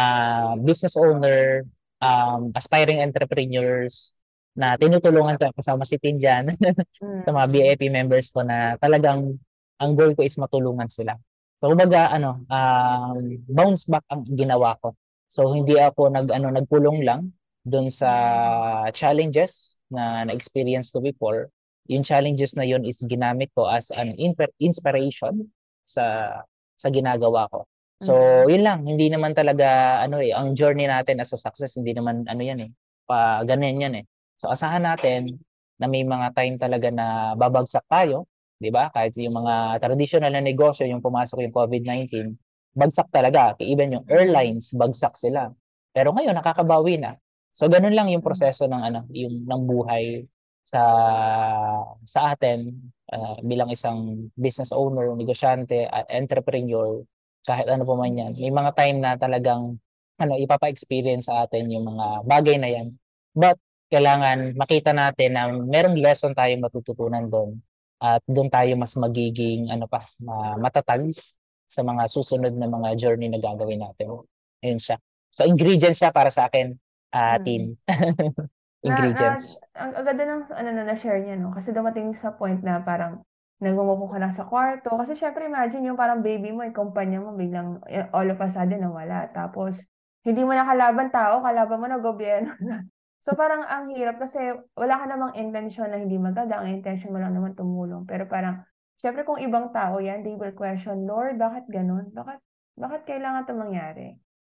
business 0.66 0.98
owner, 0.98 1.62
um, 2.02 2.50
aspiring 2.54 3.02
entrepreneurs 3.02 4.14
na 4.56 4.74
tinutulungan 4.74 5.36
ko 5.36 5.52
kasama 5.52 5.84
si 5.84 6.00
Tin 6.00 6.16
dyan 6.16 6.48
sa 7.24 7.30
mga 7.30 7.46
Mm. 7.46 7.52
BIP 7.52 7.82
members 7.92 8.32
ko 8.32 8.40
na 8.40 8.74
talagang 8.80 9.36
ang 9.76 9.92
goal 9.92 10.16
ko 10.16 10.24
is 10.24 10.34
matulungan 10.40 10.88
sila. 10.88 11.12
So 11.60 11.68
kumbaga 11.68 12.08
ano, 12.12 12.40
um, 12.48 13.36
bounce 13.46 13.84
back 13.84 14.04
ang 14.08 14.24
ginawa 14.32 14.76
ko. 14.80 14.96
So 15.28 15.52
hindi 15.52 15.76
ako 15.76 16.08
nag 16.08 16.28
ano 16.32 16.48
nagpulong 16.52 17.04
lang 17.04 17.36
doon 17.66 17.92
sa 17.92 18.08
challenges 18.94 19.76
na 19.92 20.24
na-experience 20.24 20.88
ko 20.88 21.04
before. 21.04 21.50
Yung 21.92 22.02
challenges 22.02 22.56
na 22.56 22.64
yun 22.64 22.82
is 22.82 23.02
ginamit 23.04 23.52
ko 23.54 23.68
as 23.68 23.92
an 23.92 24.16
inspiration 24.58 25.50
sa 25.86 26.02
sa 26.76 26.88
ginagawa 26.92 27.48
ko. 27.52 27.64
So, 28.00 28.12
Mm. 28.46 28.50
yun 28.52 28.62
lang, 28.64 28.78
hindi 28.84 29.06
naman 29.08 29.32
talaga 29.32 29.98
ano 30.04 30.20
eh, 30.20 30.32
ang 30.36 30.52
journey 30.52 30.84
natin 30.88 31.20
as 31.20 31.32
a 31.32 31.38
success 31.40 31.80
hindi 31.80 31.96
naman 31.96 32.28
ano 32.28 32.42
yan 32.44 32.60
eh, 32.68 32.70
pa 33.08 33.40
ganyan 33.48 33.80
yan 33.80 33.94
eh. 34.00 34.04
So, 34.36 34.52
asahan 34.52 34.84
natin 34.84 35.40
na 35.80 35.88
may 35.88 36.04
mga 36.04 36.32
time 36.36 36.56
talaga 36.60 36.88
na 36.92 37.32
babagsak 37.36 37.84
tayo, 37.88 38.28
'di 38.60 38.68
ba? 38.72 38.92
Kahit 38.92 39.16
yung 39.16 39.36
mga 39.40 39.80
traditional 39.80 40.32
na 40.32 40.44
negosyo, 40.44 40.84
yung 40.88 41.00
pumasok 41.00 41.40
yung 41.48 41.54
COVID-19, 41.56 42.36
bagsak 42.76 43.08
talaga. 43.12 43.56
Even 43.64 43.96
yung 44.00 44.04
airlines, 44.08 44.72
bagsak 44.76 45.16
sila. 45.16 45.48
Pero 45.96 46.12
ngayon 46.12 46.36
nakakabawi 46.36 47.00
na. 47.00 47.16
So, 47.56 47.68
ganun 47.72 47.96
lang 47.96 48.12
yung 48.12 48.20
Mm. 48.20 48.28
proseso 48.28 48.68
ng 48.68 48.82
ano, 48.84 49.00
yung 49.16 49.48
ng 49.48 49.62
buhay 49.64 50.28
sa 50.66 50.82
sa 52.06 52.34
atin 52.34 52.72
ah, 53.12 53.38
bilang 53.42 53.70
isang 53.70 54.30
business 54.36 54.70
owner, 54.74 55.12
negosyante, 55.14 55.86
at 55.88 56.06
entrepreneur, 56.10 57.02
kahit 57.46 57.66
ano 57.70 57.86
pa 57.86 57.94
man 57.94 58.12
yan. 58.14 58.32
May 58.38 58.50
mga 58.50 58.70
time 58.74 58.98
na 58.98 59.14
talagang 59.18 59.78
ano, 60.16 60.32
ipapa-experience 60.40 61.28
sa 61.28 61.44
atin 61.44 61.68
yung 61.70 61.84
mga 61.86 62.24
bagay 62.24 62.56
na 62.58 62.68
yan. 62.72 62.88
But 63.36 63.60
kailangan 63.92 64.56
makita 64.58 64.90
natin 64.96 65.30
na 65.36 65.46
merong 65.52 65.94
lesson 66.00 66.34
tayong 66.34 66.64
matututunan 66.64 67.22
doon 67.30 67.60
at 68.02 68.20
doon 68.26 68.50
tayo 68.50 68.74
mas 68.76 68.92
magiging 68.98 69.70
ano 69.70 69.86
pa 69.86 70.02
ma- 70.20 70.58
matatag 70.58 71.06
sa 71.70 71.82
mga 71.86 72.10
susunod 72.10 72.50
na 72.54 72.66
mga 72.66 72.98
journey 72.98 73.30
na 73.30 73.38
gagawin 73.38 73.82
natin. 73.82 74.22
Ayun 74.64 74.80
siya. 74.82 74.98
So 75.30 75.46
ingredients 75.46 76.00
siya 76.02 76.10
para 76.10 76.32
sa 76.34 76.50
akin, 76.50 76.74
ah 77.14 77.38
Mm. 77.38 77.44
team. 77.46 77.62
Na, 78.84 78.92
na, 78.92 79.08
ingredients. 79.08 79.56
ang 79.72 79.96
ang 79.96 80.04
ganda 80.04 80.24
ng 80.24 80.42
ano 80.52 80.70
na 80.72 80.84
na-share 80.84 81.20
niya, 81.24 81.36
no? 81.40 81.54
Kasi 81.54 81.72
dumating 81.72 82.12
sa 82.20 82.36
point 82.36 82.60
na 82.60 82.82
parang 82.84 83.24
nagmumupo 83.60 84.12
ka 84.12 84.18
na 84.20 84.28
sa 84.28 84.44
kwarto. 84.44 84.92
Kasi 84.92 85.16
syempre 85.16 85.48
imagine 85.48 85.88
yung 85.88 85.96
parang 85.96 86.20
baby 86.20 86.52
mo, 86.52 86.60
yung 86.60 86.76
kumpanya 86.76 87.18
mo, 87.20 87.32
biglang 87.32 87.80
eh, 87.88 88.04
all 88.12 88.28
of 88.28 88.40
a 88.40 88.48
sudden 88.52 88.84
nawala. 88.84 89.32
Tapos, 89.32 89.80
hindi 90.26 90.44
mo 90.44 90.52
na 90.52 90.66
kalaban 90.66 91.08
tao, 91.08 91.40
kalaban 91.40 91.80
mo 91.80 91.86
na 91.88 91.98
gobyerno 92.02 92.52
na. 92.68 92.84
So 93.24 93.34
parang 93.34 93.66
ang 93.66 93.90
hirap 93.90 94.22
kasi 94.22 94.38
wala 94.78 95.02
ka 95.02 95.04
namang 95.10 95.34
intention 95.34 95.90
na 95.90 95.98
hindi 95.98 96.14
maganda. 96.14 96.62
Ang 96.62 96.78
intention 96.78 97.10
mo 97.10 97.18
lang 97.18 97.34
naman 97.34 97.58
tumulong. 97.58 98.06
Pero 98.06 98.28
parang, 98.30 98.62
syempre 99.02 99.26
kung 99.26 99.42
ibang 99.42 99.74
tao 99.74 99.98
yan, 99.98 100.22
they 100.22 100.38
will 100.38 100.54
question, 100.54 101.08
Lord, 101.08 101.34
bakit 101.40 101.66
ganun? 101.66 102.12
Bakit, 102.14 102.38
bakit 102.78 103.02
kailangan 103.08 103.42
ito 103.48 103.54
mangyari? 103.56 104.06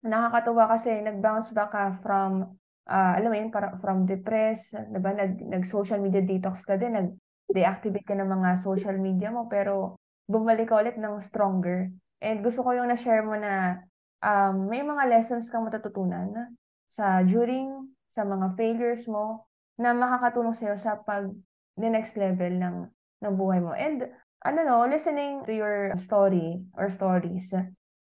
Nakakatuwa 0.08 0.72
kasi 0.72 1.04
nag-bounce 1.04 1.52
back 1.52 1.72
ka 1.74 2.00
from 2.00 2.61
ah, 2.92 3.16
alam 3.16 3.32
mo 3.32 3.38
yun, 3.40 3.50
para, 3.50 3.80
from 3.80 4.04
depressed, 4.04 4.76
diba? 4.92 5.16
Nag, 5.16 5.40
nag-social 5.40 6.04
media 6.04 6.20
detox 6.20 6.68
ka 6.68 6.76
din, 6.76 6.92
nag-deactivate 6.92 8.04
ka 8.04 8.16
ng 8.20 8.28
mga 8.28 8.50
social 8.60 9.00
media 9.00 9.32
mo, 9.32 9.48
pero 9.48 9.96
bumalik 10.28 10.68
ka 10.68 10.84
ulit 10.84 11.00
ng 11.00 11.24
stronger. 11.24 11.88
And 12.20 12.44
gusto 12.44 12.68
ko 12.68 12.76
yung 12.76 12.92
na-share 12.92 13.24
mo 13.24 13.40
na 13.40 13.80
um, 14.20 14.68
may 14.68 14.84
mga 14.84 15.08
lessons 15.08 15.48
kang 15.48 15.64
matututunan 15.64 16.52
sa 16.92 17.24
during, 17.24 17.96
sa 18.12 18.28
mga 18.28 18.60
failures 18.60 19.08
mo, 19.08 19.48
na 19.80 19.96
makakatulong 19.96 20.54
sa'yo 20.54 20.76
sa 20.76 21.00
pag 21.00 21.32
the 21.80 21.90
next 21.90 22.20
level 22.20 22.52
ng, 22.52 22.78
ng 23.24 23.34
buhay 23.34 23.64
mo. 23.64 23.72
And 23.72 24.12
ano 24.44 24.60
no, 24.66 24.86
listening 24.86 25.48
to 25.48 25.54
your 25.56 25.96
story 25.98 26.62
or 26.76 26.92
stories, 26.92 27.54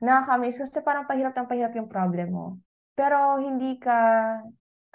nakakamiss 0.01 0.61
kasi 0.61 0.81
parang 0.85 1.09
pahirap 1.09 1.35
ng 1.35 1.49
pahirap 1.49 1.73
yung 1.75 1.91
problem 1.91 2.29
mo. 2.33 2.47
Pero 2.97 3.37
hindi 3.41 3.77
ka 3.77 3.99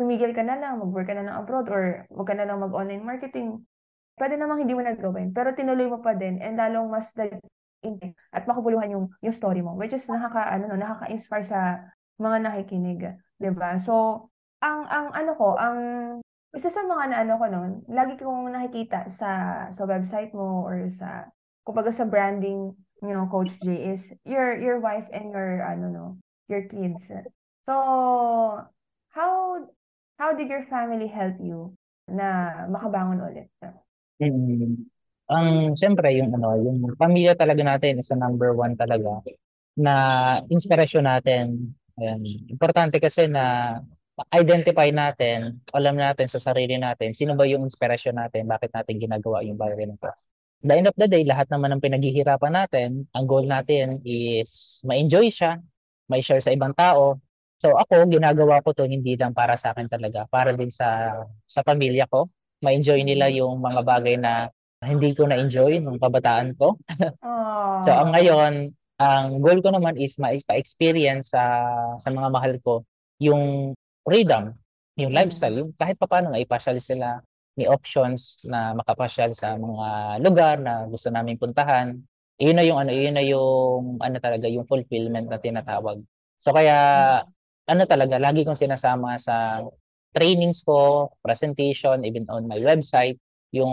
tumigil 0.01 0.33
ka 0.33 0.41
na 0.41 0.57
lang, 0.57 0.81
mag-work 0.81 1.05
ka 1.05 1.13
na 1.13 1.29
lang 1.29 1.35
abroad 1.37 1.69
or 1.69 2.09
wag 2.09 2.25
ka 2.25 2.33
na 2.33 2.49
lang 2.49 2.57
mag-online 2.57 3.05
marketing. 3.05 3.61
Pwede 4.17 4.41
namang 4.41 4.65
hindi 4.65 4.73
mo 4.73 4.81
na 4.81 4.97
gawin, 4.97 5.29
pero 5.29 5.53
tinuloy 5.53 5.85
mo 5.85 6.01
pa 6.01 6.17
din 6.17 6.41
and 6.41 6.57
lalong 6.57 6.89
mas 6.89 7.13
at 8.33 8.43
makabuluhan 8.45 8.93
yung 8.93 9.05
yung 9.21 9.33
story 9.33 9.61
mo, 9.61 9.73
which 9.77 9.93
is 9.93 10.05
nakaka 10.09 10.49
ano 10.49 10.69
no, 10.69 10.77
nakaka-inspire 10.77 11.45
sa 11.45 11.81
mga 12.21 12.37
nakikinig, 12.45 13.01
ba? 13.57 13.77
So, 13.81 14.27
ang 14.61 14.85
ang 14.89 15.09
ano 15.13 15.33
ko, 15.37 15.57
ang 15.57 15.77
isa 16.53 16.69
sa 16.69 16.85
mga 16.85 17.03
naano 17.09 17.33
ko 17.41 17.45
noon, 17.49 17.71
lagi 17.89 18.13
kong 18.21 18.53
nakikita 18.53 19.09
sa 19.09 19.29
sa 19.73 19.83
website 19.89 20.29
mo 20.37 20.65
or 20.65 20.85
sa 20.93 21.25
kumbaga 21.65 21.89
sa 21.89 22.05
branding 22.05 22.73
you 23.01 23.13
know, 23.13 23.25
Coach 23.25 23.57
J, 23.65 23.97
is 23.97 24.13
your 24.25 24.53
your 24.61 24.77
wife 24.77 25.09
and 25.09 25.33
your 25.33 25.65
ano 25.65 25.89
no, 25.89 26.05
your 26.45 26.69
kids. 26.69 27.09
So, 27.65 27.73
how 29.09 29.33
how 30.21 30.37
did 30.37 30.45
your 30.45 30.69
family 30.69 31.09
help 31.09 31.33
you 31.41 31.73
na 32.05 32.53
makabangon 32.69 33.25
ulit? 33.25 33.49
Mm. 34.21 34.85
Ang 35.25 35.73
siyempre 35.73 36.13
yung 36.13 36.29
ano, 36.37 36.53
yung 36.61 36.93
pamilya 36.93 37.33
talaga 37.33 37.65
natin 37.65 37.97
is 37.97 38.13
number 38.13 38.53
one 38.53 38.77
talaga 38.77 39.25
na 39.73 39.93
inspirasyon 40.45 41.09
natin. 41.09 41.73
Ayan. 41.97 42.21
Importante 42.53 43.01
kasi 43.01 43.25
na 43.25 43.75
identify 44.29 44.93
natin, 44.93 45.65
alam 45.73 45.97
natin 45.97 46.29
sa 46.29 46.37
sarili 46.37 46.77
natin, 46.77 47.17
sino 47.17 47.33
ba 47.33 47.49
yung 47.49 47.65
inspirasyon 47.65 48.21
natin, 48.21 48.45
bakit 48.45 48.69
natin 48.69 49.01
ginagawa 49.01 49.41
yung 49.41 49.57
bagay 49.57 49.89
na 49.89 49.97
to. 49.97 50.13
The 50.61 50.77
end 50.77 50.85
of 50.85 50.93
the 50.93 51.09
day, 51.09 51.25
lahat 51.25 51.49
naman 51.49 51.73
ng 51.73 51.81
pinaghihirapan 51.81 52.53
natin, 52.53 53.09
ang 53.17 53.25
goal 53.25 53.49
natin 53.49 53.97
is 54.05 54.83
ma-enjoy 54.85 55.33
siya, 55.33 55.57
ma-share 56.05 56.43
sa 56.43 56.53
ibang 56.53 56.77
tao. 56.77 57.17
So 57.61 57.77
ako, 57.77 58.09
ginagawa 58.09 58.57
ko 58.65 58.73
to 58.73 58.89
hindi 58.89 59.13
lang 59.13 59.37
para 59.37 59.53
sa 59.53 59.69
akin 59.69 59.85
talaga, 59.85 60.25
para 60.25 60.49
din 60.57 60.73
sa 60.73 61.13
sa 61.45 61.61
pamilya 61.61 62.09
ko. 62.09 62.25
Ma-enjoy 62.65 63.05
nila 63.05 63.29
yung 63.29 63.61
mga 63.61 63.81
bagay 63.85 64.17
na 64.17 64.49
hindi 64.81 65.13
ko 65.13 65.29
na-enjoy 65.29 65.77
nung 65.77 66.01
kabataan 66.01 66.57
ko. 66.57 66.73
so 67.85 67.89
ang 67.93 68.17
ngayon, 68.17 68.73
ang 68.97 69.27
goal 69.45 69.61
ko 69.61 69.69
naman 69.69 69.93
is 70.01 70.17
ma-experience 70.17 71.37
sa 71.37 71.69
sa 72.01 72.09
mga 72.09 72.33
mahal 72.33 72.57
ko 72.65 72.81
yung 73.21 73.77
freedom, 74.01 74.57
yung 74.97 75.13
lifestyle, 75.13 75.61
yung 75.61 75.69
kahit 75.77 76.01
papaano 76.01 76.33
nga 76.33 76.41
ipasyal 76.41 76.81
sila, 76.81 77.21
may 77.53 77.69
options 77.69 78.41
na 78.41 78.73
makapasyal 78.73 79.37
sa 79.37 79.53
mga 79.53 80.17
lugar 80.17 80.57
na 80.57 80.89
gusto 80.89 81.13
naming 81.13 81.37
puntahan. 81.37 81.93
Iyon 82.41 82.57
na 82.57 82.65
yung 82.65 82.81
ano, 82.81 82.89
iyon 82.89 83.13
na 83.13 83.21
yung 83.21 84.01
ano 84.01 84.17
talaga, 84.17 84.49
yung 84.49 84.65
fulfillment 84.65 85.29
na 85.29 85.37
tinatawag. 85.37 86.01
So 86.41 86.49
kaya 86.57 86.73
ano 87.67 87.83
talaga, 87.89 88.17
lagi 88.21 88.43
kong 88.45 88.57
sinasama 88.57 89.17
sa 89.21 89.61
trainings 90.11 90.63
ko, 90.65 91.09
presentation, 91.23 92.03
even 92.03 92.27
on 92.27 92.45
my 92.49 92.59
website, 92.59 93.17
yung 93.51 93.71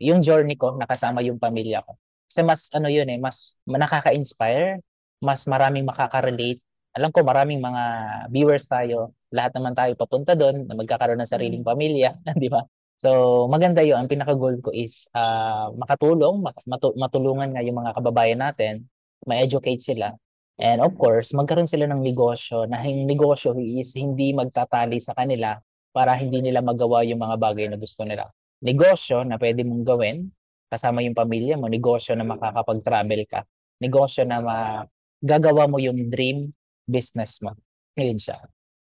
yung 0.00 0.20
journey 0.20 0.56
ko 0.56 0.76
nakasama 0.76 1.24
yung 1.24 1.40
pamilya 1.40 1.84
ko. 1.84 1.96
Kasi 2.28 2.40
mas 2.44 2.68
ano 2.72 2.88
yun 2.88 3.08
eh, 3.12 3.18
mas 3.20 3.60
nakaka-inspire, 3.68 4.80
mas 5.20 5.44
maraming 5.48 5.84
makaka-relate. 5.84 6.60
Alam 6.96 7.08
ko 7.12 7.24
maraming 7.24 7.60
mga 7.60 7.84
viewers 8.28 8.68
tayo 8.68 9.16
lahat 9.32 9.56
naman 9.56 9.72
tayo 9.72 9.96
papunta 9.96 10.36
doon 10.36 10.68
na 10.68 10.76
magkakaroon 10.76 11.16
ng 11.20 11.30
sariling 11.30 11.64
pamilya, 11.64 12.16
di 12.42 12.52
ba? 12.52 12.64
So, 13.00 13.44
maganda 13.50 13.82
'yun. 13.82 13.98
Ang 14.04 14.10
pinaka-goal 14.12 14.60
ko 14.62 14.70
is 14.70 15.08
uh, 15.16 15.72
makatulong, 15.74 16.44
matu- 16.68 16.94
matulungan 16.94 17.50
nga 17.50 17.64
yung 17.64 17.80
mga 17.80 17.96
kababayan 17.98 18.40
natin, 18.40 18.86
ma-educate 19.26 19.80
sila. 19.82 20.14
And 20.60 20.84
of 20.84 20.92
course, 21.00 21.32
magkaroon 21.32 21.70
sila 21.70 21.88
ng 21.88 22.04
negosyo 22.04 22.68
na 22.68 22.84
yung 22.84 23.08
negosyo 23.08 23.56
is 23.56 23.96
hindi 23.96 24.36
magtatali 24.36 25.00
sa 25.00 25.16
kanila 25.16 25.56
para 25.92 26.16
hindi 26.16 26.40
nila 26.44 26.60
magawa 26.60 27.04
yung 27.04 27.20
mga 27.20 27.36
bagay 27.40 27.66
na 27.68 27.80
gusto 27.80 28.04
nila. 28.04 28.28
Negosyo 28.60 29.24
na 29.24 29.40
pwede 29.40 29.64
mong 29.64 29.84
gawin 29.84 30.28
kasama 30.72 31.04
yung 31.04 31.12
pamilya 31.12 31.60
mo, 31.60 31.68
negosyo 31.68 32.16
na 32.16 32.24
makakapag-travel 32.24 33.28
ka, 33.28 33.44
negosyo 33.76 34.24
na 34.24 34.40
magagawa 34.40 35.68
mo 35.68 35.76
yung 35.76 36.08
dream 36.08 36.48
business 36.88 37.44
mo. 37.44 37.52
Ngayon 37.92 38.16
siya. 38.16 38.40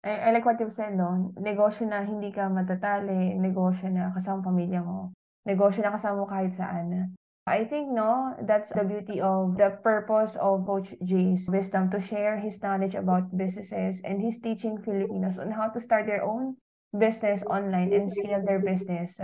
I, 0.06 0.30
I 0.30 0.36
like 0.36 0.45
what 0.45 0.62
you've 0.62 0.76
said, 0.76 0.93
no? 0.93 1.34
Negosyo 1.39 1.89
na 1.89 2.06
hindi 2.06 2.30
ka 2.30 2.45
matatali, 2.51 3.34
negosyo 3.39 3.89
na 3.89 4.14
kasama 4.14 4.45
pamilya 4.45 4.86
mo, 4.86 5.16
negosyo 5.47 5.82
na 5.82 5.95
kasama 5.95 6.22
mo 6.22 6.28
kahit 6.30 6.54
saan. 6.54 7.16
I 7.43 7.67
think, 7.67 7.91
no, 7.91 8.31
that's 8.47 8.71
the 8.71 8.87
beauty 8.87 9.19
of 9.19 9.59
the 9.59 9.75
purpose 9.83 10.39
of 10.39 10.63
Coach 10.63 10.95
J's 11.03 11.43
wisdom 11.51 11.91
to 11.91 11.99
share 11.99 12.39
his 12.39 12.61
knowledge 12.63 12.95
about 12.95 13.35
businesses 13.35 13.99
and 14.07 14.23
he's 14.23 14.39
teaching 14.39 14.79
Filipinos 14.79 15.35
on 15.39 15.51
how 15.51 15.67
to 15.67 15.83
start 15.83 16.07
their 16.07 16.23
own 16.23 16.55
business 16.95 17.43
online 17.51 17.91
and 17.91 18.07
scale 18.07 18.39
their 18.47 18.63
business. 18.63 19.19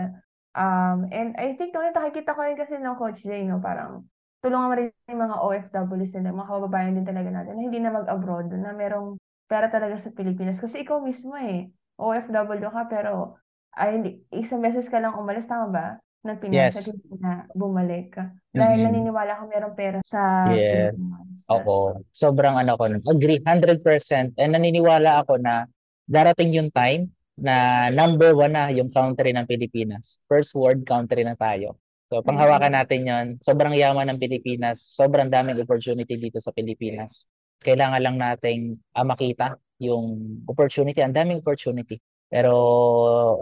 Um, 0.51 1.07
and 1.15 1.31
I 1.39 1.55
think, 1.55 1.71
no, 1.71 1.79
nakikita 1.79 2.35
ko 2.35 2.43
rin 2.43 2.59
kasi 2.59 2.75
ng 2.75 2.99
Coach 2.99 3.23
J, 3.23 3.47
no, 3.47 3.63
parang 3.63 4.03
tulungan 4.43 4.67
mo 4.67 4.75
rin 4.75 4.91
yung 5.07 5.23
mga 5.23 5.37
OFWs 5.39 6.11
din, 6.11 6.27
mga 6.27 6.51
kababayan 6.51 6.99
din 6.99 7.07
talaga 7.07 7.31
natin 7.31 7.55
na 7.55 7.63
hindi 7.63 7.79
na 7.79 7.95
mag-abroad, 7.95 8.51
na 8.51 8.75
merong 8.75 9.15
pera 9.47 9.71
talaga 9.71 9.95
sa 9.95 10.11
Pilipinas. 10.11 10.59
Kasi 10.59 10.83
ikaw 10.83 10.99
mismo 10.99 11.39
eh, 11.39 11.71
OFW 11.95 12.67
ka 12.67 12.83
pero 12.91 13.39
ay, 13.79 14.19
isang 14.35 14.59
beses 14.59 14.91
ka 14.91 14.99
lang 14.99 15.15
umalis, 15.15 15.47
tama 15.47 15.71
ba? 15.71 15.87
Ng 16.19 16.37
Pinas 16.39 16.75
yes. 16.75 16.75
at 16.91 16.99
na 17.15 17.31
bumalik 17.55 18.11
ka. 18.11 18.31
Dahil 18.51 18.83
mm-hmm. 18.83 18.87
naniniwala 18.91 19.31
ka 19.39 19.43
merong 19.47 19.75
pera 19.75 19.99
sa 20.03 20.51
yes. 20.51 20.91
Pilipinas. 20.95 21.37
Oo. 21.47 21.77
Sobrang 22.11 22.55
ano 22.59 22.75
ko. 22.75 22.83
Agree, 23.07 23.39
100%. 23.39 24.35
And 24.35 24.51
naniniwala 24.51 25.23
ako 25.23 25.39
na 25.39 25.63
darating 26.03 26.51
yung 26.55 26.69
time 26.75 27.13
na 27.39 27.87
number 27.87 28.35
one 28.35 28.51
na 28.51 28.67
yung 28.67 28.91
country 28.91 29.31
ng 29.31 29.47
Pilipinas. 29.47 30.19
First 30.27 30.51
world 30.59 30.83
country 30.83 31.23
na 31.23 31.39
tayo. 31.39 31.79
So, 32.09 32.25
panghawakan 32.25 32.73
natin 32.73 32.99
yon 33.05 33.25
Sobrang 33.39 33.71
yaman 33.77 34.11
ng 34.11 34.19
Pilipinas. 34.19 34.81
Sobrang 34.81 35.29
daming 35.29 35.61
opportunity 35.61 36.19
dito 36.19 36.41
sa 36.41 36.51
Pilipinas 36.51 37.29
kailangan 37.59 38.01
lang 38.01 38.15
nating 38.15 38.79
uh, 38.95 39.05
makita 39.05 39.59
yung 39.79 40.39
opportunity, 40.47 40.99
ang 41.03 41.15
daming 41.15 41.43
opportunity. 41.43 41.99
Pero 42.29 42.53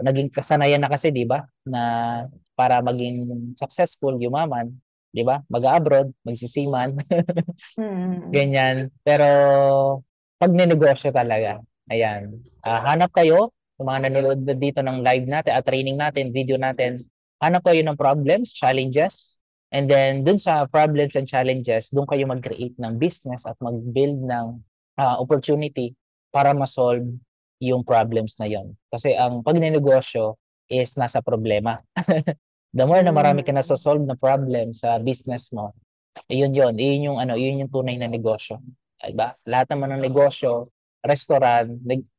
naging 0.02 0.32
kasanayan 0.32 0.82
na 0.82 0.90
kasi, 0.90 1.12
'di 1.12 1.26
ba, 1.28 1.44
na 1.66 1.82
para 2.58 2.82
maging 2.82 3.54
successful, 3.54 4.18
yumaman, 4.18 4.74
'di 5.14 5.22
ba? 5.22 5.46
Mag-abroad, 5.46 6.10
magsisiman. 6.26 6.98
mm. 7.78 8.34
Ganyan. 8.34 8.90
Pero 9.06 9.28
pag 10.42 10.50
ninegosyo 10.50 11.14
talaga, 11.14 11.62
ayan. 11.86 12.42
Uh, 12.66 12.80
hanap 12.82 13.14
kayo, 13.14 13.54
yung 13.78 13.86
mga 13.86 14.00
nanonood 14.10 14.40
dito 14.58 14.82
ng 14.82 15.06
live 15.06 15.26
natin, 15.30 15.54
at 15.54 15.62
training 15.62 15.94
natin, 15.94 16.34
video 16.34 16.58
natin, 16.58 16.98
hanap 17.38 17.62
kayo 17.62 17.78
ng 17.86 17.94
problems, 17.94 18.50
challenges, 18.50 19.38
And 19.68 19.84
then, 19.84 20.24
dun 20.24 20.40
sa 20.40 20.64
problems 20.64 21.12
and 21.12 21.28
challenges, 21.28 21.92
dun 21.92 22.08
kayo 22.08 22.24
mag-create 22.24 22.76
ng 22.80 22.96
business 22.96 23.44
at 23.44 23.56
mag-build 23.60 24.16
ng 24.24 24.46
uh, 24.96 25.16
opportunity 25.20 25.92
para 26.32 26.56
ma-solve 26.56 27.04
yung 27.60 27.84
problems 27.84 28.40
na 28.40 28.48
yon. 28.48 28.72
Kasi 28.88 29.12
ang 29.12 29.44
pagnenegosyo 29.44 30.40
is 30.72 30.96
nasa 30.96 31.20
problema. 31.20 31.84
The 32.72 32.84
more 32.84 33.00
na 33.00 33.14
marami 33.14 33.40
ka 33.44 33.52
na 33.52 33.64
mm. 33.64 33.80
solve 33.80 34.04
na 34.04 34.16
problem 34.18 34.76
sa 34.76 35.00
business 35.00 35.50
mo, 35.56 35.72
yun 36.28 36.52
yun, 36.52 36.76
yun 36.76 37.12
yung 37.12 37.18
ano, 37.18 37.38
yun 37.38 37.64
yung 37.64 37.72
tunay 37.72 37.96
na 37.96 38.10
negosyo. 38.10 38.60
Diba? 38.98 39.38
Lahat 39.46 39.70
naman 39.70 39.94
ng 39.94 40.02
negosyo, 40.02 40.68
restaurant, 41.00 41.70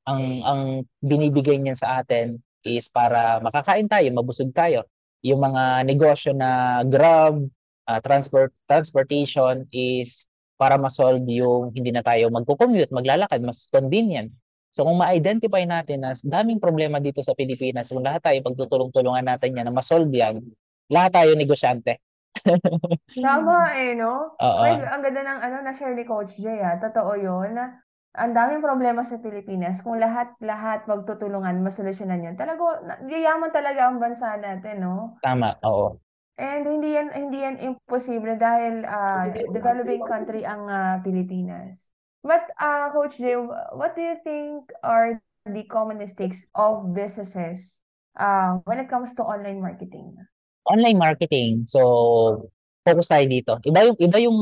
ang 0.07 0.23
ang 0.41 0.61
binibigay 1.03 1.59
niyan 1.59 1.75
sa 1.77 1.99
atin 2.01 2.39
is 2.63 2.87
para 2.87 3.43
makakain 3.43 3.85
tayo, 3.85 4.07
mabusog 4.15 4.49
tayo 4.55 4.87
yung 5.19 5.43
mga 5.43 5.83
negosyo 5.83 6.31
na 6.31 6.81
Grab, 6.87 7.43
uh, 7.87 7.99
transport 7.99 8.55
transportation 8.63 9.67
is 9.71 10.27
para 10.59 10.75
ma-solve 10.75 11.23
yung 11.27 11.71
hindi 11.71 11.91
na 11.91 12.03
tayo 12.03 12.27
magko-commute, 12.31 12.91
maglalakad, 12.91 13.39
mas 13.43 13.67
convenient. 13.71 14.31
So 14.69 14.85
kung 14.85 15.01
ma-identify 15.01 15.65
natin 15.65 16.05
na 16.05 16.13
daming 16.13 16.61
problema 16.61 17.01
dito 17.01 17.25
sa 17.25 17.33
Pilipinas, 17.33 17.89
kung 17.89 18.05
lahat 18.05 18.21
tayo 18.21 18.37
pagtutulong-tulungan 18.45 19.25
natin 19.25 19.57
yan 19.57 19.65
na 19.65 19.73
ma-solve 19.73 20.13
yan, 20.13 20.41
lahat 20.89 21.11
tayo 21.17 21.31
negosyante. 21.33 21.97
Tama 23.25 23.73
eh, 23.75 23.97
no? 23.97 24.37
Oo. 24.37 24.61
Ay, 24.61 24.77
ang 24.85 25.01
ganda 25.01 25.21
ng 25.25 25.39
ano 25.41 25.55
na 25.65 25.73
share 25.73 25.97
ni 25.97 26.05
Coach 26.05 26.37
Jay, 26.37 26.61
ah. 26.61 26.77
Totoo 26.77 27.17
yun. 27.17 27.57
Ang 28.17 28.31
daming 28.33 28.61
problema 28.61 29.01
sa 29.05 29.17
Pilipinas. 29.17 29.81
Kung 29.81 29.97
lahat-lahat 29.97 30.85
magtutulungan, 30.85 31.61
masolusyonan 31.61 32.25
yun. 32.25 32.35
Talaga, 32.37 32.85
yayaman 33.05 33.49
talaga 33.53 33.89
ang 33.89 33.97
bansa 33.97 34.37
natin, 34.37 34.85
no? 34.85 35.17
Tama, 35.25 35.57
oo. 35.65 35.97
And 36.39 36.63
hindi 36.63 36.95
yan 36.95 37.11
hindi 37.11 37.43
yan 37.43 37.59
imposible 37.59 38.39
dahil 38.39 38.87
uh, 38.87 39.27
developing 39.51 39.99
country 40.07 40.47
ang 40.47 40.71
uh, 40.71 40.95
Pilipinas. 41.03 41.83
But 42.23 42.51
uh, 42.59 42.91
Coach 42.91 43.17
Jay, 43.17 43.35
what 43.73 43.95
do 43.95 44.01
you 44.03 44.17
think 44.23 44.69
are 44.83 45.21
the 45.47 45.63
common 45.71 45.97
mistakes 45.97 46.45
of 46.55 46.91
businesses 46.91 47.79
uh, 48.19 48.59
when 48.67 48.79
it 48.79 48.91
comes 48.91 49.15
to 49.15 49.23
online 49.23 49.63
marketing? 49.63 50.19
Online 50.67 50.99
marketing. 50.99 51.63
So 51.65 52.51
focus 52.83 53.07
tayo 53.07 53.25
dito. 53.25 53.57
Iba 53.63 53.87
yung 53.87 53.97
iba 53.97 54.17
yung 54.19 54.39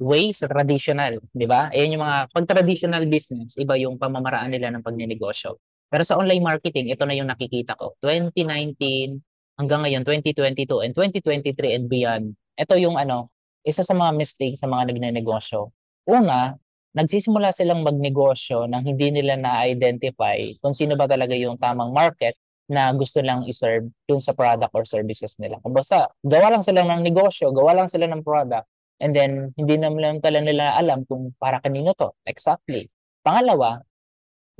way 0.00 0.32
sa 0.32 0.48
traditional, 0.48 1.20
di 1.30 1.44
ba? 1.44 1.68
Ayan 1.70 1.94
yung 1.94 2.02
mga, 2.02 2.32
pag 2.32 2.48
traditional 2.48 3.04
business, 3.04 3.60
iba 3.60 3.76
yung 3.76 4.00
pamamaraan 4.00 4.48
nila 4.48 4.72
ng 4.72 4.80
pagnenegosyo. 4.80 5.60
Pero 5.92 6.02
sa 6.08 6.16
online 6.16 6.40
marketing, 6.40 6.88
ito 6.88 7.04
na 7.04 7.12
yung 7.12 7.28
nakikita 7.28 7.76
ko. 7.76 7.92
2019 8.00 9.20
hanggang 9.60 9.84
ngayon, 9.84 10.02
2022 10.08 10.88
and 10.88 10.94
2023 10.96 11.76
and 11.76 11.86
beyond. 11.92 12.24
Ito 12.56 12.80
yung 12.80 12.96
ano, 12.96 13.28
isa 13.60 13.84
sa 13.84 13.92
mga 13.92 14.16
mistakes 14.16 14.64
sa 14.64 14.68
mga 14.72 14.88
nagnenegosyo. 14.88 15.68
Una, 16.08 16.56
nagsisimula 16.96 17.54
silang 17.54 17.86
magnegosyo 17.86 18.66
nang 18.66 18.82
hindi 18.82 19.14
nila 19.14 19.38
na-identify 19.38 20.58
kung 20.58 20.74
sino 20.74 20.98
ba 20.98 21.06
talaga 21.06 21.34
yung 21.38 21.58
tamang 21.60 21.94
market 21.94 22.34
na 22.70 22.90
gusto 22.94 23.18
lang 23.22 23.46
i-serve 23.46 23.90
dun 24.06 24.22
sa 24.22 24.30
product 24.30 24.70
or 24.74 24.86
services 24.86 25.38
nila. 25.42 25.58
Kung 25.58 25.74
gawa 25.74 26.46
lang 26.50 26.62
sila 26.62 26.86
ng 26.86 27.02
negosyo, 27.02 27.50
gawa 27.50 27.74
lang 27.82 27.88
sila 27.90 28.06
ng 28.06 28.22
product, 28.22 28.66
And 29.00 29.16
then, 29.16 29.56
hindi 29.56 29.80
naman 29.80 30.20
pala 30.20 30.44
nila 30.44 30.76
alam 30.76 31.08
kung 31.08 31.32
para 31.40 31.56
kanino 31.64 31.96
to. 31.96 32.12
Exactly. 32.28 32.92
Pangalawa, 33.24 33.80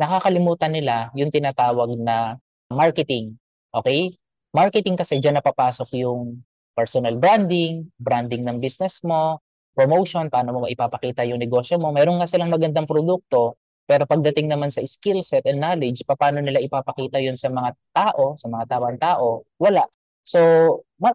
nakakalimutan 0.01 0.73
nila 0.73 1.13
yung 1.13 1.29
tinatawag 1.29 1.93
na 2.01 2.41
marketing. 2.73 3.37
Okay? 3.69 4.17
Marketing 4.57 4.97
kasi 4.97 5.21
dyan 5.21 5.37
napapasok 5.37 5.93
yung 6.01 6.41
personal 6.73 7.21
branding, 7.21 7.93
branding 8.01 8.49
ng 8.49 8.65
business 8.65 9.05
mo, 9.05 9.45
promotion, 9.75 10.29
paano 10.29 10.57
mo 10.57 10.59
maipapakita 10.67 11.25
yung 11.27 11.41
negosyo 11.41 11.79
mo. 11.81 11.91
Meron 11.95 12.21
nga 12.21 12.29
silang 12.29 12.53
magandang 12.53 12.87
produkto, 12.89 13.57
pero 13.91 14.07
pagdating 14.07 14.47
naman 14.47 14.71
sa 14.71 14.83
skill 14.87 15.19
set 15.25 15.47
and 15.51 15.59
knowledge, 15.59 16.07
paano 16.07 16.39
nila 16.39 16.63
ipapakita 16.63 17.19
yun 17.19 17.35
sa 17.35 17.51
mga 17.51 17.75
tao, 17.91 18.39
sa 18.39 18.47
mga 18.47 18.65
tawang 18.71 18.99
tao, 19.03 19.43
wala. 19.59 19.83
So, 20.23 20.39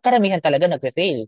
karamihan 0.03 0.43
talaga 0.43 0.67
nagpe-fail 0.67 1.27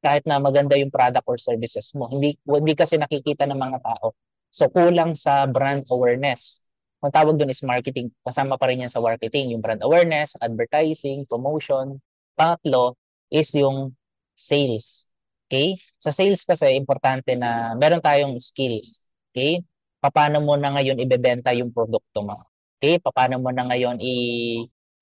kahit 0.00 0.24
na 0.28 0.38
maganda 0.40 0.78
yung 0.78 0.92
product 0.92 1.26
or 1.26 1.36
services 1.40 1.92
mo. 1.98 2.08
Hindi 2.08 2.38
hindi 2.46 2.72
kasi 2.72 2.96
nakikita 2.96 3.44
ng 3.48 3.58
mga 3.58 3.78
tao. 3.82 4.16
So, 4.52 4.70
kulang 4.72 5.18
sa 5.18 5.44
brand 5.44 5.84
awareness. 5.92 6.64
Ang 7.04 7.12
tawag 7.12 7.36
doon 7.36 7.52
is 7.52 7.60
marketing. 7.60 8.08
Kasama 8.24 8.56
pa 8.56 8.70
rin 8.72 8.86
yan 8.86 8.92
sa 8.92 9.04
marketing, 9.04 9.52
yung 9.52 9.60
brand 9.60 9.82
awareness, 9.84 10.32
advertising, 10.40 11.28
promotion. 11.28 12.00
Pangatlo 12.38 12.96
is 13.28 13.52
yung 13.52 13.92
sales. 14.32 15.05
Okay? 15.46 15.78
Sa 15.98 16.10
sales 16.10 16.42
kasi, 16.42 16.74
importante 16.74 17.34
na 17.38 17.74
meron 17.78 18.02
tayong 18.02 18.34
skills. 18.42 19.06
Okay? 19.30 19.62
Paano 20.02 20.42
mo 20.42 20.54
na 20.54 20.74
ngayon 20.74 20.98
ibebenta 21.02 21.54
yung 21.54 21.70
produkto 21.70 22.22
mo? 22.22 22.36
Okay? 22.78 22.98
Paano 23.00 23.38
mo 23.38 23.50
na 23.54 23.66
ngayon 23.66 23.98
i 24.02 24.14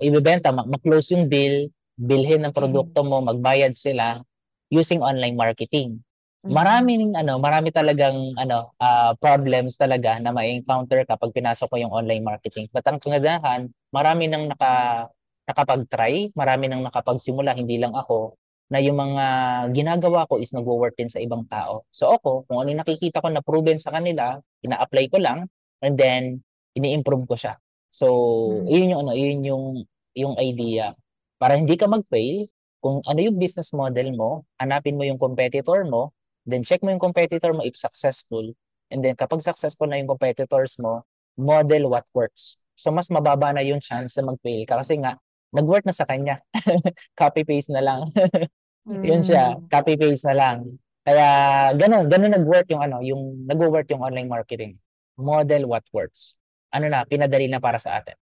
ibebenta, 0.03 0.51
ma-close 0.51 1.15
yung 1.15 1.31
deal, 1.31 1.71
bilhin 1.95 2.43
ng 2.43 2.55
produkto 2.55 3.07
mo, 3.07 3.23
magbayad 3.23 3.79
sila 3.79 4.21
using 4.69 5.01
online 5.01 5.39
marketing. 5.39 6.03
Mm-hmm. 6.45 6.53
Maraming 6.53 7.05
ano, 7.17 7.41
marami 7.41 7.73
talagang 7.73 8.37
ano, 8.37 8.75
uh, 8.77 9.17
problems 9.17 9.79
talaga 9.81 10.19
na 10.21 10.35
ma-encounter 10.35 11.07
kapag 11.09 11.33
pinasok 11.33 11.73
ko 11.73 11.77
yung 11.81 11.95
online 11.95 12.21
marketing. 12.21 12.69
But 12.75 12.85
ang 12.85 13.01
kagandahan, 13.01 13.71
marami 13.95 14.29
nang 14.29 14.51
naka 14.51 15.09
nakapag-try, 15.45 16.33
marami 16.33 16.73
nang 16.73 16.85
nakapagsimula, 16.89 17.53
hindi 17.53 17.77
lang 17.77 17.93
ako, 17.93 18.37
na 18.75 18.83
yung 18.83 18.99
mga 18.99 19.25
ginagawa 19.71 20.27
ko 20.27 20.43
is 20.43 20.51
nagwo-work 20.51 20.99
din 20.99 21.07
sa 21.07 21.23
ibang 21.23 21.47
tao. 21.47 21.87
So 21.95 22.11
ako, 22.11 22.51
kung 22.51 22.59
ano 22.59 22.75
yung 22.75 22.83
nakikita 22.83 23.23
ko 23.23 23.31
na 23.31 23.39
proven 23.39 23.79
sa 23.79 23.95
kanila, 23.95 24.43
ina-apply 24.67 25.05
ko 25.15 25.23
lang 25.23 25.47
and 25.79 25.95
then 25.95 26.43
ini-improve 26.75 27.31
ko 27.31 27.39
siya. 27.39 27.55
So, 27.95 28.07
mm-hmm. 28.51 28.67
yun 28.75 28.91
yung 28.91 29.01
ano, 29.07 29.13
yun 29.15 29.39
yung 29.47 29.65
yung 30.19 30.35
idea. 30.43 30.99
Para 31.39 31.55
hindi 31.55 31.79
ka 31.79 31.87
mag-fail, 31.87 32.51
kung 32.83 32.99
ano 33.07 33.19
yung 33.23 33.39
business 33.39 33.71
model 33.71 34.11
mo, 34.19 34.43
hanapin 34.59 34.99
mo 34.99 35.07
yung 35.07 35.23
competitor 35.23 35.87
mo, 35.87 36.11
Then 36.45 36.61
check 36.63 36.85
mo 36.85 36.93
yung 36.93 37.01
competitor 37.01 37.57
mo 37.57 37.65
if 37.65 37.77
successful. 37.77 38.53
And 38.93 39.01
then 39.01 39.17
kapag 39.17 39.41
successful 39.41 39.89
na 39.89 39.97
yung 39.97 40.13
competitors 40.13 40.77
mo, 40.77 41.09
model 41.41 41.89
what 41.89 42.05
works. 42.13 42.61
So 42.77 42.93
mas 42.93 43.09
mababa 43.09 43.51
na 43.57 43.65
yung 43.65 43.81
chance 43.81 44.15
na 44.21 44.29
mag-fail 44.29 44.69
ka 44.69 44.79
kasi 44.79 45.01
nga 45.01 45.17
nag-work 45.51 45.89
na 45.89 45.97
sa 45.97 46.05
kanya. 46.05 46.45
Copy-paste 47.21 47.73
na 47.73 47.81
lang. 47.81 48.01
Yun 48.85 49.23
siya, 49.25 49.57
mm. 49.57 49.73
copy-paste 49.73 50.29
na 50.29 50.37
lang. 50.37 50.57
Kaya 51.05 51.29
ganun, 51.77 52.09
ganun 52.09 52.33
nag-work 52.33 52.69
yung 52.73 52.83
ano, 52.85 53.01
yung 53.05 53.45
nag-work 53.45 53.89
yung 53.93 54.05
online 54.05 54.29
marketing. 54.29 54.77
Model 55.17 55.69
what 55.69 55.85
works. 55.93 56.37
Ano 56.73 56.89
na, 56.89 57.05
pinadali 57.05 57.49
na 57.49 57.61
para 57.61 57.81
sa 57.81 58.01
atin. 58.01 58.17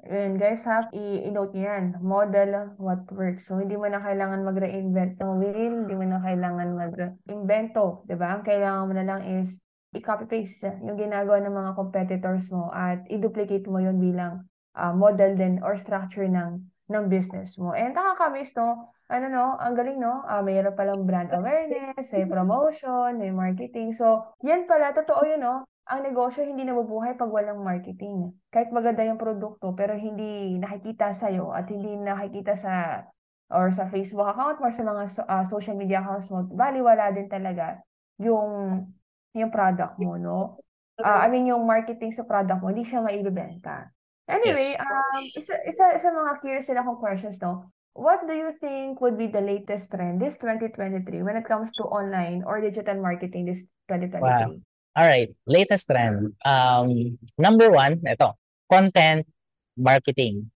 And 0.00 0.40
guys, 0.40 0.64
ha, 0.64 0.88
i-note 0.96 1.52
nyo 1.52 1.62
yan. 1.68 1.84
Model 2.00 2.72
what 2.80 3.04
works. 3.12 3.44
So, 3.44 3.60
hindi 3.60 3.76
mo 3.76 3.84
na 3.84 4.00
kailangan 4.00 4.48
mag-reinvent 4.48 5.20
ng 5.20 5.32
wheel, 5.36 5.74
hindi 5.84 5.92
mo 5.92 6.08
na 6.08 6.24
kailangan 6.24 6.68
mag-invento, 6.72 8.08
di 8.08 8.16
ba? 8.16 8.32
Ang 8.32 8.42
kailangan 8.48 8.88
mo 8.88 8.94
na 8.96 9.04
lang 9.04 9.20
is 9.28 9.60
i-copy-paste 9.92 10.80
yung 10.86 10.96
ginagawa 10.96 11.42
ng 11.44 11.52
mga 11.52 11.72
competitors 11.76 12.48
mo 12.48 12.70
at 12.72 13.04
i-duplicate 13.10 13.66
mo 13.66 13.82
yun 13.82 13.98
bilang 13.98 14.46
uh, 14.78 14.94
model 14.94 15.34
din 15.34 15.58
or 15.66 15.74
structure 15.74 16.30
ng 16.30 16.62
ng 16.90 17.06
business 17.06 17.54
mo. 17.56 17.70
And 17.70 17.94
nakakamiss, 17.94 18.52
no? 18.58 18.90
Ano, 19.06 19.30
no? 19.30 19.54
Ang 19.62 19.78
galing, 19.78 19.98
no? 20.02 20.26
Uh, 20.26 20.42
mayroon 20.42 20.74
palang 20.74 21.06
brand 21.06 21.30
awareness, 21.30 22.10
may 22.10 22.26
promotion, 22.26 23.16
may 23.22 23.30
marketing. 23.30 23.94
So, 23.94 24.34
yan 24.42 24.66
pala, 24.66 24.90
totoo 24.90 25.22
yun, 25.22 25.40
no? 25.40 25.64
ang 25.90 26.06
negosyo 26.06 26.46
hindi 26.46 26.62
nabubuhay 26.62 27.18
pag 27.18 27.26
walang 27.26 27.66
marketing. 27.66 28.30
Kahit 28.54 28.70
maganda 28.70 29.02
yung 29.02 29.18
produkto, 29.18 29.74
pero 29.74 29.98
hindi 29.98 30.54
nakikita 30.54 31.10
sa'yo 31.10 31.50
at 31.50 31.66
hindi 31.66 31.98
nakikita 31.98 32.54
sa 32.54 33.02
or 33.50 33.74
sa 33.74 33.90
Facebook 33.90 34.30
account 34.30 34.62
or 34.62 34.70
sa 34.70 34.86
mga 34.86 35.26
uh, 35.26 35.42
social 35.50 35.74
media 35.74 35.98
accounts 35.98 36.30
mo, 36.30 36.46
bali 36.46 36.78
wala 36.78 37.10
din 37.10 37.26
talaga 37.26 37.82
yung 38.22 38.86
yung 39.34 39.50
product 39.50 39.98
mo, 39.98 40.14
no? 40.14 40.62
Uh, 41.02 41.18
I 41.18 41.26
mean, 41.26 41.50
yung 41.50 41.66
marketing 41.66 42.14
sa 42.14 42.22
product 42.22 42.62
mo, 42.62 42.70
hindi 42.70 42.86
siya 42.86 43.02
maibibenta. 43.02 43.90
Anyway, 44.28 44.76
yes. 44.76 44.82
um, 44.82 45.22
isa, 45.36 45.54
isa, 45.66 45.84
isa 45.96 46.08
mga 46.12 46.34
curious 46.40 46.66
sila 46.66 46.84
kong 46.84 47.00
questions, 47.00 47.40
no? 47.40 47.70
What 47.94 48.22
do 48.28 48.34
you 48.34 48.54
think 48.62 49.02
would 49.02 49.18
be 49.18 49.26
the 49.26 49.42
latest 49.42 49.90
trend 49.90 50.22
this 50.22 50.38
2023 50.38 51.04
when 51.26 51.34
it 51.34 51.46
comes 51.48 51.74
to 51.80 51.82
online 51.90 52.46
or 52.46 52.62
digital 52.62 52.94
marketing 53.02 53.50
this 53.50 53.66
2023? 53.90 54.22
Wow. 54.22 54.54
All 54.94 55.06
right, 55.06 55.30
latest 55.46 55.90
trend. 55.90 56.34
Um, 56.46 57.18
number 57.38 57.70
one, 57.70 57.98
ito, 58.06 58.38
content 58.70 59.26
marketing. 59.74 60.50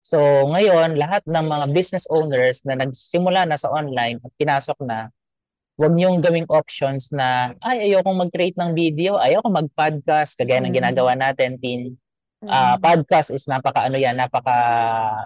So 0.00 0.48
ngayon, 0.48 0.96
lahat 0.96 1.28
ng 1.28 1.44
mga 1.44 1.66
business 1.76 2.08
owners 2.08 2.64
na 2.64 2.80
nagsimula 2.80 3.44
na 3.44 3.60
sa 3.60 3.68
online 3.68 4.16
at 4.24 4.32
pinasok 4.40 4.80
na, 4.84 5.12
huwag 5.76 5.92
niyong 5.92 6.24
gawing 6.24 6.48
options 6.48 7.12
na, 7.12 7.52
ay, 7.60 7.92
ayokong 7.92 8.16
mag-create 8.16 8.56
ng 8.56 8.72
video, 8.72 9.20
ayokong 9.20 9.52
mag-podcast, 9.52 10.34
kagaya 10.34 10.64
ng 10.64 10.72
mm. 10.72 10.78
ginagawa 10.80 11.12
natin, 11.14 11.60
Tin. 11.60 11.94
Uh, 12.38 12.78
podcast 12.78 13.34
is 13.34 13.50
napaka, 13.50 13.90
ano 13.90 13.98
yan, 13.98 14.14
napaka 14.14 14.54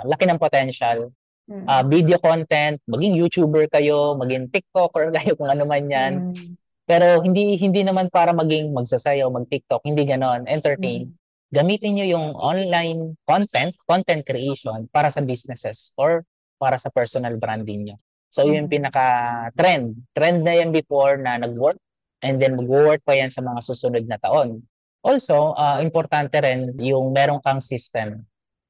laki 0.09 0.25
ng 0.25 0.41
potential. 0.41 1.13
Uh, 1.53 1.85
video 1.85 2.17
content, 2.17 2.81
maging 2.89 3.13
YouTuber 3.21 3.69
kayo, 3.69 4.17
maging 4.17 4.49
TikToker 4.49 5.13
kayo, 5.21 5.37
kung 5.37 5.53
ano 5.53 5.69
man 5.69 5.85
yan. 5.85 6.13
Mm. 6.33 6.57
Pero 6.89 7.21
hindi 7.21 7.61
hindi 7.61 7.85
naman 7.85 8.09
para 8.09 8.33
maging 8.33 8.73
magsasayaw, 8.73 9.29
mag-TikTok, 9.29 9.85
hindi 9.85 10.09
ganoon, 10.09 10.49
entertain. 10.49 11.13
Mm. 11.13 11.17
Gamitin 11.53 11.93
niyo 11.93 12.17
yung 12.17 12.33
online 12.33 13.21
content, 13.29 13.77
content 13.85 14.25
creation 14.25 14.89
para 14.89 15.13
sa 15.13 15.21
businesses 15.21 15.93
or 16.01 16.25
para 16.57 16.81
sa 16.81 16.89
personal 16.89 17.37
branding 17.37 17.93
niyo. 17.93 17.97
So, 18.33 18.49
mm. 18.49 18.57
yung 18.57 18.69
pinaka-trend. 18.73 20.17
Trend 20.17 20.41
na 20.41 20.57
yan 20.57 20.73
before 20.73 21.21
na 21.21 21.37
nag-work 21.37 21.77
and 22.25 22.41
then 22.41 22.57
mag-work 22.57 23.05
pa 23.05 23.13
yan 23.13 23.29
sa 23.29 23.45
mga 23.45 23.61
susunod 23.61 24.05
na 24.09 24.17
taon. 24.17 24.65
Also, 25.03 25.59
uh, 25.59 25.83
importante 25.83 26.39
rin 26.39 26.79
yung 26.79 27.11
meron 27.11 27.43
kang 27.43 27.59
system. 27.59 28.23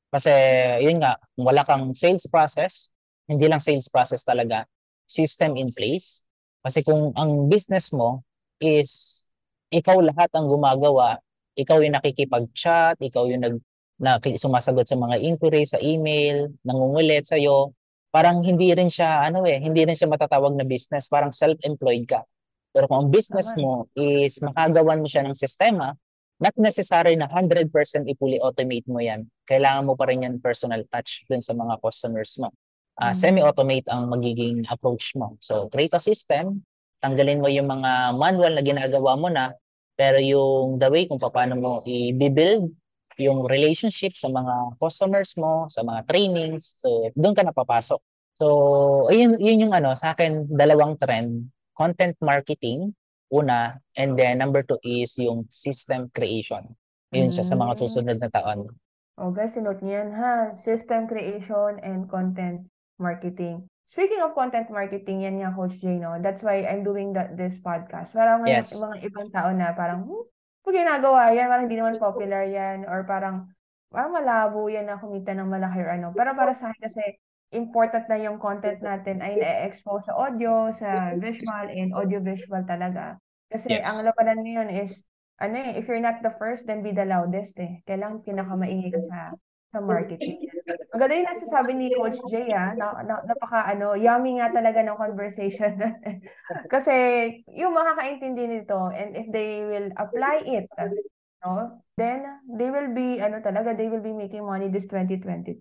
Kasi, 0.09 0.33
yun 0.80 1.01
nga, 1.01 1.20
wala 1.37 1.61
kang 1.64 1.93
sales 1.93 2.24
process, 2.28 2.93
hindi 3.28 3.49
lang 3.49 3.61
sales 3.61 3.89
process 3.93 4.24
talaga, 4.24 4.64
system 5.05 5.61
in 5.61 5.72
place, 5.76 6.24
kasi 6.62 6.87
kung 6.87 7.11
ang 7.18 7.51
business 7.51 7.91
mo 7.91 8.22
is 8.62 9.22
ikaw 9.68 9.99
lahat 9.99 10.30
ang 10.33 10.47
gumagawa, 10.47 11.18
ikaw 11.59 11.83
yung 11.83 11.99
nakikipag-chat, 11.99 13.03
ikaw 13.03 13.26
yung 13.26 13.43
nag 13.43 13.57
na 14.03 14.18
sumasagot 14.18 14.89
sa 14.91 14.99
mga 14.99 15.22
inquiry 15.22 15.62
sa 15.62 15.78
email, 15.78 16.51
nangungulit 16.66 17.22
sa 17.22 17.39
iyo, 17.39 17.70
parang 18.11 18.43
hindi 18.43 18.74
rin 18.74 18.91
siya 18.91 19.30
ano 19.30 19.47
eh, 19.47 19.62
hindi 19.62 19.87
rin 19.87 19.95
siya 19.95 20.11
matatawag 20.11 20.59
na 20.59 20.66
business, 20.66 21.07
parang 21.07 21.30
self-employed 21.30 22.11
ka. 22.11 22.26
Pero 22.74 22.91
kung 22.91 23.07
ang 23.07 23.11
business 23.14 23.55
mo 23.55 23.87
is 23.95 24.43
makagawan 24.43 24.99
mo 24.99 25.07
siya 25.07 25.22
ng 25.22 25.39
sistema, 25.39 25.95
not 26.43 26.59
necessary 26.59 27.14
na 27.14 27.30
100% 27.30 27.70
i-fully 28.11 28.43
automate 28.43 28.90
mo 28.90 28.99
yan. 28.99 29.30
Kailangan 29.47 29.86
mo 29.86 29.95
pa 29.95 30.11
rin 30.11 30.26
yan 30.26 30.43
personal 30.43 30.82
touch 30.90 31.22
dun 31.30 31.38
sa 31.38 31.55
mga 31.55 31.78
customers 31.78 32.34
mo 32.43 32.51
uh, 33.01 33.14
semi-automate 33.14 33.88
ang 33.88 34.11
magiging 34.11 34.66
approach 34.68 35.16
mo. 35.16 35.38
So, 35.40 35.70
create 35.72 35.95
a 35.97 36.03
system, 36.03 36.66
tanggalin 37.01 37.40
mo 37.40 37.49
yung 37.49 37.70
mga 37.70 38.16
manual 38.18 38.53
na 38.53 38.64
ginagawa 38.64 39.16
mo 39.16 39.28
na, 39.32 39.57
pero 39.97 40.18
yung 40.20 40.76
the 40.76 40.88
way 40.88 41.05
kung 41.07 41.20
paano 41.20 41.55
mo 41.57 41.72
i-build 41.84 42.72
yung 43.20 43.45
relationship 43.45 44.16
sa 44.16 44.32
mga 44.32 44.80
customers 44.80 45.36
mo, 45.36 45.68
sa 45.68 45.84
mga 45.84 46.09
trainings, 46.09 46.80
so 46.80 47.12
doon 47.12 47.36
ka 47.36 47.45
napapasok. 47.45 48.01
So, 48.32 48.47
yun, 49.12 49.36
yun 49.36 49.68
yung 49.68 49.74
ano, 49.76 49.93
sa 49.93 50.16
akin, 50.16 50.49
dalawang 50.49 50.97
trend. 50.97 51.53
Content 51.76 52.16
marketing, 52.24 52.97
una, 53.33 53.80
and 53.97 54.14
then 54.20 54.39
number 54.39 54.61
two 54.61 54.78
is 54.85 55.16
yung 55.16 55.49
system 55.49 56.12
creation. 56.12 56.76
Yun 57.12 57.33
mm. 57.33 57.35
siya 57.35 57.45
sa 57.45 57.57
mga 57.57 57.72
hmm. 57.76 57.80
susunod 57.85 58.16
na 58.20 58.28
taon. 58.33 58.68
Oh, 59.20 59.28
guys, 59.28 59.53
sinot 59.53 59.85
niyan 59.85 60.16
ha. 60.16 60.57
System 60.57 61.05
creation 61.05 61.76
and 61.85 62.09
content 62.09 62.64
marketing. 62.97 63.68
Speaking 63.85 64.24
of 64.24 64.33
content 64.33 64.72
marketing, 64.72 65.20
yan 65.20 65.37
nga, 65.45 65.53
Coach 65.53 65.76
Jay, 65.76 66.01
no? 66.01 66.16
That's 66.16 66.41
why 66.41 66.64
I'm 66.64 66.80
doing 66.80 67.12
that 67.12 67.37
this 67.37 67.61
podcast. 67.61 68.16
Parang 68.16 68.49
yes. 68.49 68.72
mga 68.72 69.05
ibang 69.05 69.28
tao 69.28 69.53
na 69.53 69.76
parang, 69.76 70.09
hmm, 70.09 70.24
pag 70.64 70.76
ginagawa 70.80 71.28
yan, 71.37 71.53
parang 71.53 71.64
hindi 71.68 71.76
naman 71.76 72.01
popular 72.01 72.49
yan, 72.49 72.89
or 72.89 73.05
parang, 73.05 73.53
parang 73.93 74.16
malabo 74.16 74.72
yan 74.72 74.89
na 74.89 74.97
kumita 74.97 75.37
ng 75.37 75.45
malaki 75.45 75.85
or 75.85 75.93
ano. 75.93 76.09
Pero 76.16 76.33
para 76.33 76.57
sa 76.57 76.72
akin 76.72 76.80
kasi, 76.89 77.05
important 77.53 78.09
na 78.09 78.16
yung 78.16 78.41
content 78.41 78.80
natin 78.80 79.20
ay 79.20 79.37
na-expose 79.37 80.09
sa 80.09 80.16
audio, 80.16 80.72
sa 80.72 81.12
visual, 81.20 81.68
and 81.68 81.93
audio-visual 81.93 82.64
talaga. 82.64 83.20
Kasi 83.53 83.77
Yes. 83.77 83.85
ang 83.85 84.09
labanan 84.09 84.41
ngayon 84.41 84.69
is, 84.81 85.05
ano 85.37 85.61
eh, 85.61 85.77
if 85.77 85.85
you're 85.85 86.01
not 86.01 86.25
the 86.25 86.33
first, 86.41 86.65
then 86.65 86.81
be 86.81 86.97
the 86.97 87.05
loudest 87.05 87.61
eh. 87.61 87.85
Kailangan 87.85 88.25
pinakamaingay 88.25 88.91
ka 88.97 89.01
sa 89.05 89.19
sa 89.73 89.81
marketing. 89.81 90.37
Ang 90.93 91.01
ganda 91.01 91.17
yung 91.17 91.31
nasasabi 91.33 91.73
ni 91.73 91.89
Coach 91.97 92.21
Jay 92.29 92.53
ah, 92.53 92.77
na, 92.77 93.01
na, 93.09 93.25
napaka 93.25 93.65
ano, 93.73 93.97
yummy 93.97 94.37
nga 94.37 94.53
talaga 94.53 94.85
ng 94.85 95.01
conversation. 95.01 95.73
Kasi 96.73 96.93
yung 97.49 97.73
makakaintindi 97.73 98.45
nito 98.53 98.93
and 98.93 99.17
if 99.17 99.25
they 99.33 99.65
will 99.65 99.89
apply 99.97 100.45
it, 100.45 100.69
no, 101.41 101.81
then 101.97 102.29
they 102.53 102.69
will 102.69 102.93
be, 102.93 103.17
ano 103.25 103.41
talaga, 103.41 103.73
they 103.73 103.89
will 103.89 104.05
be 104.05 104.13
making 104.13 104.45
money 104.45 104.69
this 104.69 104.85
2023. 104.85 105.57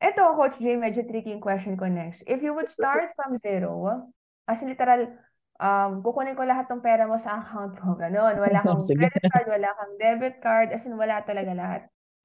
Ito, 0.00 0.36
Coach 0.36 0.60
Jay, 0.60 0.76
medyo 0.76 1.04
tricky 1.08 1.32
yung 1.32 1.44
question 1.44 1.80
ko 1.80 1.88
next. 1.88 2.24
If 2.28 2.44
you 2.44 2.52
would 2.52 2.68
start 2.68 3.16
from 3.16 3.40
zero, 3.40 4.04
as 4.44 4.60
literal, 4.60 5.16
um, 5.60 6.00
kukunin 6.00 6.34
ko 6.34 6.42
lahat 6.48 6.66
ng 6.72 6.80
pera 6.80 7.04
mo 7.04 7.20
sa 7.20 7.38
account 7.44 7.76
mo, 7.84 7.94
ganun. 7.94 8.34
Wala 8.40 8.58
kang 8.66 8.80
Sige. 8.80 8.96
credit 8.96 9.24
card, 9.28 9.46
wala 9.46 9.68
kang 9.76 9.92
debit 10.00 10.36
card, 10.40 10.68
as 10.72 10.82
in 10.88 10.96
wala 10.96 11.20
talaga 11.22 11.52
lahat. 11.52 11.80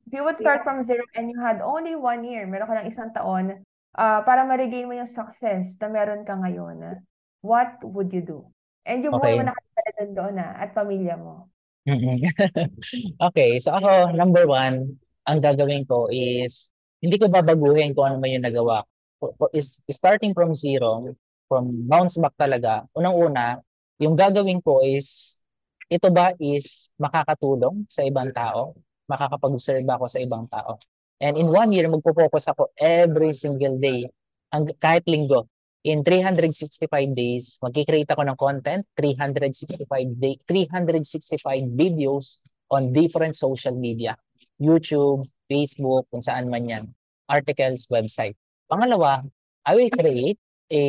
If 0.07 0.15
you 0.15 0.23
would 0.23 0.39
start 0.39 0.63
from 0.63 0.79
zero 0.85 1.03
and 1.17 1.27
you 1.33 1.37
had 1.41 1.59
only 1.59 1.97
one 1.97 2.23
year, 2.23 2.45
meron 2.47 2.69
ka 2.69 2.75
lang 2.79 2.87
isang 2.87 3.11
taon, 3.11 3.65
ah, 3.97 4.21
para 4.23 4.45
ma-regain 4.47 4.87
mo 4.87 4.93
yung 4.95 5.09
success 5.09 5.75
na 5.81 5.89
meron 5.91 6.23
ka 6.23 6.37
ngayon, 6.37 7.01
what 7.43 7.75
would 7.83 8.13
you 8.13 8.21
do? 8.23 8.39
And 8.85 9.01
yung 9.01 9.17
buhay 9.17 9.33
Okay. 9.33 9.41
mo 9.41 9.43
nakatala 9.49 9.89
doon 9.97 10.11
doon 10.13 10.33
na 10.37 10.47
at 10.61 10.69
pamilya 10.77 11.17
mo. 11.17 11.49
Mm-mm. 11.85 12.17
Okay, 13.29 13.57
so 13.61 13.73
ako, 13.73 14.13
number 14.13 14.45
one, 14.49 14.97
ang 15.25 15.41
gagawin 15.41 15.85
ko 15.85 16.09
is, 16.09 16.69
hindi 17.01 17.17
ko 17.17 17.29
babaguhin 17.29 17.93
kung 17.93 18.09
ano 18.13 18.17
man 18.21 18.33
yung 18.33 18.45
nagawa. 18.45 18.85
ko- 19.21 19.53
Is 19.53 19.81
starting 19.89 20.33
from 20.37 20.53
zero, 20.53 21.13
from 21.45 21.85
bounce 21.85 22.17
back 22.17 22.33
talaga. 22.37 22.85
Unang-una, 22.93 23.61
yung 24.01 24.17
gagawin 24.17 24.59
ko 24.59 24.83
is, 24.83 25.39
ito 25.87 26.09
ba 26.09 26.33
is 26.41 26.89
makakatulong 26.99 27.85
sa 27.87 28.03
ibang 28.03 28.33
tao? 28.33 28.75
Makakapag-observe 29.07 29.85
ako 29.85 30.05
sa 30.09 30.19
ibang 30.19 30.49
tao? 30.49 30.81
And 31.21 31.39
in 31.39 31.47
one 31.47 31.71
year, 31.71 31.87
magpo-focus 31.87 32.51
ako 32.51 32.75
every 32.75 33.31
single 33.31 33.79
day, 33.79 34.09
ang, 34.51 34.67
kahit 34.81 35.07
linggo. 35.07 35.47
In 35.85 36.01
365 36.01 36.89
days, 37.13 37.61
magkikreate 37.61 38.09
ako 38.09 38.25
ng 38.25 38.37
content, 38.37 38.83
365 38.97 39.85
day, 40.17 40.35
365 40.49 41.45
videos 41.77 42.41
on 42.73 42.89
different 42.89 43.37
social 43.37 43.77
media. 43.77 44.17
YouTube, 44.57 45.23
Facebook, 45.45 46.09
kung 46.09 46.25
saan 46.25 46.49
man 46.49 46.65
yan. 46.65 46.85
Articles, 47.29 47.85
website. 47.93 48.33
Pangalawa, 48.65 49.21
I 49.61 49.77
will 49.77 49.93
create 49.93 50.41
a 50.71 50.83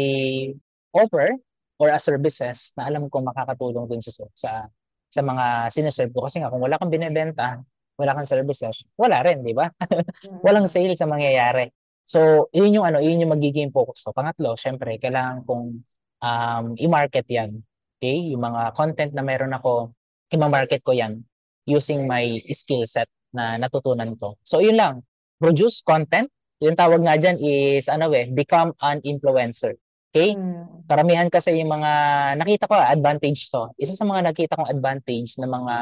offer 0.92 1.36
or 1.76 1.92
a 1.92 2.00
services 2.00 2.72
na 2.76 2.88
alam 2.88 3.08
kong 3.12 3.28
makakatulong 3.28 3.84
dun 3.84 4.00
sa 4.00 4.12
sa 4.32 4.50
sa 5.06 5.20
mga 5.22 5.72
sineserve 5.72 6.12
ko. 6.12 6.26
Kasi 6.26 6.42
nga, 6.42 6.50
kung 6.50 6.60
wala 6.60 6.76
kang 6.76 6.92
binebenta, 6.92 7.62
wala 7.96 8.12
kang 8.12 8.28
services, 8.28 8.84
wala 9.00 9.24
rin, 9.24 9.40
di 9.40 9.56
ba? 9.56 9.72
Walang 10.46 10.68
sales 10.68 11.00
sa 11.00 11.08
mangyayari. 11.08 11.72
So, 12.06 12.52
yun 12.52 12.76
yung 12.76 12.86
ano, 12.86 13.00
yun 13.00 13.18
yung 13.24 13.32
magiging 13.32 13.72
focus 13.72 14.04
ko. 14.04 14.12
Pangatlo, 14.12 14.54
syempre, 14.54 15.00
kailangan 15.00 15.42
kong 15.48 15.82
um, 16.22 16.64
i-market 16.76 17.26
yan. 17.26 17.64
Okay? 17.98 18.30
Yung 18.30 18.44
mga 18.44 18.76
content 18.76 19.12
na 19.16 19.24
meron 19.24 19.56
ako, 19.56 19.96
i-market 20.30 20.84
ko 20.84 20.92
yan 20.92 21.24
using 21.66 22.06
my 22.06 22.38
skill 22.54 22.86
set 22.86 23.10
na 23.34 23.58
natutunan 23.58 24.14
ko. 24.14 24.38
So, 24.46 24.62
yun 24.62 24.78
lang. 24.78 25.02
Produce 25.40 25.82
content. 25.82 26.30
Yung 26.64 26.76
tawag 26.76 27.04
nga 27.04 27.20
dyan 27.20 27.36
is, 27.36 27.88
ano 27.92 28.08
eh, 28.16 28.28
become 28.32 28.72
an 28.80 29.04
influencer. 29.04 29.76
Okay? 30.08 30.32
Mm. 30.32 30.88
Karamihan 30.88 31.28
kasi 31.28 31.60
yung 31.60 31.68
mga, 31.68 31.92
nakita 32.40 32.64
ko, 32.64 32.74
advantage 32.80 33.52
to. 33.52 33.68
Isa 33.76 33.92
sa 33.92 34.08
mga 34.08 34.32
nakita 34.32 34.56
kong 34.56 34.72
advantage 34.72 35.36
ng 35.36 35.50
mga 35.50 35.74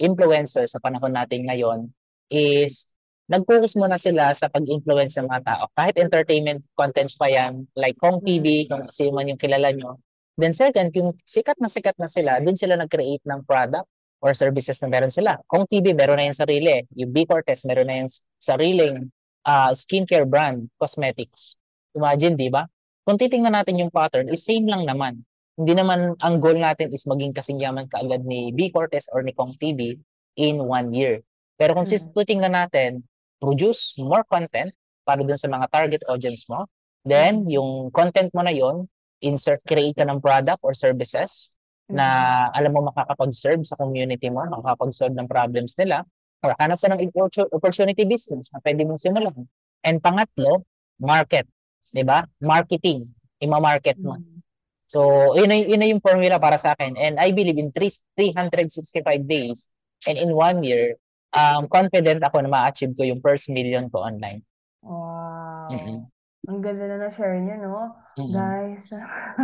influencers 0.00 0.76
sa 0.76 0.80
panahon 0.80 1.12
natin 1.12 1.48
ngayon 1.48 1.88
is 2.28 2.92
nag-focus 3.30 3.78
muna 3.80 3.96
sila 3.96 4.34
sa 4.36 4.52
pag-influence 4.52 5.16
ng 5.16 5.28
mga 5.30 5.42
tao. 5.46 5.64
Kahit 5.72 5.96
entertainment 5.96 6.60
contents 6.76 7.16
pa 7.16 7.32
yan, 7.32 7.64
like 7.72 7.96
Kong 7.96 8.20
TV, 8.20 8.68
kung 8.68 8.90
sino 8.92 9.16
man 9.16 9.30
yung 9.32 9.40
kilala 9.40 9.72
nyo. 9.72 10.02
Then 10.36 10.52
second, 10.52 10.92
yung 10.92 11.16
sikat 11.24 11.56
na 11.62 11.68
sikat 11.70 11.96
na 11.96 12.10
sila, 12.10 12.40
dun 12.42 12.58
sila 12.58 12.76
nag-create 12.76 13.24
ng 13.24 13.46
product 13.48 13.86
or 14.20 14.36
services 14.36 14.76
na 14.84 14.88
meron 14.92 15.12
sila. 15.12 15.40
Kong 15.48 15.64
TV, 15.64 15.96
meron 15.96 16.20
na 16.20 16.28
yung 16.28 16.36
sarili. 16.36 16.84
Yung 16.92 17.12
B 17.14 17.24
Cortez, 17.24 17.64
meron 17.64 17.88
na 17.88 18.04
yung 18.04 18.10
sariling 18.36 19.08
ah, 19.44 19.72
skincare 19.72 20.28
brand, 20.28 20.68
cosmetics. 20.76 21.56
Imagine, 21.96 22.36
di 22.38 22.48
ba? 22.52 22.66
Kung 23.04 23.16
titingnan 23.18 23.56
natin 23.56 23.80
yung 23.80 23.90
pattern, 23.90 24.30
is 24.30 24.44
same 24.44 24.68
lang 24.68 24.86
naman. 24.86 25.24
Hindi 25.58 25.76
naman 25.76 26.16
ang 26.22 26.40
goal 26.40 26.56
natin 26.56 26.94
is 26.94 27.04
maging 27.04 27.36
kasing 27.36 27.60
yaman 27.60 27.84
kaagad 27.90 28.24
ni 28.24 28.48
B 28.54 28.72
Cortez 28.72 29.10
or 29.12 29.20
ni 29.20 29.36
Kong 29.36 29.58
TV 29.60 29.98
in 30.40 30.56
one 30.62 30.94
year. 30.94 31.20
Pero 31.60 31.76
kung 31.76 31.84
Mm. 31.84 31.92
sis 31.92 32.06
titingnan 32.16 32.56
natin, 32.56 33.04
produce 33.36 33.92
more 34.00 34.24
content 34.24 34.72
para 35.04 35.20
dun 35.20 35.36
sa 35.36 35.48
mga 35.48 35.66
target 35.68 36.02
audience 36.08 36.48
mo. 36.48 36.64
Then, 37.04 37.48
yung 37.48 37.88
content 37.92 38.32
mo 38.32 38.44
na 38.44 38.52
yon 38.52 38.88
insert, 39.20 39.60
create 39.64 39.96
ka 39.96 40.04
ng 40.04 40.20
product 40.20 40.60
or 40.64 40.72
services 40.72 41.56
na 41.90 42.46
alam 42.54 42.70
mo 42.72 42.88
makakapag-serve 42.92 43.66
sa 43.66 43.76
community 43.76 44.30
mo, 44.30 44.44
makakapag-solve 44.46 45.12
ng 45.12 45.26
problems 45.26 45.74
nila, 45.76 46.06
or 46.40 46.56
hanap 46.56 46.80
ka 46.80 46.88
ng 46.88 47.00
opportu- 47.04 47.50
opportunity 47.52 48.04
business 48.08 48.48
na 48.52 48.60
pwede 48.64 48.82
mong 48.84 49.00
simulan. 49.00 49.36
And 49.84 50.00
pangatlo, 50.00 50.64
market. 51.00 51.48
'Di 51.80 52.04
ba? 52.04 52.24
Marketing. 52.40 53.08
Ima-market 53.40 53.96
mo. 54.00 54.20
Mm. 54.20 54.44
So, 54.84 55.32
yun 55.38 55.48
na, 55.48 55.56
yun 55.56 55.80
na 55.80 55.88
yung 55.88 56.02
formula 56.02 56.36
para 56.36 56.58
sa 56.60 56.74
akin. 56.74 56.98
And 56.98 57.16
I 57.16 57.30
believe 57.30 57.56
in 57.56 57.70
three, 57.70 57.94
365 58.18 59.06
days 59.24 59.70
and 60.04 60.18
in 60.18 60.34
one 60.34 60.60
year, 60.66 60.98
um, 61.32 61.70
confident 61.70 62.20
ako 62.20 62.42
na 62.42 62.50
ma-achieve 62.50 62.92
ko 62.98 63.06
yung 63.06 63.22
first 63.22 63.48
million 63.48 63.86
ko 63.88 64.02
online. 64.02 64.42
Wow. 64.82 65.70
Mm-mm. 65.70 66.10
Ang 66.48 66.64
ganda 66.64 66.84
na 66.88 66.96
na-share 67.04 67.36
niyo, 67.36 67.56
no? 67.60 67.92
Mm-mm. 68.16 68.32
Guys. 68.32 68.88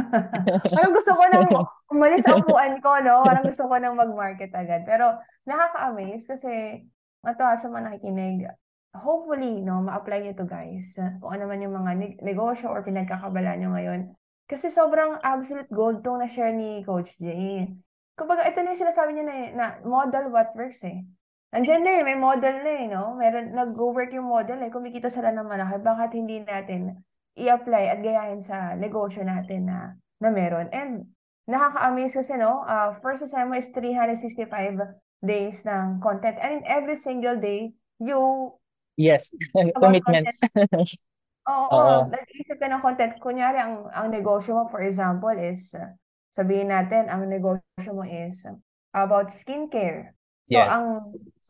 Parang 0.75 0.93
gusto 0.97 1.13
ko 1.13 1.23
nang 1.29 1.49
umalis 1.93 2.25
ang 2.25 2.41
upuan 2.41 2.81
ko, 2.81 2.97
no? 3.05 3.21
Parang 3.21 3.45
gusto 3.45 3.69
ko 3.69 3.75
nang 3.77 4.01
mag-market 4.01 4.49
agad. 4.57 4.89
Pero 4.89 5.21
nakaka-amaze 5.45 6.25
kasi 6.25 6.51
matawa 7.21 7.61
sa 7.61 7.69
mga 7.69 7.93
nakikinig. 7.93 8.49
Hopefully, 8.97 9.61
no, 9.61 9.85
ma-apply 9.85 10.25
niyo 10.25 10.35
to 10.41 10.49
guys. 10.49 10.97
Kung 11.21 11.37
ano 11.37 11.45
man 11.45 11.61
yung 11.61 11.77
mga 11.77 11.93
neg- 12.01 12.21
negosyo 12.25 12.73
or 12.73 12.81
pinagkakabala 12.81 13.53
niyo 13.61 13.77
ngayon. 13.77 14.17
Kasi 14.49 14.73
sobrang 14.73 15.21
absolute 15.21 15.69
gold 15.69 16.01
tong 16.01 16.25
na-share 16.25 16.57
ni 16.57 16.81
Coach 16.81 17.13
Jay. 17.21 17.69
Kumbaga, 18.17 18.49
ito 18.49 18.65
na 18.65 18.73
yung 18.73 18.83
sinasabi 18.89 19.13
niya 19.13 19.25
na, 19.29 19.37
na 19.53 19.67
model 19.85 20.33
what 20.33 20.49
works 20.57 20.81
eh. 20.89 21.05
Andiyan 21.57 21.83
na 21.89 21.93
eh, 21.97 22.03
may 22.05 22.19
model 22.21 22.57
na 22.61 22.73
eh, 22.77 22.85
no? 22.85 23.17
Meron, 23.17 23.57
nag-work 23.57 24.13
yung 24.13 24.29
model 24.29 24.61
eh, 24.61 24.69
kumikita 24.69 25.09
sila 25.09 25.33
ng 25.33 25.49
malaki, 25.49 25.81
bakit 25.81 26.13
hindi 26.13 26.45
natin 26.45 27.01
i-apply 27.33 27.97
at 27.97 28.05
gayahin 28.05 28.45
sa 28.45 28.77
negosyo 28.77 29.25
natin 29.25 29.65
na, 29.65 29.97
na 30.21 30.29
meron? 30.29 30.69
And 30.69 31.09
nakaka-amaze 31.49 32.21
kasi, 32.21 32.37
no? 32.37 32.61
Uh, 32.69 33.01
first 33.01 33.25
assignment 33.25 33.65
is 33.65 33.73
365 33.73 34.53
days 35.25 35.65
ng 35.65 36.05
content. 36.05 36.37
And 36.45 36.61
in 36.61 36.63
every 36.69 37.01
single 37.01 37.41
day, 37.41 37.73
you 38.05 38.53
Yes, 39.01 39.33
about 39.57 39.97
commitment. 39.97 40.29
content. 40.29 40.93
Oo, 41.47 41.71
oo. 41.71 42.03
nag-iisip 42.11 42.59
ka 42.59 42.67
ng 42.67 42.83
content. 42.83 43.17
Kunyari, 43.23 43.63
ang, 43.63 43.87
ang 43.95 44.11
negosyo 44.11 44.61
mo, 44.61 44.63
for 44.67 44.83
example, 44.83 45.31
is, 45.31 45.73
uh, 45.79 45.95
sabihin 46.35 46.75
natin, 46.75 47.07
ang 47.07 47.23
negosyo 47.31 47.95
mo 47.95 48.03
is 48.03 48.43
about 48.91 49.31
skincare. 49.31 50.13
So, 50.47 50.63
Yes. 50.63 50.71
ang 50.73 50.87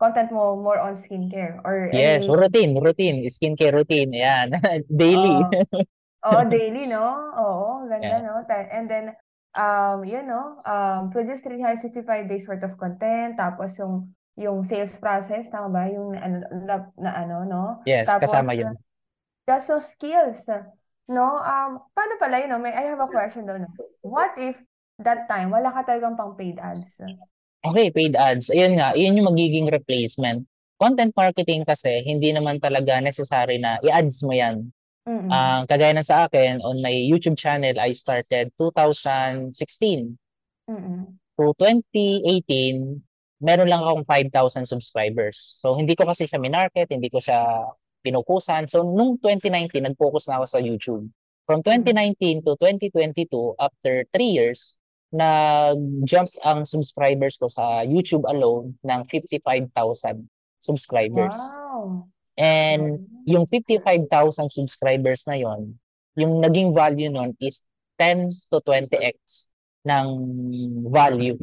content 0.01 0.29
mo 0.33 0.57
more 0.57 0.81
on 0.81 0.97
skincare 0.97 1.61
or 1.61 1.89
Yes, 1.93 2.25
any, 2.25 2.27
routine, 2.27 2.75
routine, 2.83 3.23
skincare 3.29 3.73
routine, 3.73 4.11
ayan, 4.11 4.47
daily. 4.89 5.45
Oo, 6.25 6.41
daily, 6.51 6.89
no? 6.89 7.05
Oo, 7.37 7.87
ganda, 7.87 8.19
Yeah. 8.19 8.21
no? 8.25 8.33
Ta- 8.49 8.67
And 8.73 8.89
then, 8.89 9.05
um, 9.55 10.03
yun, 10.03 10.27
no? 10.27 10.57
Um, 10.65 11.09
produce 11.13 11.41
365 11.45 12.27
days 12.27 12.43
worth 12.49 12.65
of 12.65 12.75
content, 12.75 13.37
tapos 13.37 13.77
yung 13.79 14.11
yung 14.37 14.61
sales 14.65 14.93
process, 15.01 15.49
tama 15.49 15.69
ba? 15.73 15.83
Yung 15.89 16.13
ano, 16.13 16.45
na, 16.65 16.75
na 17.01 17.11
ano, 17.25 17.37
no? 17.47 17.63
Yes, 17.85 18.05
Tapos, 18.09 18.29
kasama 18.29 18.53
yun. 18.53 18.77
Just 19.47 19.65
so 19.71 19.79
skills, 19.79 20.43
no? 21.07 21.39
Um, 21.39 21.79
paano 21.95 22.13
pala 22.19 22.43
yun, 22.43 22.51
no? 22.51 22.59
May, 22.59 22.75
I 22.75 22.83
have 22.91 22.99
a 22.99 23.07
question 23.07 23.47
doon. 23.47 23.63
no? 23.63 23.71
What 24.03 24.35
if 24.37 24.59
that 24.99 25.25
time, 25.31 25.49
wala 25.49 25.71
ka 25.71 25.87
talagang 25.87 26.19
pang 26.19 26.35
paid 26.35 26.59
ads? 26.59 26.99
Okay, 27.71 27.87
paid 27.91 28.13
ads. 28.15 28.47
Ayun 28.53 28.77
nga, 28.77 28.93
yun 28.93 29.17
yung 29.17 29.29
magiging 29.33 29.67
replacement. 29.67 30.45
Content 30.77 31.11
marketing 31.17 31.65
kasi, 31.65 32.05
hindi 32.05 32.29
naman 32.29 32.61
talaga 32.61 33.01
necessary 33.01 33.57
na 33.57 33.81
i-ads 33.81 34.21
mo 34.21 34.33
yan. 34.35 34.69
Mm-mm. 35.07 35.31
Ang 35.31 35.65
kagaya 35.65 35.95
ng 35.95 36.05
sa 36.05 36.27
akin, 36.27 36.59
on 36.61 36.83
my 36.83 36.93
YouTube 36.93 37.39
channel, 37.39 37.79
I 37.79 37.95
started 37.95 38.51
2016. 38.59 39.55
Mm-mm. 40.67 41.17
To 41.39 41.43
2018, 41.55 43.01
meron 43.39 43.69
lang 43.69 43.81
akong 43.81 44.03
5,000 44.03 44.67
subscribers. 44.67 45.39
So, 45.63 45.79
hindi 45.79 45.95
ko 45.95 46.05
kasi 46.05 46.27
siya 46.27 46.41
minarket, 46.41 46.91
hindi 46.91 47.07
ko 47.07 47.23
siya 47.23 47.39
pinukusan. 48.03 48.67
So, 48.67 48.83
nung 48.83 49.17
2019, 49.21 49.93
nag-focus 49.93 50.27
na 50.29 50.41
ako 50.41 50.45
sa 50.45 50.59
YouTube. 50.59 51.07
From 51.47 51.63
2019 51.63 52.43
to 52.43 52.59
2022, 52.59 53.31
after 53.55 54.03
3 54.11 54.35
years, 54.35 54.75
nag-jump 55.11 56.29
ang 56.43 56.67
subscribers 56.67 57.39
ko 57.39 57.47
sa 57.47 57.83
YouTube 57.87 58.27
alone 58.27 58.75
ng 58.83 59.01
55,000 59.07 60.27
subscribers. 60.59 61.37
Wow. 61.37 62.11
And 62.37 63.07
yung 63.25 63.49
55,000 63.49 64.53
subscribers 64.53 65.25
na 65.25 65.41
yon, 65.41 65.73
yung 66.17 66.43
naging 66.43 66.73
value 66.73 67.09
nun 67.09 67.33
is 67.41 67.65
10 67.97 68.29
to 68.53 68.61
20x 68.61 69.49
ng 69.87 70.07
value. 70.91 71.37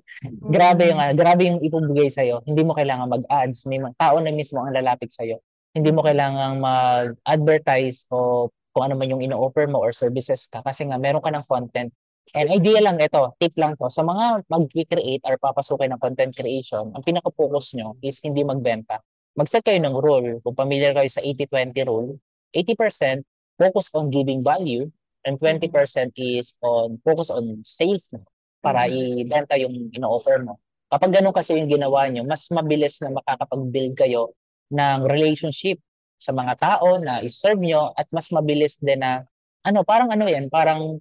grabe 0.54 0.88
yung 0.88 1.00
ah, 1.02 1.12
grabe 1.12 1.50
yung 1.50 1.60
ibibigay 1.60 2.08
sa 2.08 2.24
Hindi 2.46 2.62
mo 2.62 2.72
kailangan 2.72 3.10
mag-ads, 3.10 3.66
may 3.66 3.82
tao 3.98 4.16
na 4.22 4.30
mismo 4.32 4.62
ang 4.62 4.72
lalapit 4.72 5.10
sa 5.12 5.26
Hindi 5.74 5.90
mo 5.92 6.00
kailangan 6.00 6.62
mag-advertise 6.62 8.06
o 8.08 8.48
kung 8.72 8.88
ano 8.88 8.94
man 8.94 9.10
yung 9.10 9.22
ino-offer 9.24 9.66
mo 9.66 9.82
or 9.82 9.90
services 9.90 10.46
ka 10.46 10.62
kasi 10.62 10.86
nga 10.86 10.96
meron 10.96 11.20
ka 11.20 11.34
ng 11.34 11.44
content. 11.44 11.90
And 12.36 12.52
idea 12.52 12.80
lang 12.84 13.00
ito, 13.00 13.32
tip 13.40 13.56
lang 13.56 13.78
to, 13.80 13.88
sa 13.88 14.04
mga 14.04 14.44
mag-create 14.52 15.24
or 15.24 15.40
papasukin 15.40 15.94
ng 15.96 16.00
content 16.00 16.32
creation, 16.34 16.92
ang 16.92 17.02
pinaka-focus 17.04 17.72
nyo 17.78 17.96
is 18.04 18.20
hindi 18.20 18.44
magbenta. 18.44 19.00
Mag-set 19.38 19.64
kayo 19.64 19.80
ng 19.80 19.96
rule. 19.96 20.42
Kung 20.44 20.56
familiar 20.58 20.92
kayo 20.92 21.08
sa 21.08 21.22
80-20 21.24 21.88
rule, 21.88 22.18
80% 22.52 23.24
focus 23.56 23.86
on 23.94 24.10
giving 24.12 24.42
value 24.42 24.86
and 25.24 25.40
20% 25.40 25.70
is 26.16 26.54
on 26.62 27.00
focus 27.02 27.28
on 27.32 27.60
sales 27.64 28.12
na 28.14 28.22
para 28.58 28.86
mm-hmm. 28.86 29.22
ibenta 29.24 29.54
yung 29.58 29.92
ino-offer 29.94 30.42
mo. 30.42 30.58
Kapag 30.88 31.20
ganun 31.20 31.36
kasi 31.36 31.54
yung 31.54 31.68
ginawa 31.68 32.08
nyo, 32.08 32.24
mas 32.24 32.48
mabilis 32.48 32.98
na 33.04 33.12
makakapag-build 33.20 33.94
kayo 33.94 34.32
ng 34.72 35.04
relationship 35.04 35.78
sa 36.18 36.34
mga 36.34 36.54
tao 36.58 36.98
na 36.98 37.22
iserve 37.22 37.60
nyo 37.62 37.94
at 37.94 38.08
mas 38.10 38.32
mabilis 38.34 38.80
din 38.80 38.98
na 38.98 39.22
ano, 39.62 39.84
parang 39.84 40.10
ano 40.10 40.26
yan, 40.26 40.48
parang 40.50 40.98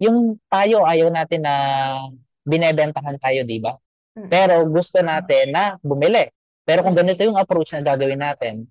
yung 0.00 0.38
tayo 0.50 0.82
ayaw 0.84 1.08
natin 1.10 1.44
na 1.44 1.54
binebentahan 2.44 3.16
tayo, 3.18 3.42
di 3.46 3.58
ba? 3.58 3.76
Hmm. 4.14 4.28
Pero 4.30 4.64
gusto 4.68 5.00
natin 5.00 5.54
na 5.54 5.76
bumili. 5.80 6.30
Pero 6.64 6.80
kung 6.86 6.96
ganito 6.96 7.20
yung 7.24 7.36
approach 7.36 7.76
na 7.76 7.84
gagawin 7.84 8.20
natin, 8.20 8.64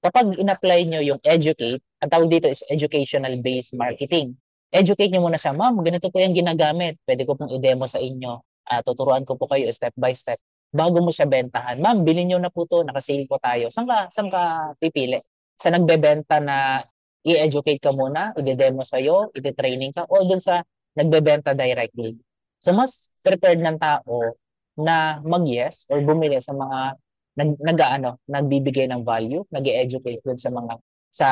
kapag 0.00 0.38
in-apply 0.38 0.86
nyo 0.86 1.00
yung 1.02 1.20
educate, 1.26 1.82
ang 1.98 2.10
tawag 2.10 2.30
dito 2.30 2.46
is 2.46 2.62
educational-based 2.70 3.74
marketing. 3.74 4.38
Educate 4.70 5.10
nyo 5.10 5.26
muna 5.26 5.36
siya, 5.36 5.50
ma'am, 5.50 5.82
ganito 5.82 6.08
po 6.08 6.22
yung 6.22 6.32
ginagamit. 6.32 6.96
Pwede 7.02 7.26
ko 7.26 7.34
pong 7.34 7.50
i-demo 7.50 7.90
sa 7.90 7.98
inyo. 7.98 8.38
Uh, 8.70 8.80
tuturuan 8.86 9.26
ko 9.26 9.34
po 9.34 9.50
kayo 9.50 9.66
step 9.74 9.90
by 9.98 10.14
step. 10.14 10.38
Bago 10.70 11.02
mo 11.02 11.10
siya 11.10 11.26
bentahan, 11.26 11.82
ma'am, 11.82 12.06
bilhin 12.06 12.30
nyo 12.30 12.38
na 12.38 12.54
po 12.54 12.62
to, 12.70 12.86
nakasale 12.86 13.26
po 13.26 13.42
tayo. 13.42 13.66
Saan 13.74 13.90
ka, 13.90 14.06
saan 14.14 14.30
ka 14.30 14.72
pipili? 14.78 15.18
sa 15.60 15.68
nagbebenta 15.68 16.40
na 16.40 16.80
i-educate 17.24 17.80
ka 17.80 17.92
muna, 17.92 18.32
i-demo 18.36 18.80
sa'yo, 18.80 19.32
i-training 19.36 19.92
ka, 19.92 20.08
o 20.08 20.24
dun 20.24 20.40
sa 20.40 20.64
nagbebenta 20.96 21.52
directly. 21.52 22.16
So, 22.60 22.72
mas 22.72 23.12
prepared 23.20 23.60
ng 23.60 23.76
tao 23.80 24.36
na 24.76 25.20
mag-yes 25.20 25.84
or 25.92 26.00
bumili 26.00 26.40
sa 26.40 26.56
mga 26.56 26.96
nag, 27.40 27.50
nag 27.60 27.78
ano, 27.80 28.10
nagbibigay 28.28 28.88
ng 28.88 29.04
value, 29.04 29.44
nag-educate 29.52 30.20
dun 30.24 30.40
sa 30.40 30.50
mga 30.52 30.72
sa 31.10 31.28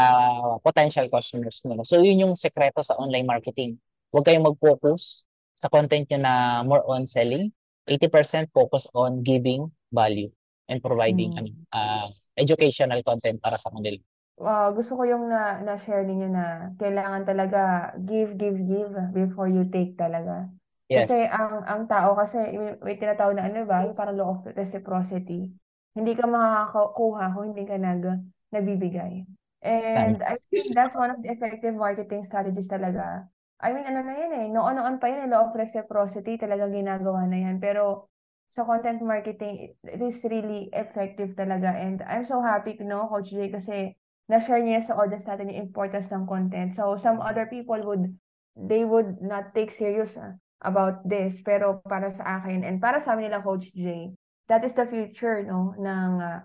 potential 0.60 1.06
customers 1.06 1.62
nila. 1.64 1.86
So, 1.86 2.00
yun 2.02 2.20
yung 2.28 2.34
sekreto 2.34 2.82
sa 2.82 2.98
online 2.98 3.24
marketing. 3.28 3.78
Huwag 4.10 4.26
kayong 4.26 4.48
mag-focus 4.48 5.24
sa 5.54 5.70
content 5.70 6.08
nyo 6.10 6.18
na 6.20 6.34
more 6.66 6.84
on 6.88 7.06
selling. 7.06 7.52
80% 7.88 8.52
focus 8.52 8.84
on 8.92 9.24
giving 9.24 9.64
value 9.88 10.28
and 10.68 10.84
providing 10.84 11.32
mm. 11.32 11.48
uh, 11.72 12.04
educational 12.36 13.00
content 13.00 13.40
para 13.40 13.56
sa 13.56 13.72
kanila 13.72 13.96
uh, 14.40 14.70
gusto 14.72 14.98
ko 14.98 15.02
yung 15.04 15.30
na 15.30 15.60
na-share 15.62 16.06
ninyo 16.06 16.28
na 16.30 16.72
kailangan 16.78 17.22
talaga 17.26 17.92
give, 18.02 18.38
give, 18.38 18.58
give 18.64 18.94
before 19.14 19.50
you 19.50 19.66
take 19.68 19.98
talaga. 19.98 20.48
Yes. 20.88 21.04
Kasi 21.04 21.28
ang 21.28 21.68
ang 21.68 21.82
tao 21.84 22.16
kasi 22.16 22.40
may, 22.80 22.96
tinatawag 22.96 23.36
na 23.36 23.44
ano 23.44 23.68
ba, 23.68 23.84
parang 23.92 24.16
law 24.16 24.30
of 24.40 24.48
reciprocity. 24.56 25.52
Hindi 25.92 26.16
ka 26.16 26.24
makakakuha 26.24 27.36
kung 27.36 27.52
hindi 27.52 27.68
ka 27.68 27.76
nag 27.76 28.02
nabibigay. 28.48 29.28
And 29.60 30.22
I 30.22 30.38
think 30.48 30.72
that's 30.72 30.94
one 30.94 31.10
of 31.10 31.20
the 31.20 31.34
effective 31.34 31.74
marketing 31.74 32.22
strategies 32.24 32.70
talaga. 32.70 33.26
I 33.58 33.74
mean, 33.74 33.90
ano 33.90 34.06
na 34.06 34.14
yan 34.14 34.32
eh, 34.38 34.46
noon-noon 34.54 35.02
pa 35.02 35.10
yan, 35.10 35.26
eh, 35.26 35.30
law 35.34 35.50
of 35.50 35.58
reciprocity, 35.58 36.38
talaga 36.38 36.70
ginagawa 36.70 37.26
na 37.26 37.50
yan. 37.50 37.58
Pero 37.58 38.06
sa 38.46 38.62
content 38.62 39.02
marketing, 39.02 39.74
it 39.82 39.98
is 39.98 40.22
really 40.30 40.70
effective 40.70 41.34
talaga. 41.34 41.74
And 41.74 41.98
I'm 42.06 42.22
so 42.22 42.38
happy, 42.38 42.78
no, 42.86 43.10
Coach 43.10 43.34
Jay, 43.34 43.50
kasi 43.50 43.97
na-share 44.28 44.60
niya 44.60 44.84
sa 44.84 44.94
audience 45.00 45.24
natin 45.24 45.48
yung 45.50 45.64
importance 45.68 46.12
ng 46.12 46.28
content. 46.28 46.76
So, 46.76 46.94
some 47.00 47.18
other 47.24 47.48
people 47.48 47.80
would, 47.88 48.12
they 48.54 48.84
would 48.84 49.24
not 49.24 49.56
take 49.56 49.72
serious 49.72 50.20
uh, 50.20 50.36
about 50.60 51.02
this. 51.08 51.40
Pero 51.40 51.80
para 51.88 52.12
sa 52.12 52.38
akin, 52.38 52.62
and 52.62 52.76
para 52.78 53.00
sa 53.00 53.16
amin 53.16 53.32
nila, 53.32 53.40
Coach 53.40 53.72
Jay, 53.72 54.12
that 54.52 54.60
is 54.62 54.76
the 54.76 54.84
future 54.84 55.40
no, 55.42 55.72
ng 55.80 56.20
uh, 56.20 56.44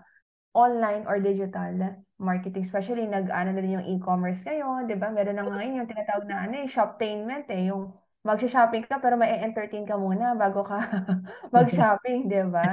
online 0.56 1.04
or 1.04 1.20
digital 1.20 2.00
marketing. 2.16 2.64
Especially, 2.64 3.04
nag-ano 3.04 3.52
na 3.52 3.60
din 3.60 3.76
yung 3.76 3.88
e-commerce 4.00 4.40
ngayon, 4.48 4.88
di 4.88 4.96
ba? 4.96 5.12
Meron 5.12 5.36
na 5.36 5.44
ngayon 5.44 5.84
yung 5.84 5.90
tinatawag 5.90 6.24
na 6.24 6.48
ano, 6.48 6.54
eh, 6.64 6.66
shoptainment 6.70 7.44
eh, 7.52 7.68
yung 7.68 7.92
mag-shopping 8.24 8.88
ka 8.88 8.96
pero 9.04 9.20
may 9.20 9.36
entertain 9.44 9.84
ka 9.84 10.00
muna 10.00 10.32
bago 10.32 10.64
ka 10.64 10.80
mag-shopping, 11.54 12.24
di 12.32 12.40
ba? 12.48 12.64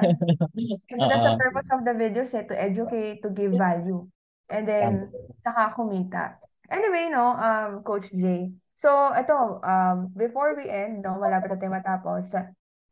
Kasi 0.88 1.04
that's 1.04 1.28
the 1.28 1.36
purpose 1.36 1.68
of 1.76 1.84
the 1.84 1.92
videos 1.92 2.32
eh, 2.32 2.48
to 2.48 2.56
educate, 2.56 3.20
to 3.20 3.28
give 3.36 3.52
value. 3.60 4.08
And 4.52 4.68
then, 4.68 4.94
saka 5.40 5.72
kumita. 5.80 6.36
Anyway, 6.68 7.08
no, 7.08 7.40
um, 7.40 7.72
Coach 7.88 8.12
Jay. 8.12 8.52
So, 8.76 8.92
ito, 9.16 9.64
um, 9.64 10.12
before 10.12 10.60
we 10.60 10.68
end, 10.68 11.08
no, 11.08 11.16
malapit 11.16 11.56
na 11.56 11.58
tayo 11.60 11.72
matapos, 11.72 12.36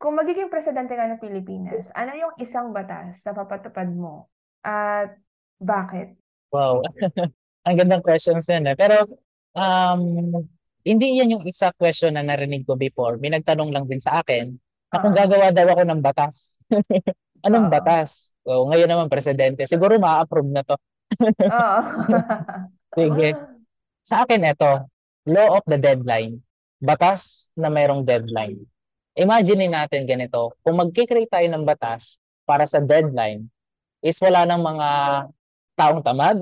kung 0.00 0.16
magiging 0.16 0.48
presidente 0.48 0.96
ka 0.96 1.04
ng 1.04 1.20
Pilipinas, 1.20 1.92
ano 1.92 2.16
yung 2.16 2.32
isang 2.40 2.72
batas 2.72 3.20
na 3.20 3.36
papatupad 3.36 3.88
mo? 3.92 4.32
At 4.64 5.20
bakit? 5.60 6.16
Wow. 6.48 6.80
Ang 7.68 7.76
gandang 7.76 8.00
questions 8.00 8.48
yan 8.48 8.72
eh. 8.72 8.76
Pero, 8.80 9.04
um, 9.52 10.00
hindi 10.80 11.20
yan 11.20 11.36
yung 11.36 11.44
exact 11.44 11.76
question 11.76 12.16
na 12.16 12.24
narinig 12.24 12.64
ko 12.64 12.80
before. 12.80 13.20
May 13.20 13.36
nagtanong 13.36 13.68
lang 13.68 13.84
din 13.84 14.00
sa 14.00 14.24
akin 14.24 14.56
na 14.88 14.96
kung 15.04 15.12
gagawa 15.12 15.52
daw 15.52 15.68
ako 15.68 15.82
ng 15.84 16.00
batas. 16.00 16.56
Anong 17.46 17.68
uh-huh. 17.68 17.76
batas? 17.80 18.32
So, 18.44 18.68
ngayon 18.68 18.88
naman, 18.88 19.08
presidente. 19.12 19.64
Siguro 19.68 19.96
ma-approve 20.00 20.48
na 20.48 20.64
to. 20.64 20.76
Oo. 21.18 21.78
Sige. 22.96 23.28
Sa 24.06 24.26
akin 24.26 24.42
ito, 24.46 24.72
law 25.28 25.48
of 25.60 25.64
the 25.66 25.78
deadline. 25.78 26.42
Batas 26.80 27.52
na 27.54 27.68
mayroong 27.68 28.02
deadline. 28.02 28.64
Imagine 29.18 29.68
natin 29.68 30.08
ganito, 30.08 30.56
kung 30.64 30.80
magkikreate 30.80 31.28
tayo 31.28 31.46
ng 31.50 31.66
batas 31.66 32.16
para 32.48 32.64
sa 32.64 32.80
deadline, 32.80 33.44
is 34.00 34.16
wala 34.16 34.48
ng 34.48 34.62
mga 34.64 34.88
taong 35.76 36.00
tamad 36.00 36.40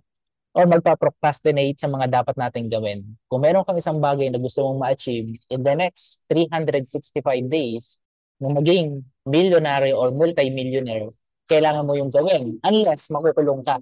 or 0.56 0.64
magpa-procrastinate 0.66 1.78
sa 1.82 1.90
mga 1.90 2.22
dapat 2.22 2.38
nating 2.38 2.70
gawin. 2.70 3.02
Kung 3.26 3.42
meron 3.42 3.66
kang 3.66 3.78
isang 3.78 3.98
bagay 3.98 4.30
na 4.30 4.38
gusto 4.38 4.62
mong 4.62 4.78
ma-achieve 4.78 5.42
in 5.50 5.60
the 5.66 5.74
next 5.74 6.22
365 6.30 7.18
days, 7.50 7.98
na 8.40 8.48
maging 8.48 9.04
millionaire 9.28 9.92
or 9.92 10.08
multi-millionaire, 10.10 11.12
kailangan 11.44 11.84
mo 11.84 11.92
yung 11.92 12.08
gawin 12.08 12.56
unless 12.64 13.12
makukulong 13.12 13.60
ka. 13.60 13.76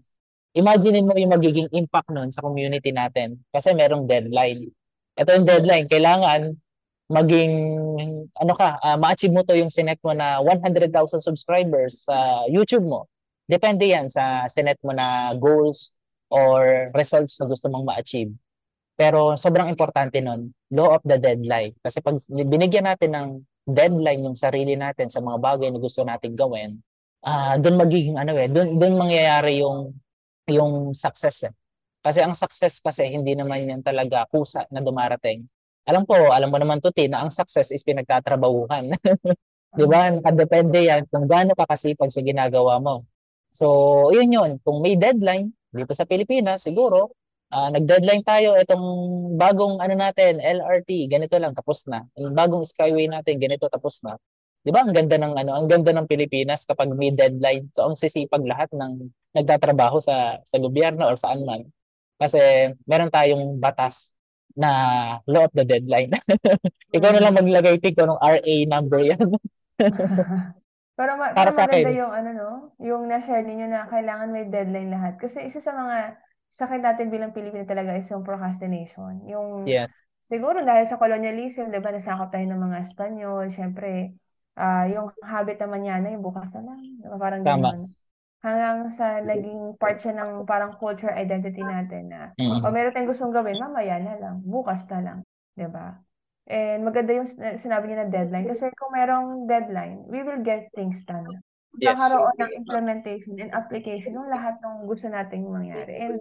Imagine 0.57 1.05
mo 1.05 1.12
yung 1.16 1.32
magiging 1.34 1.68
impact 1.76 2.09
nun 2.09 2.32
sa 2.32 2.40
community 2.40 2.88
natin 2.88 3.36
kasi 3.53 3.76
merong 3.76 4.09
deadline. 4.09 4.68
Ito 5.18 5.34
yung 5.36 5.46
deadline. 5.49 5.86
Kailangan 5.90 6.57
maging, 7.09 7.53
ano 8.36 8.53
ka, 8.53 8.80
uh, 8.80 8.96
ma-achieve 9.01 9.32
mo 9.32 9.44
to 9.44 9.57
yung 9.57 9.72
sinet 9.72 10.01
mo 10.05 10.12
na 10.12 10.40
100,000 10.40 10.92
subscribers 11.20 12.09
sa 12.09 12.44
YouTube 12.49 12.84
mo. 12.84 13.09
Depende 13.49 13.88
yan 13.88 14.12
sa 14.12 14.44
sinet 14.44 14.76
mo 14.84 14.92
na 14.92 15.32
goals 15.36 15.96
or 16.28 16.92
results 16.92 17.40
na 17.40 17.49
gusto 17.49 17.72
mong 17.72 17.84
ma-achieve. 17.88 18.32
Pero 18.99 19.38
sobrang 19.40 19.72
importante 19.72 20.20
nun, 20.20 20.53
law 20.74 20.99
of 20.99 21.03
the 21.07 21.16
deadline. 21.16 21.72
Kasi 21.80 22.03
pag 22.03 22.18
binigyan 22.28 22.88
natin 22.88 23.11
ng 23.14 23.28
deadline 23.64 24.26
yung 24.26 24.36
sarili 24.36 24.74
natin 24.74 25.09
sa 25.09 25.22
mga 25.22 25.38
bagay 25.38 25.68
na 25.70 25.80
gusto 25.80 26.05
nating 26.05 26.34
gawin, 26.34 26.82
uh, 27.24 27.55
doon 27.57 27.76
magiging 27.78 28.16
ano 28.18 28.36
eh, 28.36 28.51
doon 28.51 28.76
doon 28.76 28.94
mangyayari 28.99 29.62
yung 29.62 29.94
yung 30.49 30.96
success 30.96 31.49
eh. 31.49 31.55
Kasi 32.03 32.24
ang 32.24 32.32
success 32.32 32.80
kasi 32.80 33.11
hindi 33.11 33.36
naman 33.36 33.68
yan 33.68 33.82
talaga 33.84 34.24
kusa 34.30 34.64
na 34.72 34.80
dumarating. 34.80 35.44
Alam 35.88 36.05
po, 36.05 36.16
alam 36.32 36.53
mo 36.53 36.59
naman 36.61 36.80
to 36.84 36.92
na 37.09 37.24
ang 37.24 37.32
success 37.32 37.72
is 37.72 37.84
pinagtatrabahuhan. 37.84 38.92
'Di 39.76 39.84
ba? 39.84 40.09
Nakadepende 40.12 40.80
yan 40.84 41.05
kung 41.09 41.28
gaano 41.28 41.53
ka 41.53 41.68
kasipag 41.68 42.12
sa 42.12 42.24
ginagawa 42.24 42.80
mo. 42.80 43.05
So, 43.49 44.09
yun 44.12 44.28
yun. 44.32 44.51
Kung 44.64 44.80
may 44.84 44.96
deadline 44.96 45.53
dito 45.72 45.92
sa 45.96 46.05
Pilipinas, 46.09 46.64
siguro 46.64 47.12
uh, 47.53 47.68
nag-deadline 47.72 48.24
tayo 48.24 48.57
itong 48.61 48.84
bagong 49.40 49.80
ano 49.80 49.94
natin, 49.96 50.40
LRT, 50.40 51.09
ganito 51.09 51.36
lang 51.40 51.53
tapos 51.57 51.88
na. 51.88 52.05
Yung 52.16 52.36
bagong 52.36 52.64
Skyway 52.64 53.09
natin, 53.09 53.40
ganito 53.40 53.68
tapos 53.68 54.01
na. 54.05 54.16
'Di 54.65 54.71
ba 54.75 54.83
ang 54.85 54.95
ganda 54.95 55.17
ng 55.19 55.35
ano, 55.39 55.51
ang 55.57 55.67
ganda 55.71 55.91
ng 55.95 56.07
Pilipinas 56.11 56.65
kapag 56.69 56.91
may 56.95 57.11
deadline. 57.15 57.71
So 57.75 57.87
ang 57.89 57.97
sisipag 57.99 58.45
lahat 58.47 58.71
ng 58.75 59.11
nagtatrabaho 59.37 59.99
sa 60.03 60.41
sa 60.45 60.57
gobyerno 60.63 61.07
or 61.09 61.17
saan 61.19 61.45
man. 61.47 61.67
Kasi 62.19 62.39
meron 62.89 63.13
tayong 63.15 63.59
batas 63.63 64.15
na 64.59 64.71
law 65.31 65.47
of 65.47 65.55
the 65.55 65.63
deadline. 65.67 66.11
Ikaw 66.97 67.11
na 67.15 67.23
lang 67.23 67.35
Mm. 67.35 67.39
maglagay 67.39 67.79
tik 67.83 67.95
kung 67.99 68.11
anong 68.11 68.23
RA 68.23 68.55
number 68.67 69.01
yan. 69.07 69.29
Pero 70.99 71.13
ma 71.21 71.31
Para 71.33 71.51
sa 71.55 71.65
maganda 71.65 71.87
akin. 71.87 71.99
yung 71.99 72.11
ano 72.11 72.31
'no, 72.35 72.51
yung 72.83 73.07
na-share 73.07 73.47
ninyo 73.47 73.67
na 73.71 73.87
kailangan 73.87 74.35
may 74.35 74.47
deadline 74.51 74.91
lahat. 74.91 75.15
Kasi 75.23 75.47
isa 75.47 75.63
sa 75.63 75.73
mga 75.75 76.19
sakit 76.51 76.81
natin 76.83 77.07
bilang 77.15 77.31
Pilipino 77.37 77.63
talaga 77.69 77.95
is 77.95 78.09
yung 78.11 78.27
procrastination. 78.27 79.23
Yung 79.31 79.49
Yes. 79.65 79.91
siguro 80.23 80.59
dahil 80.67 80.85
sa 80.91 80.99
colonialism, 80.99 81.71
'di 81.71 81.79
ba, 81.79 81.95
nasakop 81.95 82.35
tayo 82.35 82.47
ng 82.51 82.59
mga 82.67 82.79
Espanyol, 82.91 83.47
siyempre, 83.55 84.19
ah, 84.59 84.85
yung 84.91 85.15
habit 85.23 85.63
na 85.63 85.69
mañana, 85.71 86.11
yung 86.11 86.25
bukas 86.27 86.51
na 86.59 86.67
lang, 86.75 86.81
parang 87.17 87.43
Tama. 87.47 87.71
gano'n. 87.73 87.83
Hanggang 88.39 88.79
sa 88.95 89.19
naging 89.23 89.75
part 89.79 89.99
siya 89.99 90.15
ng 90.15 90.47
parang 90.47 90.75
culture 90.79 91.11
identity 91.15 91.63
natin 91.67 92.11
na, 92.11 92.31
Mm. 92.39 92.63
"Oh, 92.67 92.71
meron 92.71 92.91
tayong 92.95 93.11
gustong 93.11 93.35
gawin, 93.35 93.59
mamaya 93.59 93.99
na 93.99 94.15
lang, 94.19 94.37
bukas 94.47 94.87
na 94.91 94.99
lang." 95.03 95.19
'Di 95.59 95.67
ba? 95.71 95.99
And 96.49 96.81
maganda 96.87 97.13
yung 97.13 97.29
sina 97.29 97.59
sinabi 97.61 97.91
niyo 97.91 97.97
na 98.03 98.09
deadline 98.09 98.47
kasi 98.49 98.71
kung 98.79 98.93
merong 98.95 99.45
deadline, 99.51 100.07
we 100.09 100.23
will 100.25 100.41
get 100.41 100.71
things 100.73 101.03
done. 101.05 101.39
Yes. 101.79 101.99
Magkakaroon 101.99 102.37
ng 102.41 102.53
implementation 102.65 103.35
and 103.43 103.51
application 103.53 104.17
ng 104.17 104.31
lahat 104.33 104.57
ng 104.65 104.87
gusto 104.89 105.07
nating 105.13 105.45
mangyari. 105.45 105.99
And 106.09 106.19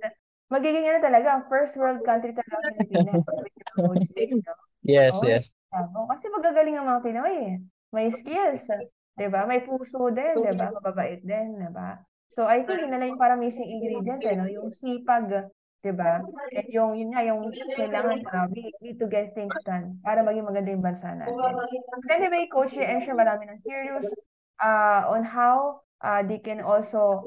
magiging 0.52 0.84
ano 0.90 1.00
talaga, 1.00 1.48
first 1.48 1.80
world 1.80 2.04
country 2.04 2.34
talaga 2.36 2.60
ang 2.60 2.68
Pilipinas? 2.76 3.22
Yes, 4.84 5.16
Oo, 5.16 5.24
yes. 5.24 5.52
tama. 5.72 6.00
Kasi 6.12 6.26
magagaling 6.32 6.76
ang 6.80 6.88
mga 6.88 7.02
Pinoy, 7.04 7.34
eh. 7.48 7.56
May 7.96 8.12
skills, 8.12 8.68
'di 9.18 9.28
ba? 9.32 9.48
May 9.48 9.64
puso 9.64 10.12
din, 10.12 10.44
'di 10.44 10.54
ba? 10.56 10.68
Mababait 10.76 11.22
din, 11.24 11.58
'di 11.58 11.70
ba? 11.72 12.00
So, 12.28 12.44
I 12.44 12.62
think 12.68 12.84
yun 12.84 12.92
na 12.92 13.00
lang 13.00 13.16
yung 13.16 13.22
parang 13.22 13.40
missing 13.40 13.72
ingredient, 13.72 14.22
eh, 14.28 14.36
'no? 14.36 14.46
Yung 14.52 14.70
sipag, 14.76 15.32
'di 15.82 15.92
ba? 15.96 16.20
And 16.52 16.68
yung 16.70 16.92
yun 17.00 17.10
nga, 17.16 17.24
yung 17.24 17.48
kailangan 17.72 18.20
na 18.28 18.46
we 18.52 18.76
need 18.84 19.00
to 19.00 19.08
get 19.08 19.32
things 19.32 19.56
done 19.64 19.98
para 20.04 20.20
maging 20.22 20.44
maganda 20.46 20.70
yung 20.76 20.84
bansa 20.84 21.16
natin. 21.16 21.56
But 22.04 22.12
anyway, 22.12 22.48
Coach, 22.52 22.76
I'm 22.76 23.00
sure 23.00 23.16
marami 23.16 23.48
nang 23.48 23.64
curious 23.64 24.12
uh, 24.60 25.08
on 25.08 25.24
how 25.24 25.82
uh, 26.04 26.22
they 26.28 26.40
can 26.44 26.60
also 26.60 27.24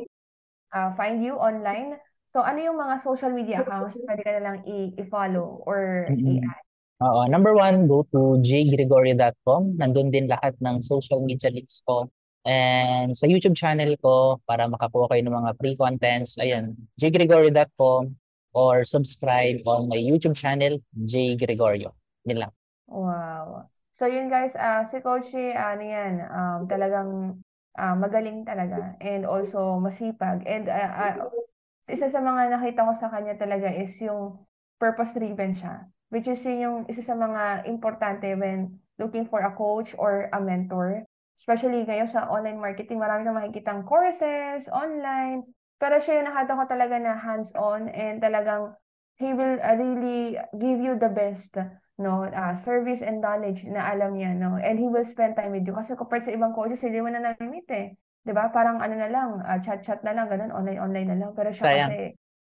uh, 0.76 0.92
find 0.94 1.24
you 1.24 1.40
online. 1.40 1.96
So, 2.30 2.44
ano 2.44 2.62
yung 2.62 2.78
mga 2.78 3.02
social 3.02 3.32
media 3.34 3.66
accounts 3.66 3.98
na 3.98 4.04
pwede 4.14 4.22
ka 4.22 4.32
na 4.38 4.42
lang 4.44 4.56
i-follow 4.68 5.64
or 5.66 6.06
Mm. 6.06 6.38
i-add? 6.38 6.64
Oo. 7.00 7.24
Number 7.28 7.56
one, 7.56 7.88
go 7.88 8.04
to 8.12 8.36
jgregorio.com. 8.44 9.80
Nandun 9.80 10.12
din 10.12 10.28
lahat 10.28 10.52
ng 10.60 10.84
social 10.84 11.24
media 11.24 11.48
links 11.48 11.80
ko. 11.80 12.12
And 12.44 13.12
sa 13.16 13.28
YouTube 13.28 13.56
channel 13.56 13.96
ko, 14.00 14.40
para 14.44 14.68
makakuha 14.68 15.12
kayo 15.12 15.22
ng 15.24 15.36
mga 15.36 15.50
free 15.60 15.76
contents, 15.76 16.36
ayan, 16.40 16.76
jgregorio.com 17.00 18.16
or 18.52 18.84
subscribe 18.84 19.62
on 19.64 19.88
my 19.88 19.96
YouTube 19.96 20.36
channel, 20.36 20.80
J. 21.06 21.36
Gregorio. 21.36 21.94
Yun 22.26 22.44
lang. 22.44 22.52
Wow. 22.90 23.70
So 23.94 24.08
yun 24.08 24.32
guys, 24.32 24.56
ah 24.56 24.82
si 24.82 24.98
Coach, 25.04 25.28
eh, 25.36 25.52
ano 25.52 25.84
yan, 25.84 26.24
um, 26.32 26.60
talagang 26.64 27.36
ah, 27.76 27.94
magaling 27.94 28.48
talaga 28.48 28.96
and 28.98 29.28
also 29.28 29.76
masipag. 29.76 30.42
And 30.48 30.66
ah, 30.72 30.90
ah, 30.90 31.14
isa 31.86 32.08
sa 32.08 32.24
mga 32.24 32.56
nakita 32.56 32.88
ko 32.88 32.92
sa 32.96 33.12
kanya 33.12 33.36
talaga 33.36 33.68
is 33.70 33.92
yung 34.00 34.40
purpose-driven 34.80 35.52
siya. 35.52 35.84
Which 36.10 36.26
is 36.26 36.42
yun 36.42 36.58
yung 36.60 36.78
isa 36.90 37.06
sa 37.06 37.14
mga 37.14 37.70
importante 37.70 38.34
when 38.34 38.82
looking 38.98 39.24
for 39.30 39.40
a 39.46 39.54
coach 39.54 39.94
or 39.94 40.28
a 40.34 40.38
mentor. 40.42 41.06
Especially 41.38 41.86
ngayon 41.86 42.10
sa 42.10 42.28
online 42.28 42.60
marketing, 42.60 43.00
marami 43.00 43.24
kang 43.24 43.38
makikitang 43.38 43.82
courses, 43.88 44.68
online. 44.68 45.46
Pero 45.80 45.96
siya 45.96 46.20
yung 46.20 46.28
nakita 46.28 46.58
ko 46.58 46.64
talaga 46.68 46.94
na 47.00 47.16
hands-on 47.16 47.88
and 47.88 48.20
talagang 48.20 48.76
he 49.20 49.36
will 49.36 49.56
ah, 49.60 49.76
really 49.76 50.40
give 50.56 50.80
you 50.80 50.96
the 50.96 51.08
best 51.12 51.52
no 52.00 52.24
ah, 52.32 52.56
service 52.56 53.04
and 53.04 53.20
knowledge 53.20 53.68
na 53.68 53.84
alam 53.92 54.16
niya 54.16 54.32
no 54.32 54.56
and 54.56 54.80
he 54.80 54.88
will 54.88 55.04
spend 55.04 55.36
time 55.36 55.52
with 55.52 55.68
you 55.68 55.76
kasi 55.76 55.92
compared 55.92 56.24
sa 56.24 56.32
ibang 56.32 56.56
coaches 56.56 56.80
hindi 56.80 57.04
mo 57.04 57.12
na 57.12 57.20
na-meet 57.20 57.68
eh 57.68 57.92
'di 58.24 58.32
ba 58.32 58.48
parang 58.48 58.80
ano 58.80 58.96
na 58.96 59.12
lang 59.12 59.44
ah, 59.44 59.60
chat-chat 59.60 60.00
na 60.00 60.16
lang 60.16 60.24
ganun 60.32 60.48
online 60.48 60.80
online 60.80 61.08
na 61.12 61.18
lang 61.20 61.30
pero 61.36 61.52
siya 61.52 61.68
Sayang. 61.68 61.92
kasi 61.92 62.00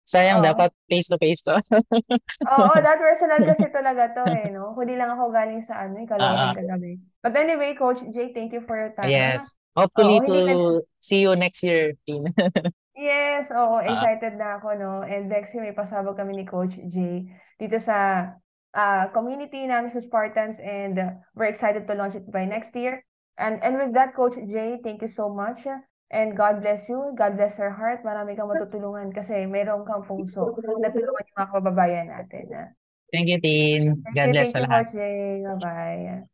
Sayang, 0.09 0.41
Oo. 0.41 0.49
dapat 0.49 0.73
face-to-face 0.89 1.43
to. 1.45 1.61
oo 2.49 2.75
that 2.81 2.97
personal 2.97 3.45
kasi 3.45 3.69
talaga 3.69 4.09
to 4.17 4.25
eh 4.25 4.49
no 4.49 4.73
hindi 4.73 4.97
lang 4.97 5.13
ako 5.13 5.29
galing 5.29 5.61
sa 5.61 5.85
ano 5.85 6.01
eh 6.01 6.09
Ah, 6.17 6.49
ah. 6.49 6.53
kagabi 6.57 6.97
but 7.21 7.37
anyway 7.37 7.77
coach 7.77 8.01
Jay 8.17 8.33
thank 8.33 8.57
you 8.57 8.65
for 8.65 8.81
your 8.81 8.93
time 8.97 9.13
Yes. 9.13 9.53
Hopefully 9.79 10.19
Oo, 10.19 10.27
hindi 10.27 10.43
to 10.43 10.83
see 10.99 11.23
you 11.23 11.39
next 11.39 11.63
year, 11.63 11.95
Tin. 12.03 12.27
Yes, 12.99 13.55
oo, 13.55 13.79
Ah. 13.79 13.87
excited 13.87 14.35
na 14.35 14.59
ako, 14.59 14.75
no? 14.75 14.93
And 15.07 15.31
next 15.31 15.55
year 15.55 15.63
may 15.63 15.71
pasabog 15.71 16.19
kami 16.19 16.35
ni 16.35 16.43
Coach 16.43 16.75
Jay 16.91 17.31
dito 17.63 17.79
sa 17.79 18.27
ah, 18.75 19.07
community 19.15 19.63
namin 19.71 19.95
sa 19.95 20.03
Spartans 20.03 20.59
and 20.59 20.99
uh, 20.99 21.15
we're 21.39 21.47
excited 21.47 21.87
to 21.87 21.95
launch 21.95 22.19
it 22.19 22.27
by 22.27 22.43
next 22.43 22.75
year. 22.75 23.07
And 23.39 23.63
and 23.63 23.79
with 23.79 23.95
that, 23.95 24.19
Coach 24.19 24.35
Jay, 24.35 24.83
thank 24.83 24.99
you 24.99 25.07
so 25.07 25.31
much. 25.31 25.63
And 26.09 26.33
God 26.33 26.65
bless 26.65 26.89
you. 26.89 27.13
God 27.13 27.37
bless 27.37 27.61
your 27.61 27.69
heart. 27.69 28.01
Marami 28.01 28.33
kang 28.33 28.49
matutulungan 28.49 29.13
kasi 29.13 29.45
mayroon 29.45 29.85
kang 29.85 30.01
puso 30.09 30.57
na 30.81 30.89
tulungan 30.89 31.21
yung 31.21 31.37
mga 31.37 31.51
kababayan 31.53 32.07
natin. 32.09 32.45
ah. 32.57 32.69
Thank 33.13 33.29
you, 33.29 33.41
Tin. 33.41 34.01
Thank 34.05 34.17
God 34.17 34.27
you, 34.29 34.33
bless 34.33 34.53
thank 34.53 34.57
sa 34.57 34.61
you, 34.61 34.65
lahat. 34.69 34.85
Coach 34.89 34.93
Jay. 34.97 35.45
Bye-bye. 35.45 36.25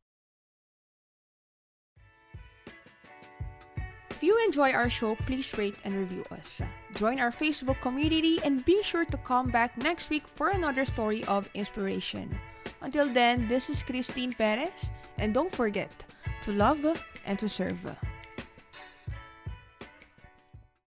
If 4.14 4.22
you 4.22 4.38
enjoy 4.46 4.70
our 4.70 4.86
show, 4.86 5.18
please 5.26 5.50
rate 5.58 5.74
and 5.82 5.98
review 5.98 6.22
us. 6.30 6.62
Join 6.94 7.18
our 7.18 7.34
Facebook 7.34 7.82
community 7.82 8.38
and 8.46 8.62
be 8.62 8.78
sure 8.82 9.04
to 9.04 9.18
come 9.26 9.50
back 9.50 9.74
next 9.74 10.06
week 10.08 10.22
for 10.26 10.54
another 10.54 10.86
story 10.86 11.26
of 11.26 11.50
inspiration. 11.54 12.30
Until 12.78 13.10
then, 13.10 13.50
this 13.50 13.68
is 13.68 13.82
Christine 13.82 14.38
Perez, 14.38 14.94
and 15.18 15.34
don't 15.34 15.50
forget 15.50 15.90
to 16.46 16.54
love 16.54 16.86
and 17.26 17.38
to 17.42 17.48
serve. 17.50 17.82